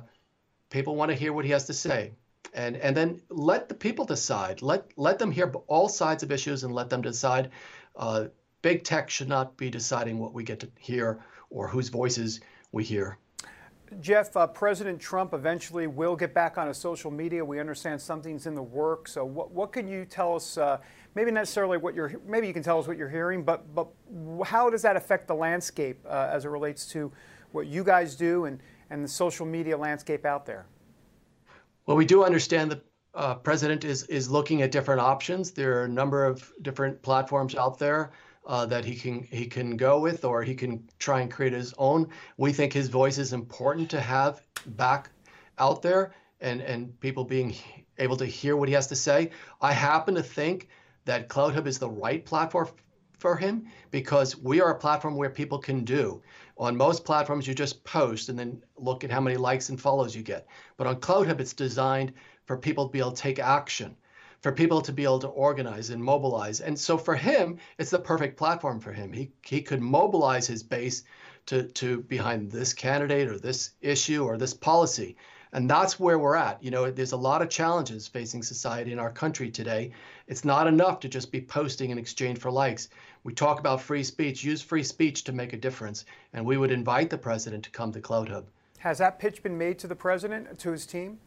people 0.70 0.96
want 0.96 1.10
to 1.10 1.16
hear 1.16 1.32
what 1.32 1.44
he 1.44 1.50
has 1.50 1.66
to 1.66 1.74
say 1.74 2.12
and 2.54 2.76
and 2.76 2.96
then 2.96 3.20
let 3.28 3.68
the 3.68 3.74
people 3.74 4.04
decide. 4.04 4.62
Let 4.62 4.86
let 4.96 5.18
them 5.18 5.30
hear 5.30 5.52
all 5.66 5.88
sides 5.88 6.22
of 6.22 6.32
issues 6.32 6.64
and 6.64 6.74
let 6.74 6.88
them 6.88 7.02
decide. 7.02 7.50
Uh, 7.96 8.26
big 8.62 8.84
tech 8.84 9.10
should 9.10 9.28
not 9.28 9.56
be 9.56 9.70
deciding 9.70 10.18
what 10.18 10.32
we 10.32 10.42
get 10.42 10.60
to 10.60 10.68
hear 10.78 11.20
or 11.50 11.68
whose 11.68 11.88
voices 11.88 12.40
we 12.72 12.82
hear. 12.82 13.18
Jeff, 14.00 14.36
uh, 14.36 14.46
President 14.46 14.98
Trump 14.98 15.34
eventually 15.34 15.86
will 15.86 16.16
get 16.16 16.34
back 16.34 16.58
on 16.58 16.68
a 16.68 16.74
social 16.74 17.10
media. 17.10 17.44
We 17.44 17.60
understand 17.60 18.00
something's 18.00 18.46
in 18.46 18.54
the 18.54 18.62
works. 18.62 19.12
So, 19.12 19.24
what, 19.24 19.50
what 19.52 19.72
can 19.72 19.86
you 19.86 20.04
tell 20.04 20.34
us? 20.34 20.56
Uh, 20.58 20.78
maybe 21.14 21.30
necessarily 21.30 21.78
what 21.78 21.94
you're. 21.94 22.12
Maybe 22.26 22.46
you 22.46 22.52
can 22.52 22.62
tell 22.62 22.78
us 22.78 22.88
what 22.88 22.96
you're 22.96 23.10
hearing, 23.10 23.42
but 23.42 23.72
but 23.74 23.88
how 24.44 24.70
does 24.70 24.82
that 24.82 24.96
affect 24.96 25.28
the 25.28 25.34
landscape 25.34 26.00
uh, 26.06 26.30
as 26.32 26.44
it 26.44 26.48
relates 26.48 26.86
to 26.88 27.12
what 27.52 27.66
you 27.66 27.84
guys 27.84 28.16
do 28.16 28.46
and 28.46 28.60
and 28.90 29.04
the 29.04 29.08
social 29.08 29.46
media 29.46 29.76
landscape 29.76 30.24
out 30.24 30.46
there? 30.46 30.66
Well, 31.86 31.96
we 31.96 32.06
do 32.06 32.24
understand 32.24 32.70
the 32.70 32.80
uh, 33.14 33.34
president 33.36 33.84
is 33.84 34.04
is 34.04 34.30
looking 34.30 34.62
at 34.62 34.72
different 34.72 35.00
options. 35.00 35.52
There 35.52 35.80
are 35.80 35.84
a 35.84 35.88
number 35.88 36.24
of 36.24 36.52
different 36.62 37.02
platforms 37.02 37.54
out 37.54 37.78
there 37.78 38.12
uh, 38.46 38.66
that 38.66 38.84
he 38.84 38.96
can 38.96 39.22
he 39.22 39.46
can 39.46 39.76
go 39.76 40.00
with, 40.00 40.24
or 40.24 40.42
he 40.42 40.54
can 40.54 40.88
try 40.98 41.20
and 41.20 41.30
create 41.30 41.52
his 41.52 41.74
own. 41.78 42.08
We 42.36 42.52
think 42.52 42.72
his 42.72 42.88
voice 42.88 43.18
is 43.18 43.32
important 43.32 43.90
to 43.90 44.00
have 44.00 44.42
back 44.66 45.10
out 45.58 45.82
there, 45.82 46.14
and 46.40 46.60
and 46.60 46.98
people 47.00 47.24
being 47.24 47.54
able 47.98 48.16
to 48.16 48.26
hear 48.26 48.56
what 48.56 48.68
he 48.68 48.74
has 48.74 48.88
to 48.88 48.96
say. 48.96 49.30
I 49.60 49.72
happen 49.72 50.14
to 50.14 50.22
think 50.22 50.68
that 51.04 51.28
CloutHub 51.28 51.66
is 51.66 51.78
the 51.78 51.90
right 51.90 52.24
platform 52.24 52.68
for 53.24 53.36
him 53.36 53.64
because 53.90 54.36
we 54.36 54.60
are 54.60 54.72
a 54.72 54.78
platform 54.78 55.16
where 55.16 55.30
people 55.30 55.58
can 55.58 55.82
do. 55.82 56.20
On 56.58 56.76
most 56.76 57.06
platforms, 57.06 57.46
you 57.46 57.54
just 57.54 57.82
post 57.82 58.28
and 58.28 58.38
then 58.38 58.62
look 58.76 59.02
at 59.02 59.10
how 59.10 59.18
many 59.18 59.38
likes 59.38 59.70
and 59.70 59.80
follows 59.80 60.14
you 60.14 60.22
get. 60.22 60.46
But 60.76 60.86
on 60.86 61.00
CloutHub, 61.00 61.40
it's 61.40 61.54
designed 61.54 62.12
for 62.44 62.58
people 62.58 62.86
to 62.86 62.92
be 62.92 62.98
able 62.98 63.12
to 63.12 63.22
take 63.22 63.38
action, 63.38 63.96
for 64.42 64.52
people 64.52 64.82
to 64.82 64.92
be 64.92 65.04
able 65.04 65.20
to 65.20 65.28
organize 65.28 65.88
and 65.88 66.04
mobilize. 66.04 66.60
And 66.60 66.78
so 66.78 66.98
for 66.98 67.14
him, 67.14 67.56
it's 67.78 67.88
the 67.88 67.98
perfect 67.98 68.36
platform 68.36 68.78
for 68.78 68.92
him. 68.92 69.10
He, 69.10 69.32
he 69.40 69.62
could 69.62 69.80
mobilize 69.80 70.46
his 70.46 70.62
base 70.62 71.04
to, 71.46 71.62
to 71.62 72.02
behind 72.02 72.52
this 72.52 72.74
candidate 72.74 73.28
or 73.28 73.38
this 73.38 73.70
issue 73.80 74.22
or 74.22 74.36
this 74.36 74.52
policy. 74.52 75.16
And 75.54 75.70
that's 75.70 76.00
where 76.00 76.18
we're 76.18 76.34
at. 76.34 76.62
You 76.62 76.72
know, 76.72 76.90
there's 76.90 77.12
a 77.12 77.16
lot 77.16 77.40
of 77.40 77.48
challenges 77.48 78.08
facing 78.08 78.42
society 78.42 78.90
in 78.90 78.98
our 78.98 79.10
country 79.10 79.50
today. 79.50 79.92
It's 80.26 80.44
not 80.44 80.66
enough 80.66 80.98
to 81.00 81.08
just 81.08 81.30
be 81.30 81.40
posting 81.40 81.90
in 81.90 81.96
exchange 81.96 82.40
for 82.40 82.50
likes. 82.50 82.88
We 83.22 83.34
talk 83.34 83.60
about 83.60 83.80
free 83.80 84.02
speech, 84.02 84.42
use 84.42 84.60
free 84.60 84.82
speech 84.82 85.22
to 85.24 85.32
make 85.32 85.52
a 85.52 85.56
difference. 85.56 86.06
And 86.32 86.44
we 86.44 86.56
would 86.56 86.72
invite 86.72 87.08
the 87.08 87.18
president 87.18 87.62
to 87.64 87.70
come 87.70 87.92
to 87.92 88.00
CloutHub. 88.00 88.44
Has 88.78 88.98
that 88.98 89.20
pitch 89.20 89.44
been 89.44 89.56
made 89.56 89.78
to 89.78 89.86
the 89.86 89.94
president, 89.94 90.58
to 90.58 90.72
his 90.72 90.86
team? 90.86 91.20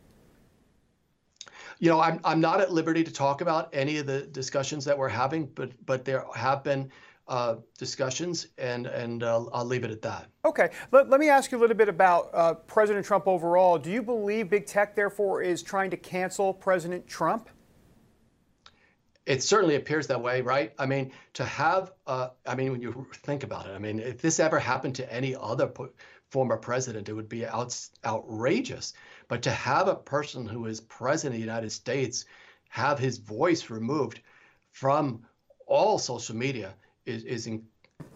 You 1.79 1.89
know, 1.89 2.01
I'm, 2.01 2.19
I'm 2.25 2.41
not 2.41 2.59
at 2.59 2.71
liberty 2.71 3.05
to 3.05 3.11
talk 3.13 3.39
about 3.39 3.69
any 3.71 3.97
of 3.97 4.07
the 4.07 4.23
discussions 4.23 4.83
that 4.85 4.97
we're 4.97 5.07
having, 5.07 5.45
but 5.55 5.71
but 5.85 6.03
there 6.03 6.25
have 6.35 6.63
been 6.63 6.91
uh, 7.27 7.55
discussions, 7.77 8.47
and 8.57 8.87
and 8.87 9.23
uh, 9.23 9.45
I'll 9.53 9.65
leave 9.65 9.83
it 9.83 9.91
at 9.91 10.01
that. 10.03 10.27
Okay. 10.45 10.69
Let, 10.91 11.09
let 11.09 11.19
me 11.19 11.29
ask 11.29 11.51
you 11.51 11.57
a 11.57 11.61
little 11.61 11.75
bit 11.75 11.89
about 11.89 12.29
uh, 12.33 12.53
President 12.53 13.05
Trump 13.05 13.27
overall. 13.27 13.77
Do 13.77 13.91
you 13.91 14.01
believe 14.01 14.49
big 14.49 14.65
tech, 14.65 14.95
therefore, 14.95 15.41
is 15.41 15.61
trying 15.61 15.89
to 15.91 15.97
cancel 15.97 16.53
President 16.53 17.07
Trump? 17.07 17.49
It 19.25 19.43
certainly 19.43 19.75
appears 19.75 20.07
that 20.07 20.21
way, 20.21 20.39
right? 20.39 20.71
I 20.79 20.85
mean, 20.85 21.11
to 21.33 21.43
have, 21.43 21.91
uh, 22.07 22.29
I 22.45 22.55
mean, 22.55 22.71
when 22.71 22.81
you 22.81 23.05
think 23.13 23.43
about 23.43 23.67
it, 23.67 23.71
I 23.71 23.77
mean, 23.77 23.99
if 23.99 24.21
this 24.21 24.39
ever 24.39 24.57
happened 24.57 24.95
to 24.95 25.13
any 25.13 25.35
other 25.35 25.69
former 26.31 26.55
president, 26.55 27.09
it 27.09 27.13
would 27.13 27.27
be 27.27 27.45
out, 27.45 27.77
outrageous. 28.05 28.93
But 29.27 29.41
to 29.41 29.51
have 29.51 29.89
a 29.89 29.95
person 29.95 30.47
who 30.47 30.65
is 30.67 30.79
president 30.79 31.35
of 31.35 31.41
the 31.41 31.45
United 31.45 31.71
States 31.71 32.23
have 32.69 32.99
his 32.99 33.17
voice 33.17 33.69
removed 33.69 34.21
from 34.71 35.25
all 35.65 35.99
social 35.99 36.35
media 36.35 36.73
is, 37.07 37.23
is 37.23 37.47
in, 37.47 37.63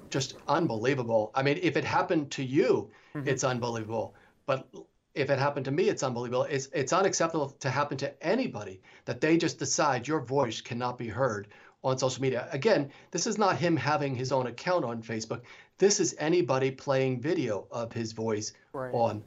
just 0.09 0.35
unbelievable. 0.47 1.31
I 1.33 1.41
mean, 1.41 1.59
if 1.61 1.77
it 1.77 1.83
happened 1.83 2.31
to 2.31 2.43
you, 2.43 2.91
mm-hmm. 3.15 3.27
it's 3.27 3.43
unbelievable. 3.43 4.13
But 4.45 4.67
if 5.15 5.29
it 5.29 5.39
happened 5.39 5.65
to 5.65 5.71
me, 5.71 5.89
it's 5.89 6.03
unbelievable. 6.03 6.43
It's 6.43 6.67
it's 6.73 6.93
unacceptable 6.93 7.49
to 7.59 7.69
happen 7.69 7.97
to 7.97 8.25
anybody 8.25 8.81
that 9.05 9.21
they 9.21 9.37
just 9.37 9.59
decide 9.59 10.07
your 10.07 10.21
voice 10.21 10.61
cannot 10.61 10.97
be 10.97 11.07
heard 11.07 11.47
on 11.83 11.97
social 11.97 12.21
media. 12.21 12.47
Again, 12.51 12.91
this 13.11 13.27
is 13.27 13.37
not 13.37 13.57
him 13.57 13.75
having 13.75 14.15
his 14.15 14.31
own 14.31 14.47
account 14.47 14.85
on 14.85 15.01
Facebook. 15.01 15.41
This 15.77 15.99
is 15.99 16.15
anybody 16.19 16.71
playing 16.71 17.21
video 17.21 17.67
of 17.71 17.91
his 17.91 18.11
voice 18.11 18.53
right. 18.73 18.93
on 18.93 19.23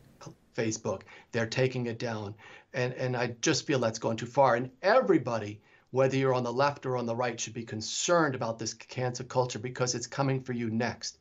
Facebook. 0.56 1.02
They're 1.32 1.46
taking 1.46 1.86
it 1.86 1.98
down. 1.98 2.34
And 2.72 2.92
and 2.94 3.16
I 3.16 3.34
just 3.40 3.66
feel 3.66 3.78
that's 3.78 3.98
going 3.98 4.16
too 4.16 4.26
far. 4.26 4.54
And 4.54 4.70
everybody 4.82 5.60
whether 5.94 6.16
you're 6.16 6.34
on 6.34 6.42
the 6.42 6.52
left 6.52 6.86
or 6.86 6.96
on 6.96 7.06
the 7.06 7.14
right, 7.14 7.38
should 7.38 7.54
be 7.54 7.62
concerned 7.62 8.34
about 8.34 8.58
this 8.58 8.74
cancer 8.74 9.22
culture 9.22 9.60
because 9.60 9.94
it's 9.94 10.08
coming 10.08 10.42
for 10.42 10.52
you 10.52 10.68
next. 10.68 11.20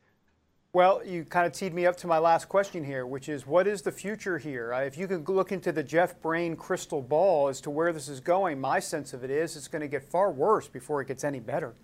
Well, 0.72 1.00
you 1.06 1.24
kind 1.24 1.46
of 1.46 1.52
teed 1.52 1.72
me 1.72 1.86
up 1.86 1.96
to 1.98 2.08
my 2.08 2.18
last 2.18 2.48
question 2.48 2.82
here, 2.82 3.06
which 3.06 3.28
is 3.28 3.46
what 3.46 3.68
is 3.68 3.82
the 3.82 3.92
future 3.92 4.36
here? 4.36 4.74
Uh, 4.74 4.80
if 4.80 4.98
you 4.98 5.06
can 5.06 5.22
look 5.22 5.52
into 5.52 5.70
the 5.70 5.84
Jeff 5.84 6.20
Brain 6.20 6.56
crystal 6.56 7.00
ball 7.00 7.46
as 7.46 7.60
to 7.60 7.70
where 7.70 7.92
this 7.92 8.08
is 8.08 8.18
going, 8.18 8.60
my 8.60 8.80
sense 8.80 9.14
of 9.14 9.22
it 9.22 9.30
is 9.30 9.54
it's 9.54 9.68
going 9.68 9.82
to 9.82 9.86
get 9.86 10.10
far 10.10 10.32
worse 10.32 10.66
before 10.66 11.00
it 11.00 11.06
gets 11.06 11.22
any 11.22 11.38
better. 11.38 11.76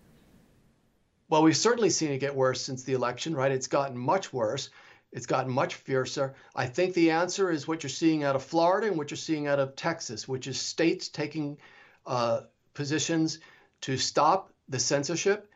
Well, 1.29 1.44
we've 1.44 1.57
certainly 1.57 1.90
seen 1.90 2.11
it 2.11 2.18
get 2.18 2.35
worse 2.35 2.61
since 2.61 2.83
the 2.83 2.94
election, 2.94 3.37
right? 3.37 3.53
It's 3.53 3.68
gotten 3.68 3.96
much 3.96 4.33
worse. 4.33 4.68
It's 5.12 5.26
gotten 5.26 5.53
much 5.53 5.76
fiercer. 5.76 6.35
I 6.57 6.66
think 6.66 6.94
the 6.94 7.12
answer 7.12 7.53
is 7.53 7.68
what 7.68 7.85
you're 7.85 7.90
seeing 7.90 8.24
out 8.24 8.35
of 8.35 8.42
Florida 8.42 8.88
and 8.88 8.98
what 8.98 9.12
you're 9.12 9.16
seeing 9.16 9.46
out 9.46 9.61
of 9.61 9.76
Texas, 9.76 10.26
which 10.26 10.48
is 10.48 10.59
states 10.59 11.09
taking 11.09 11.57
uh, 12.05 12.40
positions 12.74 13.38
to 13.83 13.96
stop 13.96 14.52
the 14.68 14.78
censorship. 14.78 15.48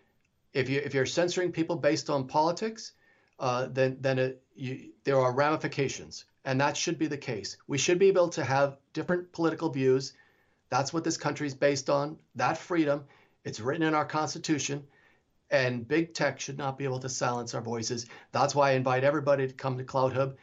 If 0.53 0.68
you 0.68 0.81
if 0.85 0.94
you're 0.94 1.07
censoring 1.07 1.53
people 1.53 1.77
based 1.77 2.11
on 2.11 2.27
politics, 2.27 2.92
uh, 3.38 3.66
then 3.70 3.97
then 4.01 4.18
it, 4.18 4.43
you, 4.55 4.91
there 5.05 5.20
are 5.20 5.32
ramifications, 5.32 6.24
and 6.45 6.61
that 6.61 6.76
should 6.76 6.99
be 6.99 7.09
the 7.09 7.16
case. 7.16 7.57
We 7.66 7.78
should 7.78 7.99
be 7.99 8.09
able 8.09 8.28
to 8.30 8.45
have 8.45 8.78
different 8.93 9.32
political 9.32 9.70
views. 9.70 10.12
That's 10.70 10.93
what 10.93 11.05
this 11.05 11.16
country 11.16 11.47
is 11.47 11.55
based 11.55 11.91
on. 11.91 12.18
That 12.36 12.59
freedom, 12.59 13.05
it's 13.45 13.61
written 13.61 13.82
in 13.82 13.95
our 13.95 14.05
Constitution, 14.05 14.84
and 15.51 15.86
big 15.86 16.14
tech 16.14 16.41
should 16.41 16.59
not 16.59 16.78
be 16.78 16.84
able 16.84 17.01
to 17.01 17.09
silence 17.09 17.55
our 17.55 17.61
voices. 17.61 18.07
That's 18.32 18.55
why 18.55 18.70
I 18.70 18.74
invite 18.74 19.05
everybody 19.05 19.47
to 19.47 19.55
come 19.55 19.78
to 19.78 19.84
CloutHub, 19.84 20.36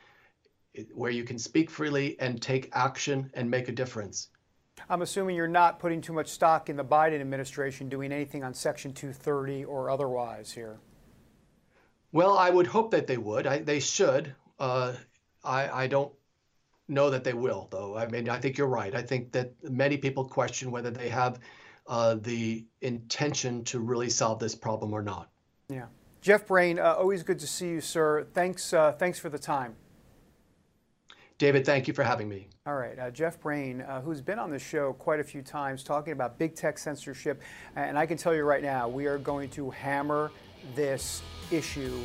where 0.93 1.12
you 1.12 1.24
can 1.24 1.39
speak 1.39 1.70
freely 1.70 2.20
and 2.20 2.41
take 2.41 2.70
action 2.74 3.32
and 3.34 3.50
make 3.50 3.70
a 3.70 3.74
difference. 3.74 4.30
I'm 4.90 5.02
assuming 5.02 5.36
you're 5.36 5.48
not 5.48 5.80
putting 5.80 6.02
too 6.02 6.14
much 6.14 6.28
stock 6.28 6.70
in 6.70 6.76
the 6.76 6.84
Biden 6.84 7.22
administration 7.22 7.90
doing 7.90 8.12
anything 8.12 8.44
on 8.44 8.54
Section 8.54 8.94
230 8.94 9.66
or 9.66 9.90
otherwise 9.90 10.52
here. 10.52 10.80
Well, 12.12 12.38
I 12.38 12.50
would 12.50 12.68
hope 12.68 12.92
that 12.92 13.08
they 13.08 13.18
would. 13.18 13.48
I, 13.48 13.60
they 13.60 13.80
should. 13.80 14.36
Uh, 14.60 14.94
I, 15.44 15.84
I 15.84 15.88
don't 15.88 16.12
know 16.88 17.10
that 17.10 17.24
they 17.24 17.34
will, 17.34 17.68
though. 17.72 17.98
I 17.98 18.08
mean, 18.08 18.30
I 18.30 18.40
think 18.40 18.58
you're 18.58 18.68
right. 18.68 18.94
I 18.94 19.02
think 19.02 19.32
that 19.32 19.54
many 19.64 19.98
people 19.98 20.26
question 20.26 20.72
whether 20.72 20.92
they 20.92 21.10
have 21.10 21.40
uh, 21.88 22.16
the 22.16 22.66
intention 22.82 23.64
to 23.66 23.80
really 23.80 24.10
solve 24.10 24.40
this 24.40 24.56
problem 24.56 24.94
or 24.94 25.02
not. 25.02 25.30
Yeah. 25.70 25.86
Jeff 26.22 26.46
Brain, 26.46 26.78
uh, 26.78 26.94
always 26.94 27.24
good 27.24 27.40
to 27.40 27.48
see 27.48 27.70
you, 27.70 27.82
sir. 27.82 28.28
Thanks, 28.34 28.74
uh, 28.74 28.92
thanks 28.92 29.18
for 29.18 29.30
the 29.30 29.40
time. 29.40 29.76
David, 31.42 31.66
thank 31.66 31.88
you 31.88 31.94
for 31.96 32.04
having 32.04 32.30
me. 32.30 32.46
All 32.68 32.76
right, 32.76 33.00
uh, 33.00 33.10
Jeff 33.10 33.42
Brain, 33.42 33.82
uh, 33.82 34.00
who's 34.00 34.22
been 34.22 34.38
on 34.38 34.52
the 34.52 34.60
show 34.60 34.94
quite 34.94 35.20
a 35.20 35.24
few 35.24 35.42
times 35.42 35.84
talking 35.84 36.14
about 36.14 36.38
big 36.38 36.54
tech 36.54 36.78
censorship, 36.78 37.42
and 37.76 37.98
I 37.98 38.06
can 38.06 38.16
tell 38.16 38.36
you 38.36 38.44
right 38.44 38.62
now, 38.62 38.88
we 38.88 39.08
are 39.08 39.18
going 39.18 39.50
to 39.50 39.72
hammer 39.72 40.32
this 40.76 41.24
issue 41.50 42.00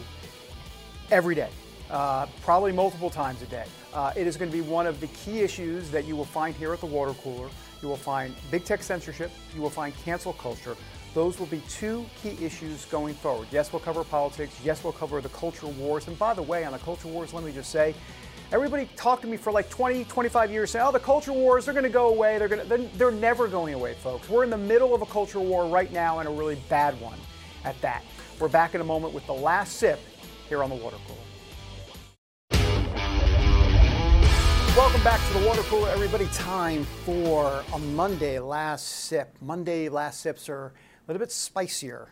every 1.11 1.35
day, 1.35 1.51
uh, 1.91 2.25
probably 2.41 2.73
multiple 2.73 3.11
times 3.11 3.43
a 3.43 3.47
day. 3.49 3.67
Uh, 3.93 4.11
it 4.17 4.27
is 4.27 4.39
going 4.39 4.51
to 4.51 4.57
be 4.57 4.63
one 4.63 4.87
of 4.87 5.01
the 5.01 5.09
key 5.09 5.41
issues 5.41 5.91
that 5.91 6.07
you 6.07 6.17
will 6.17 6.25
find 6.25 6.57
here 6.57 6.73
at 6.73 6.81
the 6.81 6.87
water 6.87 7.13
cooler. 7.23 7.51
You 7.83 7.89
will 7.89 7.97
find 7.99 8.35
big 8.51 8.65
tech 8.65 8.83
censorship, 8.83 9.31
you 9.55 9.61
will 9.61 9.69
find 9.69 9.95
cancel 10.03 10.33
culture. 10.33 10.79
Those 11.13 11.39
will 11.39 11.47
be 11.47 11.61
two 11.69 12.07
key 12.23 12.43
issues 12.43 12.87
going 12.87 13.15
forward. 13.15 13.49
Yes, 13.51 13.71
we'll 13.71 13.81
cover 13.81 14.05
politics. 14.05 14.55
Yes, 14.65 14.83
we'll 14.83 14.93
cover 14.95 15.21
the 15.21 15.31
culture 15.31 15.67
wars. 15.67 16.09
And 16.09 16.19
by 16.19 16.35
the 16.35 16.43
way, 16.43 16.65
on 16.65 16.73
the 16.73 16.79
culture 16.79 17.09
wars, 17.09 17.33
let 17.33 17.43
me 17.43 17.53
just 17.53 17.71
say, 17.71 17.95
Everybody 18.53 18.89
talked 18.95 19.23
to 19.23 19.29
me 19.29 19.37
for 19.37 19.51
like 19.51 19.69
20, 19.71 20.05
25 20.05 20.53
years 20.53 20.71
saying, 20.71 20.85
oh, 20.87 20.93
the 20.93 21.01
culture 21.01 21.33
wars, 21.33 21.65
they're 21.65 21.75
going 21.75 21.83
to 21.83 21.91
go 21.91 22.11
away. 22.11 22.39
They're, 22.39 22.47
to, 22.47 22.57
they're, 22.57 22.79
they're 22.79 23.11
never 23.11 23.49
going 23.49 23.75
away, 23.75 23.95
folks. 23.95 24.29
We're 24.29 24.45
in 24.45 24.51
the 24.51 24.57
middle 24.57 24.95
of 24.95 25.03
a 25.03 25.07
culture 25.07 25.41
war 25.41 25.67
right 25.67 25.93
now 25.93 26.21
and 26.21 26.29
a 26.29 26.31
really 26.31 26.55
bad 26.69 26.99
one 27.01 27.19
at 27.65 27.81
that. 27.81 28.05
We're 28.39 28.47
back 28.47 28.77
in 28.77 28.81
a 28.81 28.85
moment 28.85 29.15
with 29.15 29.27
the 29.27 29.33
last 29.33 29.79
sip 29.79 29.99
here 30.49 30.63
on 30.63 30.71
the 30.71 30.77
water 30.77 30.97
cooler. 31.09 31.19
Welcome 34.77 35.03
back 35.03 35.21
to 35.27 35.39
the 35.41 35.45
water 35.45 35.63
cooler, 35.63 35.89
everybody. 35.89 36.27
Time 36.27 36.85
for 37.05 37.65
a 37.75 37.79
Monday 37.81 38.39
last 38.39 38.87
sip. 38.87 39.37
Monday 39.41 39.89
last 39.89 40.21
sips 40.21 40.49
are 40.49 40.67
a 40.67 40.73
little 41.09 41.19
bit 41.19 41.33
spicier. 41.33 42.11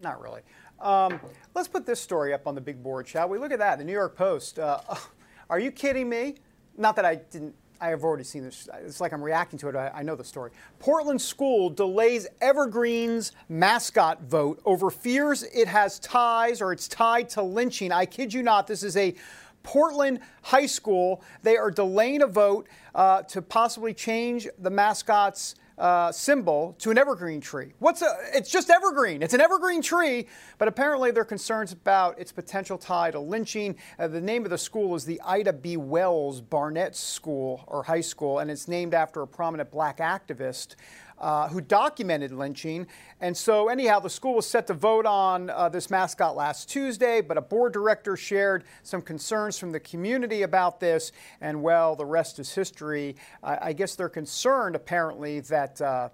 Not 0.00 0.22
really. 0.22 0.42
Um, 0.78 1.18
let's 1.56 1.66
put 1.66 1.86
this 1.86 1.98
story 2.00 2.32
up 2.32 2.46
on 2.46 2.54
the 2.54 2.60
big 2.60 2.84
board, 2.84 3.08
shall 3.08 3.28
we? 3.28 3.38
Look 3.38 3.50
at 3.50 3.58
that. 3.58 3.78
The 3.78 3.84
New 3.84 3.92
York 3.92 4.14
Post. 4.14 4.60
Uh, 4.60 4.78
are 5.48 5.58
you 5.58 5.70
kidding 5.70 6.08
me? 6.08 6.36
Not 6.76 6.96
that 6.96 7.04
I 7.04 7.16
didn't. 7.16 7.54
I 7.80 7.88
have 7.88 8.04
already 8.04 8.24
seen 8.24 8.42
this. 8.42 8.68
It's 8.84 9.00
like 9.02 9.12
I'm 9.12 9.22
reacting 9.22 9.58
to 9.58 9.68
it. 9.68 9.76
I, 9.76 9.90
I 9.96 10.02
know 10.02 10.16
the 10.16 10.24
story. 10.24 10.50
Portland 10.78 11.20
school 11.20 11.68
delays 11.68 12.26
Evergreen's 12.40 13.32
mascot 13.50 14.22
vote 14.22 14.60
over 14.64 14.90
fears 14.90 15.42
it 15.42 15.68
has 15.68 15.98
ties 15.98 16.62
or 16.62 16.72
it's 16.72 16.88
tied 16.88 17.28
to 17.30 17.42
lynching. 17.42 17.92
I 17.92 18.06
kid 18.06 18.32
you 18.32 18.42
not. 18.42 18.66
This 18.66 18.82
is 18.82 18.96
a 18.96 19.14
Portland 19.62 20.20
High 20.42 20.66
School. 20.66 21.22
They 21.42 21.56
are 21.56 21.70
delaying 21.70 22.22
a 22.22 22.26
vote 22.26 22.66
uh, 22.94 23.22
to 23.22 23.42
possibly 23.42 23.92
change 23.92 24.48
the 24.58 24.70
mascot's 24.70 25.54
uh, 25.78 26.10
symbol 26.10 26.74
to 26.78 26.90
an 26.90 26.98
evergreen 26.98 27.40
tree. 27.40 27.72
What's 27.78 28.02
a, 28.02 28.16
it's 28.34 28.50
just 28.50 28.70
evergreen. 28.70 29.22
It's 29.22 29.34
an 29.34 29.40
evergreen 29.40 29.82
tree, 29.82 30.26
but 30.58 30.68
apparently 30.68 31.10
there 31.10 31.22
are 31.22 31.26
concerns 31.26 31.72
about 31.72 32.18
its 32.18 32.32
potential 32.32 32.78
tie 32.78 33.10
to 33.10 33.20
lynching. 33.20 33.76
Uh, 33.98 34.08
the 34.08 34.20
name 34.20 34.44
of 34.44 34.50
the 34.50 34.58
school 34.58 34.94
is 34.94 35.04
the 35.04 35.20
Ida 35.24 35.52
B. 35.52 35.76
Wells 35.76 36.40
Barnett 36.40 36.96
School 36.96 37.64
or 37.66 37.82
High 37.82 38.00
School, 38.00 38.38
and 38.38 38.50
it's 38.50 38.68
named 38.68 38.94
after 38.94 39.22
a 39.22 39.26
prominent 39.26 39.70
black 39.70 39.98
activist 39.98 40.76
uh, 41.18 41.48
who 41.48 41.60
documented 41.60 42.32
lynching. 42.32 42.86
And 43.20 43.36
so, 43.36 43.68
anyhow, 43.68 44.00
the 44.00 44.10
school 44.10 44.34
was 44.34 44.46
set 44.46 44.66
to 44.66 44.74
vote 44.74 45.06
on 45.06 45.50
uh, 45.50 45.68
this 45.68 45.90
mascot 45.90 46.36
last 46.36 46.68
Tuesday, 46.68 47.20
but 47.20 47.38
a 47.38 47.40
board 47.40 47.72
director 47.72 48.16
shared 48.16 48.64
some 48.82 49.00
concerns 49.00 49.58
from 49.58 49.72
the 49.72 49.80
community 49.80 50.42
about 50.42 50.80
this. 50.80 51.12
And 51.40 51.62
well, 51.62 51.96
the 51.96 52.04
rest 52.04 52.38
is 52.38 52.54
history. 52.54 53.16
I, 53.42 53.72
guess 53.72 53.94
they're 53.94 54.08
concerned, 54.08 54.76
apparently, 54.76 55.40
that 55.40 55.80
uh, 55.80 56.08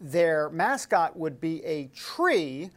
their 0.00 0.50
mascot 0.50 1.16
would 1.16 1.40
be 1.40 1.64
a 1.64 1.86
tree. 1.88 2.70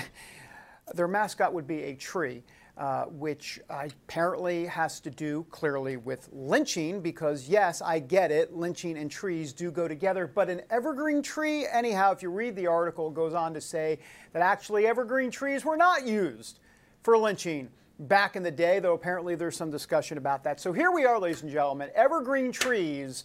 their 0.94 1.08
mascot 1.08 1.52
would 1.52 1.66
be 1.66 1.82
a 1.82 1.94
tree. 1.94 2.42
Uh, 2.80 3.04
which 3.10 3.60
apparently 3.68 4.64
has 4.64 5.00
to 5.00 5.10
do 5.10 5.44
clearly 5.50 5.98
with 5.98 6.30
lynching, 6.32 7.02
because 7.02 7.46
yes, 7.46 7.82
I 7.82 7.98
get 7.98 8.30
it, 8.30 8.56
lynching 8.56 8.96
and 8.96 9.10
trees 9.10 9.52
do 9.52 9.70
go 9.70 9.86
together, 9.86 10.26
but 10.26 10.48
an 10.48 10.62
evergreen 10.70 11.20
tree, 11.20 11.66
anyhow, 11.70 12.12
if 12.12 12.22
you 12.22 12.30
read 12.30 12.56
the 12.56 12.66
article, 12.66 13.10
goes 13.10 13.34
on 13.34 13.52
to 13.52 13.60
say 13.60 13.98
that 14.32 14.40
actually 14.40 14.86
evergreen 14.86 15.30
trees 15.30 15.62
were 15.62 15.76
not 15.76 16.06
used 16.06 16.58
for 17.02 17.18
lynching 17.18 17.68
back 17.98 18.34
in 18.34 18.42
the 18.42 18.50
day, 18.50 18.78
though 18.78 18.94
apparently 18.94 19.34
there's 19.34 19.58
some 19.58 19.70
discussion 19.70 20.16
about 20.16 20.42
that. 20.44 20.58
So 20.58 20.72
here 20.72 20.90
we 20.90 21.04
are, 21.04 21.18
ladies 21.18 21.42
and 21.42 21.52
gentlemen, 21.52 21.90
evergreen 21.94 22.50
trees 22.50 23.24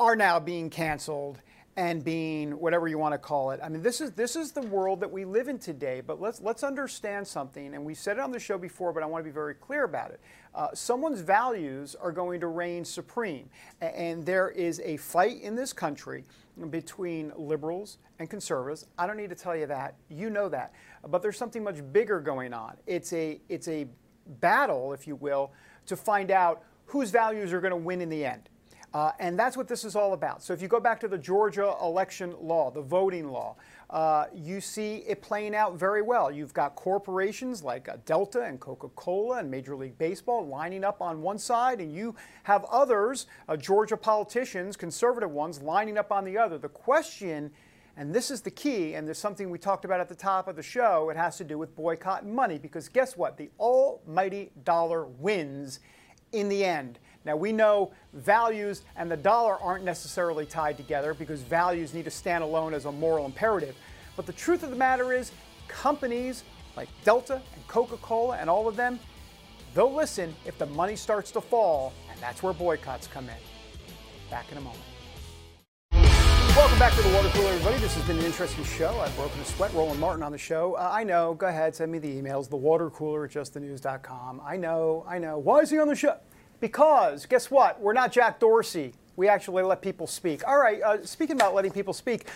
are 0.00 0.16
now 0.16 0.40
being 0.40 0.68
canceled 0.68 1.40
and 1.76 2.04
being 2.04 2.52
whatever 2.52 2.86
you 2.86 2.98
want 2.98 3.12
to 3.12 3.18
call 3.18 3.50
it. 3.50 3.58
I 3.62 3.68
mean, 3.68 3.82
this 3.82 4.00
is 4.00 4.12
this 4.12 4.36
is 4.36 4.52
the 4.52 4.62
world 4.62 5.00
that 5.00 5.10
we 5.10 5.24
live 5.24 5.48
in 5.48 5.58
today. 5.58 6.00
But 6.00 6.20
let's 6.20 6.40
let's 6.40 6.62
understand 6.62 7.26
something, 7.26 7.74
and 7.74 7.84
we 7.84 7.94
said 7.94 8.18
it 8.18 8.20
on 8.20 8.30
the 8.30 8.38
show 8.38 8.58
before, 8.58 8.92
but 8.92 9.02
I 9.02 9.06
want 9.06 9.24
to 9.24 9.28
be 9.28 9.34
very 9.34 9.54
clear 9.54 9.84
about 9.84 10.10
it. 10.10 10.20
Uh, 10.54 10.68
someone's 10.72 11.20
values 11.20 11.96
are 11.96 12.12
going 12.12 12.40
to 12.40 12.46
reign 12.46 12.84
supreme, 12.84 13.48
and 13.80 14.24
there 14.24 14.50
is 14.50 14.80
a 14.84 14.96
fight 14.98 15.40
in 15.40 15.56
this 15.56 15.72
country 15.72 16.24
between 16.70 17.32
liberals 17.36 17.98
and 18.20 18.30
conservatives. 18.30 18.86
I 18.96 19.08
don't 19.08 19.16
need 19.16 19.30
to 19.30 19.36
tell 19.36 19.56
you 19.56 19.66
that; 19.66 19.96
you 20.08 20.30
know 20.30 20.48
that. 20.48 20.72
But 21.08 21.22
there's 21.22 21.36
something 21.36 21.64
much 21.64 21.80
bigger 21.92 22.20
going 22.20 22.52
on. 22.52 22.76
It's 22.86 23.12
a 23.12 23.40
it's 23.48 23.66
a 23.66 23.88
battle, 24.40 24.92
if 24.92 25.08
you 25.08 25.16
will, 25.16 25.52
to 25.86 25.96
find 25.96 26.30
out 26.30 26.62
whose 26.86 27.10
values 27.10 27.52
are 27.52 27.60
going 27.60 27.72
to 27.72 27.76
win 27.76 28.00
in 28.00 28.08
the 28.08 28.24
end. 28.24 28.48
Uh, 28.94 29.10
and 29.18 29.36
that's 29.36 29.56
what 29.56 29.66
this 29.66 29.84
is 29.84 29.96
all 29.96 30.12
about. 30.12 30.40
So 30.40 30.52
if 30.52 30.62
you 30.62 30.68
go 30.68 30.78
back 30.78 31.00
to 31.00 31.08
the 31.08 31.18
Georgia 31.18 31.74
election 31.82 32.32
law, 32.40 32.70
the 32.70 32.80
voting 32.80 33.28
law, 33.28 33.56
uh, 33.90 34.26
you 34.32 34.60
see 34.60 34.98
it 34.98 35.20
playing 35.20 35.52
out 35.52 35.74
very 35.74 36.00
well. 36.00 36.30
You've 36.30 36.54
got 36.54 36.76
corporations 36.76 37.64
like 37.64 37.88
uh, 37.88 37.96
Delta 38.06 38.42
and 38.42 38.60
Coca 38.60 38.88
Cola 38.90 39.38
and 39.38 39.50
Major 39.50 39.74
League 39.74 39.98
Baseball 39.98 40.46
lining 40.46 40.84
up 40.84 41.02
on 41.02 41.22
one 41.22 41.38
side, 41.38 41.80
and 41.80 41.92
you 41.92 42.14
have 42.44 42.64
others, 42.66 43.26
uh, 43.48 43.56
Georgia 43.56 43.96
politicians, 43.96 44.76
conservative 44.76 45.32
ones, 45.32 45.60
lining 45.60 45.98
up 45.98 46.12
on 46.12 46.24
the 46.24 46.38
other. 46.38 46.56
The 46.56 46.68
question, 46.68 47.50
and 47.96 48.14
this 48.14 48.30
is 48.30 48.42
the 48.42 48.50
key, 48.52 48.94
and 48.94 49.08
there's 49.08 49.18
something 49.18 49.50
we 49.50 49.58
talked 49.58 49.84
about 49.84 49.98
at 49.98 50.08
the 50.08 50.14
top 50.14 50.46
of 50.46 50.54
the 50.54 50.62
show, 50.62 51.10
it 51.10 51.16
has 51.16 51.36
to 51.38 51.44
do 51.44 51.58
with 51.58 51.74
boycott 51.74 52.24
money, 52.24 52.58
because 52.58 52.88
guess 52.88 53.16
what? 53.16 53.36
The 53.36 53.50
almighty 53.58 54.52
dollar 54.62 55.06
wins 55.06 55.80
in 56.30 56.48
the 56.48 56.64
end. 56.64 57.00
Now, 57.24 57.36
we 57.36 57.52
know 57.52 57.90
values 58.12 58.82
and 58.96 59.10
the 59.10 59.16
dollar 59.16 59.58
aren't 59.60 59.84
necessarily 59.84 60.44
tied 60.44 60.76
together 60.76 61.14
because 61.14 61.40
values 61.40 61.94
need 61.94 62.04
to 62.04 62.10
stand 62.10 62.44
alone 62.44 62.74
as 62.74 62.84
a 62.84 62.92
moral 62.92 63.24
imperative. 63.24 63.74
But 64.14 64.26
the 64.26 64.32
truth 64.32 64.62
of 64.62 64.70
the 64.70 64.76
matter 64.76 65.12
is, 65.12 65.32
companies 65.66 66.44
like 66.76 66.88
Delta 67.02 67.40
and 67.54 67.66
Coca 67.66 67.96
Cola 67.98 68.36
and 68.36 68.50
all 68.50 68.68
of 68.68 68.76
them, 68.76 68.98
they'll 69.74 69.92
listen 69.92 70.34
if 70.44 70.58
the 70.58 70.66
money 70.66 70.96
starts 70.96 71.30
to 71.32 71.40
fall, 71.40 71.94
and 72.10 72.20
that's 72.20 72.42
where 72.42 72.52
boycotts 72.52 73.06
come 73.06 73.24
in. 73.24 73.36
Back 74.30 74.52
in 74.52 74.58
a 74.58 74.60
moment. 74.60 74.82
Welcome 76.54 76.78
back 76.78 76.92
to 76.92 77.02
the 77.02 77.08
Water 77.14 77.30
Cooler, 77.30 77.50
everybody. 77.50 77.78
This 77.78 77.94
has 77.96 78.06
been 78.06 78.18
an 78.18 78.24
interesting 78.24 78.64
show. 78.64 79.00
I've 79.00 79.16
broken 79.16 79.40
a 79.40 79.44
sweat. 79.44 79.72
Roland 79.74 79.98
Martin 79.98 80.22
on 80.22 80.30
the 80.30 80.38
show. 80.38 80.74
Uh, 80.74 80.88
I 80.92 81.02
know. 81.02 81.34
Go 81.34 81.46
ahead, 81.46 81.74
send 81.74 81.90
me 81.90 81.98
the 81.98 82.08
emails. 82.08 82.48
The 82.48 82.56
Water 82.56 82.90
Cooler 82.90 83.24
at 83.24 83.32
justthenews.com. 83.32 84.40
I 84.44 84.56
know. 84.56 85.04
I 85.08 85.18
know. 85.18 85.38
Why 85.38 85.60
is 85.60 85.70
he 85.70 85.78
on 85.78 85.88
the 85.88 85.96
show? 85.96 86.16
Because 86.64 87.26
guess 87.26 87.50
what? 87.50 87.78
We're 87.78 87.92
not 87.92 88.10
Jack 88.10 88.40
Dorsey. 88.40 88.94
We 89.16 89.28
actually 89.28 89.62
let 89.64 89.82
people 89.82 90.06
speak. 90.06 90.48
All 90.48 90.56
right, 90.56 90.80
uh, 90.80 91.04
speaking 91.04 91.36
about 91.36 91.54
letting 91.54 91.72
people 91.72 91.92
speak, 91.92 92.26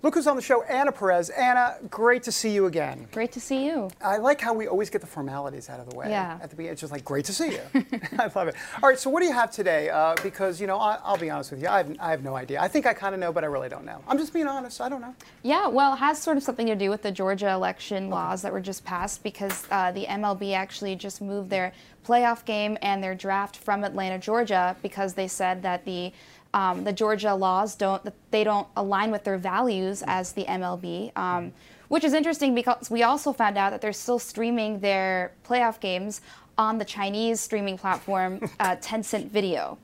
Look 0.00 0.14
who's 0.14 0.28
on 0.28 0.36
the 0.36 0.42
show, 0.42 0.62
Anna 0.62 0.92
Perez. 0.92 1.28
Anna, 1.30 1.76
great 1.90 2.22
to 2.22 2.32
see 2.32 2.50
you 2.50 2.66
again. 2.66 3.08
Great 3.10 3.32
to 3.32 3.40
see 3.40 3.66
you. 3.66 3.90
I 4.00 4.18
like 4.18 4.40
how 4.40 4.54
we 4.54 4.68
always 4.68 4.90
get 4.90 5.00
the 5.00 5.08
formalities 5.08 5.68
out 5.68 5.80
of 5.80 5.90
the 5.90 5.96
way. 5.96 6.08
Yeah. 6.08 6.38
At 6.40 6.50
the 6.50 6.56
beginning, 6.56 6.72
it's 6.72 6.80
just 6.80 6.92
like, 6.92 7.04
great 7.04 7.24
to 7.24 7.32
see 7.32 7.52
you. 7.52 7.60
I 8.18 8.30
love 8.34 8.46
it. 8.46 8.54
All 8.80 8.88
right, 8.88 8.98
so 8.98 9.10
what 9.10 9.20
do 9.20 9.26
you 9.26 9.32
have 9.32 9.50
today? 9.50 9.90
Uh, 9.90 10.14
because, 10.22 10.60
you 10.60 10.68
know, 10.68 10.78
I, 10.78 11.10
will 11.10 11.18
be 11.18 11.30
honest 11.30 11.50
with 11.50 11.62
you, 11.62 11.68
I 11.68 11.78
have, 11.78 11.96
I 11.98 12.10
have 12.12 12.22
no 12.22 12.36
idea. 12.36 12.60
I 12.60 12.68
think 12.68 12.86
I 12.86 12.94
kind 12.94 13.12
of 13.12 13.20
know, 13.20 13.32
but 13.32 13.42
I 13.42 13.48
really 13.48 13.68
don't 13.68 13.84
know. 13.84 14.00
I'm 14.06 14.18
just 14.18 14.32
being 14.32 14.46
honest. 14.46 14.80
I 14.80 14.88
don't 14.88 15.00
know. 15.00 15.16
Yeah, 15.42 15.66
well, 15.66 15.94
it 15.94 15.96
has 15.96 16.22
sort 16.22 16.36
of 16.36 16.44
something 16.44 16.68
to 16.68 16.76
do 16.76 16.90
with 16.90 17.02
the 17.02 17.10
Georgia 17.10 17.50
election 17.50 18.04
okay. 18.04 18.12
laws 18.12 18.42
that 18.42 18.52
were 18.52 18.60
just 18.60 18.84
passed 18.84 19.24
because 19.24 19.66
uh, 19.72 19.90
the 19.90 20.04
MLB 20.04 20.54
actually 20.54 20.94
just 20.94 21.20
moved 21.20 21.50
their 21.50 21.72
playoff 22.06 22.44
game 22.44 22.78
and 22.82 23.02
their 23.02 23.14
draft 23.14 23.56
from 23.56 23.84
Atlanta, 23.84 24.18
Georgia, 24.18 24.76
because 24.82 25.12
they 25.14 25.28
said 25.28 25.62
that 25.62 25.84
the 25.84 26.12
um, 26.54 26.84
the 26.84 26.92
Georgia 26.92 27.34
laws 27.34 27.74
don't 27.74 28.02
they 28.30 28.44
don't 28.44 28.66
align 28.76 29.10
with 29.10 29.24
their 29.24 29.38
values 29.38 30.02
as 30.06 30.32
the 30.32 30.44
MLB, 30.44 31.16
um, 31.16 31.52
which 31.88 32.04
is 32.04 32.12
interesting 32.14 32.54
because 32.54 32.90
we 32.90 33.02
also 33.02 33.32
found 33.32 33.58
out 33.58 33.70
that 33.70 33.80
they're 33.80 33.92
still 33.92 34.18
streaming 34.18 34.80
their 34.80 35.32
playoff 35.46 35.80
games 35.80 36.20
on 36.56 36.78
the 36.78 36.84
Chinese 36.84 37.40
streaming 37.40 37.78
platform 37.78 38.40
uh, 38.60 38.76
Tencent 38.76 39.28
Video. 39.28 39.78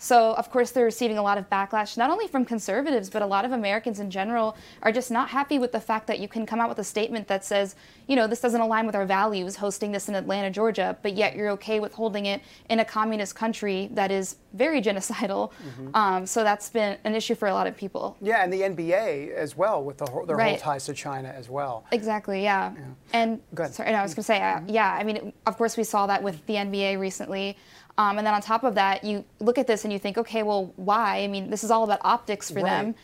So, 0.00 0.32
of 0.36 0.50
course, 0.50 0.70
they're 0.70 0.86
receiving 0.86 1.18
a 1.18 1.22
lot 1.22 1.36
of 1.36 1.50
backlash, 1.50 1.98
not 1.98 2.08
only 2.08 2.26
from 2.26 2.46
conservatives, 2.46 3.10
but 3.10 3.20
a 3.20 3.26
lot 3.26 3.44
of 3.44 3.52
Americans 3.52 4.00
in 4.00 4.10
general 4.10 4.56
are 4.82 4.92
just 4.92 5.10
not 5.10 5.28
happy 5.28 5.58
with 5.58 5.72
the 5.72 5.80
fact 5.80 6.06
that 6.06 6.18
you 6.18 6.26
can 6.26 6.46
come 6.46 6.58
out 6.58 6.70
with 6.70 6.78
a 6.78 6.84
statement 6.84 7.28
that 7.28 7.44
says, 7.44 7.76
you 8.06 8.16
know, 8.16 8.26
this 8.26 8.40
doesn't 8.40 8.62
align 8.62 8.86
with 8.86 8.94
our 8.94 9.04
values, 9.04 9.56
hosting 9.56 9.92
this 9.92 10.08
in 10.08 10.14
Atlanta, 10.14 10.50
Georgia, 10.50 10.96
but 11.02 11.12
yet 11.12 11.36
you're 11.36 11.50
okay 11.50 11.80
with 11.80 11.92
holding 11.92 12.24
it 12.24 12.40
in 12.70 12.80
a 12.80 12.84
communist 12.84 13.34
country 13.34 13.90
that 13.92 14.10
is 14.10 14.36
very 14.54 14.80
genocidal. 14.90 15.52
Mm-hmm. 15.52 15.94
Um, 15.94 16.24
so 16.24 16.44
that's 16.44 16.70
been 16.70 16.96
an 17.04 17.14
issue 17.14 17.34
for 17.34 17.48
a 17.48 17.52
lot 17.52 17.66
of 17.66 17.76
people. 17.76 18.16
Yeah, 18.22 18.42
and 18.42 18.50
the 18.50 18.62
NBA 18.62 19.34
as 19.34 19.54
well, 19.54 19.84
with 19.84 19.98
the, 19.98 20.06
their 20.26 20.36
right. 20.36 20.48
whole 20.52 20.72
ties 20.72 20.86
to 20.86 20.94
China 20.94 21.28
as 21.28 21.50
well. 21.50 21.84
Exactly, 21.92 22.42
yeah. 22.42 22.72
yeah. 22.74 22.84
And 23.12 23.40
sorry, 23.70 23.92
no, 23.92 23.98
I 23.98 24.02
was 24.02 24.14
going 24.14 24.22
to 24.22 24.22
say, 24.22 24.40
uh, 24.40 24.62
yeah, 24.66 24.94
I 24.94 25.04
mean, 25.04 25.34
of 25.46 25.58
course, 25.58 25.76
we 25.76 25.84
saw 25.84 26.06
that 26.06 26.22
with 26.22 26.44
the 26.46 26.54
NBA 26.54 26.98
recently. 26.98 27.58
Um, 28.00 28.16
and 28.16 28.26
then 28.26 28.32
on 28.32 28.40
top 28.40 28.64
of 28.64 28.74
that, 28.76 29.04
you 29.04 29.26
look 29.40 29.58
at 29.58 29.66
this 29.66 29.84
and 29.84 29.92
you 29.92 29.98
think, 29.98 30.16
okay, 30.16 30.42
well, 30.42 30.72
why? 30.76 31.18
I 31.18 31.26
mean, 31.26 31.50
this 31.50 31.62
is 31.62 31.70
all 31.70 31.84
about 31.84 31.98
optics 32.02 32.50
for 32.50 32.62
right. 32.62 32.64
them. 32.64 32.94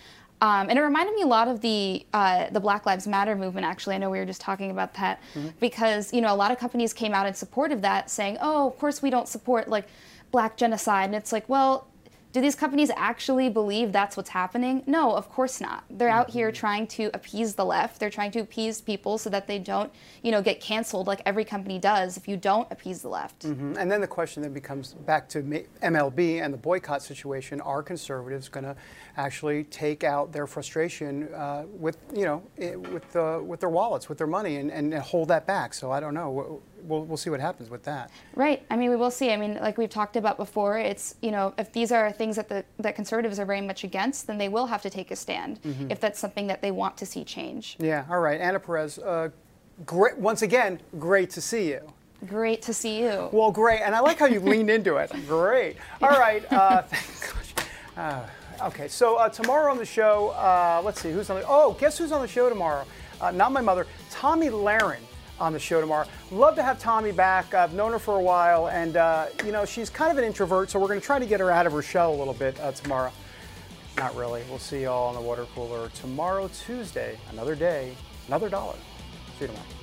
Um, 0.40 0.70
and 0.70 0.78
it 0.78 0.82
reminded 0.82 1.14
me 1.14 1.20
a 1.20 1.26
lot 1.26 1.48
of 1.48 1.60
the 1.60 2.06
uh, 2.14 2.48
the 2.50 2.60
Black 2.60 2.86
Lives 2.86 3.06
Matter 3.06 3.36
movement. 3.36 3.66
Actually, 3.66 3.96
I 3.96 3.98
know 3.98 4.08
we 4.08 4.18
were 4.18 4.24
just 4.24 4.40
talking 4.40 4.70
about 4.70 4.94
that 4.94 5.20
mm-hmm. 5.34 5.48
because 5.60 6.14
you 6.14 6.22
know 6.22 6.32
a 6.32 6.36
lot 6.36 6.50
of 6.50 6.58
companies 6.58 6.94
came 6.94 7.12
out 7.12 7.26
in 7.26 7.34
support 7.34 7.72
of 7.72 7.82
that, 7.82 8.10
saying, 8.10 8.38
"Oh, 8.40 8.66
of 8.66 8.78
course 8.78 9.02
we 9.02 9.10
don't 9.10 9.28
support 9.28 9.68
like 9.68 9.86
black 10.30 10.56
genocide." 10.56 11.06
And 11.06 11.14
it's 11.14 11.32
like, 11.32 11.46
well, 11.48 11.88
do 12.36 12.42
these 12.42 12.54
companies 12.54 12.90
actually 12.96 13.48
believe 13.48 13.92
that's 13.92 14.14
what's 14.14 14.28
happening? 14.28 14.82
No, 14.86 15.12
of 15.16 15.30
course 15.30 15.58
not. 15.58 15.84
They're 15.88 16.10
out 16.10 16.28
here 16.28 16.48
mm-hmm. 16.48 16.54
trying 16.56 16.86
to 16.88 17.10
appease 17.14 17.54
the 17.54 17.64
left. 17.64 17.98
They're 17.98 18.10
trying 18.10 18.30
to 18.32 18.40
appease 18.40 18.82
people 18.82 19.16
so 19.16 19.30
that 19.30 19.46
they 19.46 19.58
don't, 19.58 19.90
you 20.22 20.32
know, 20.32 20.42
get 20.42 20.60
canceled 20.60 21.06
like 21.06 21.22
every 21.24 21.46
company 21.46 21.78
does 21.78 22.18
if 22.18 22.28
you 22.28 22.36
don't 22.36 22.70
appease 22.70 23.00
the 23.00 23.08
left. 23.08 23.46
Mm-hmm. 23.46 23.78
And 23.78 23.90
then 23.90 24.02
the 24.02 24.06
question 24.06 24.42
then 24.42 24.52
becomes 24.52 24.92
back 24.92 25.30
to 25.30 25.42
MLB 25.42 26.42
and 26.42 26.52
the 26.52 26.58
boycott 26.58 27.02
situation. 27.02 27.62
Are 27.62 27.82
conservatives 27.82 28.50
going 28.50 28.64
to 28.64 28.76
actually 29.16 29.64
take 29.64 30.04
out 30.04 30.30
their 30.30 30.46
frustration 30.46 31.32
uh, 31.32 31.64
with, 31.70 31.96
you 32.14 32.26
know, 32.26 32.42
with 32.90 33.16
uh, 33.16 33.40
with 33.42 33.60
their 33.60 33.70
wallets, 33.70 34.10
with 34.10 34.18
their 34.18 34.26
money, 34.26 34.56
and, 34.56 34.70
and 34.70 34.92
hold 34.92 35.28
that 35.28 35.46
back? 35.46 35.72
So 35.72 35.90
I 35.90 36.00
don't 36.00 36.12
know 36.12 36.60
we'll, 36.82 37.04
we'll 37.04 37.16
see 37.16 37.30
what 37.30 37.40
happens 37.40 37.70
with 37.70 37.82
that. 37.84 38.10
Right. 38.34 38.64
I 38.70 38.76
mean, 38.76 38.90
we 38.90 38.96
will 38.96 39.10
see. 39.10 39.30
I 39.30 39.36
mean, 39.36 39.54
like 39.54 39.78
we've 39.78 39.90
talked 39.90 40.16
about 40.16 40.36
before, 40.36 40.78
it's, 40.78 41.14
you 41.22 41.30
know, 41.30 41.54
if 41.58 41.72
these 41.72 41.92
are 41.92 42.12
things 42.12 42.36
that 42.36 42.48
the 42.48 42.64
that 42.78 42.94
conservatives 42.94 43.38
are 43.38 43.46
very 43.46 43.60
much 43.60 43.84
against, 43.84 44.26
then 44.26 44.38
they 44.38 44.48
will 44.48 44.66
have 44.66 44.82
to 44.82 44.90
take 44.90 45.10
a 45.10 45.16
stand 45.16 45.60
mm-hmm. 45.62 45.90
if 45.90 46.00
that's 46.00 46.18
something 46.18 46.46
that 46.46 46.62
they 46.62 46.70
want 46.70 46.96
to 46.98 47.06
see 47.06 47.24
change. 47.24 47.76
Yeah. 47.78 48.04
All 48.10 48.20
right. 48.20 48.40
Anna 48.40 48.60
Perez, 48.60 48.98
uh, 48.98 49.30
great. 49.84 50.16
Once 50.18 50.42
again, 50.42 50.80
great 50.98 51.30
to 51.30 51.40
see 51.40 51.68
you. 51.68 51.80
Great 52.26 52.62
to 52.62 52.72
see 52.72 53.00
you. 53.00 53.28
Well, 53.30 53.50
great. 53.50 53.82
And 53.82 53.94
I 53.94 54.00
like 54.00 54.18
how 54.18 54.26
you 54.26 54.40
leaned 54.40 54.70
into 54.70 54.96
it. 54.96 55.12
Great. 55.28 55.76
All 56.00 56.18
right. 56.18 56.50
Uh, 56.50 56.82
uh, 57.96 58.26
okay. 58.62 58.88
So 58.88 59.16
uh, 59.16 59.28
tomorrow 59.28 59.70
on 59.70 59.76
the 59.76 59.84
show, 59.84 60.30
uh, 60.30 60.80
let's 60.82 61.00
see 61.00 61.12
who's 61.12 61.28
on 61.28 61.40
the. 61.40 61.46
Oh, 61.46 61.76
guess 61.78 61.98
who's 61.98 62.12
on 62.12 62.22
the 62.22 62.28
show 62.28 62.48
tomorrow? 62.48 62.86
Uh, 63.20 63.32
not 63.32 63.52
my 63.52 63.60
mother, 63.60 63.86
Tomi 64.10 64.48
Lahren 64.48 65.00
on 65.38 65.52
the 65.52 65.58
show 65.58 65.80
tomorrow. 65.80 66.06
Love 66.30 66.54
to 66.56 66.62
have 66.62 66.78
Tomi 66.78 67.12
back. 67.12 67.54
I've 67.54 67.74
known 67.74 67.92
her 67.92 67.98
for 67.98 68.16
a 68.16 68.22
while, 68.22 68.68
and 68.68 68.96
uh, 68.96 69.26
you 69.44 69.52
know 69.52 69.64
she's 69.64 69.90
kind 69.90 70.10
of 70.10 70.18
an 70.18 70.24
introvert, 70.24 70.70
so 70.70 70.78
we're 70.78 70.88
going 70.88 71.00
to 71.00 71.06
try 71.06 71.18
to 71.18 71.26
get 71.26 71.40
her 71.40 71.50
out 71.50 71.66
of 71.66 71.72
her 71.72 71.82
shell 71.82 72.14
a 72.14 72.16
little 72.16 72.34
bit 72.34 72.58
uh, 72.60 72.72
tomorrow. 72.72 73.12
Not 73.96 74.14
really. 74.14 74.42
We'll 74.48 74.58
see 74.58 74.82
y'all 74.82 75.08
on 75.08 75.14
the 75.14 75.20
water 75.20 75.46
cooler 75.54 75.88
tomorrow, 75.90 76.48
Tuesday. 76.48 77.18
Another 77.30 77.54
day, 77.54 77.94
another 78.26 78.48
dollar. 78.48 78.76
See 79.38 79.44
you 79.44 79.46
tomorrow. 79.48 79.75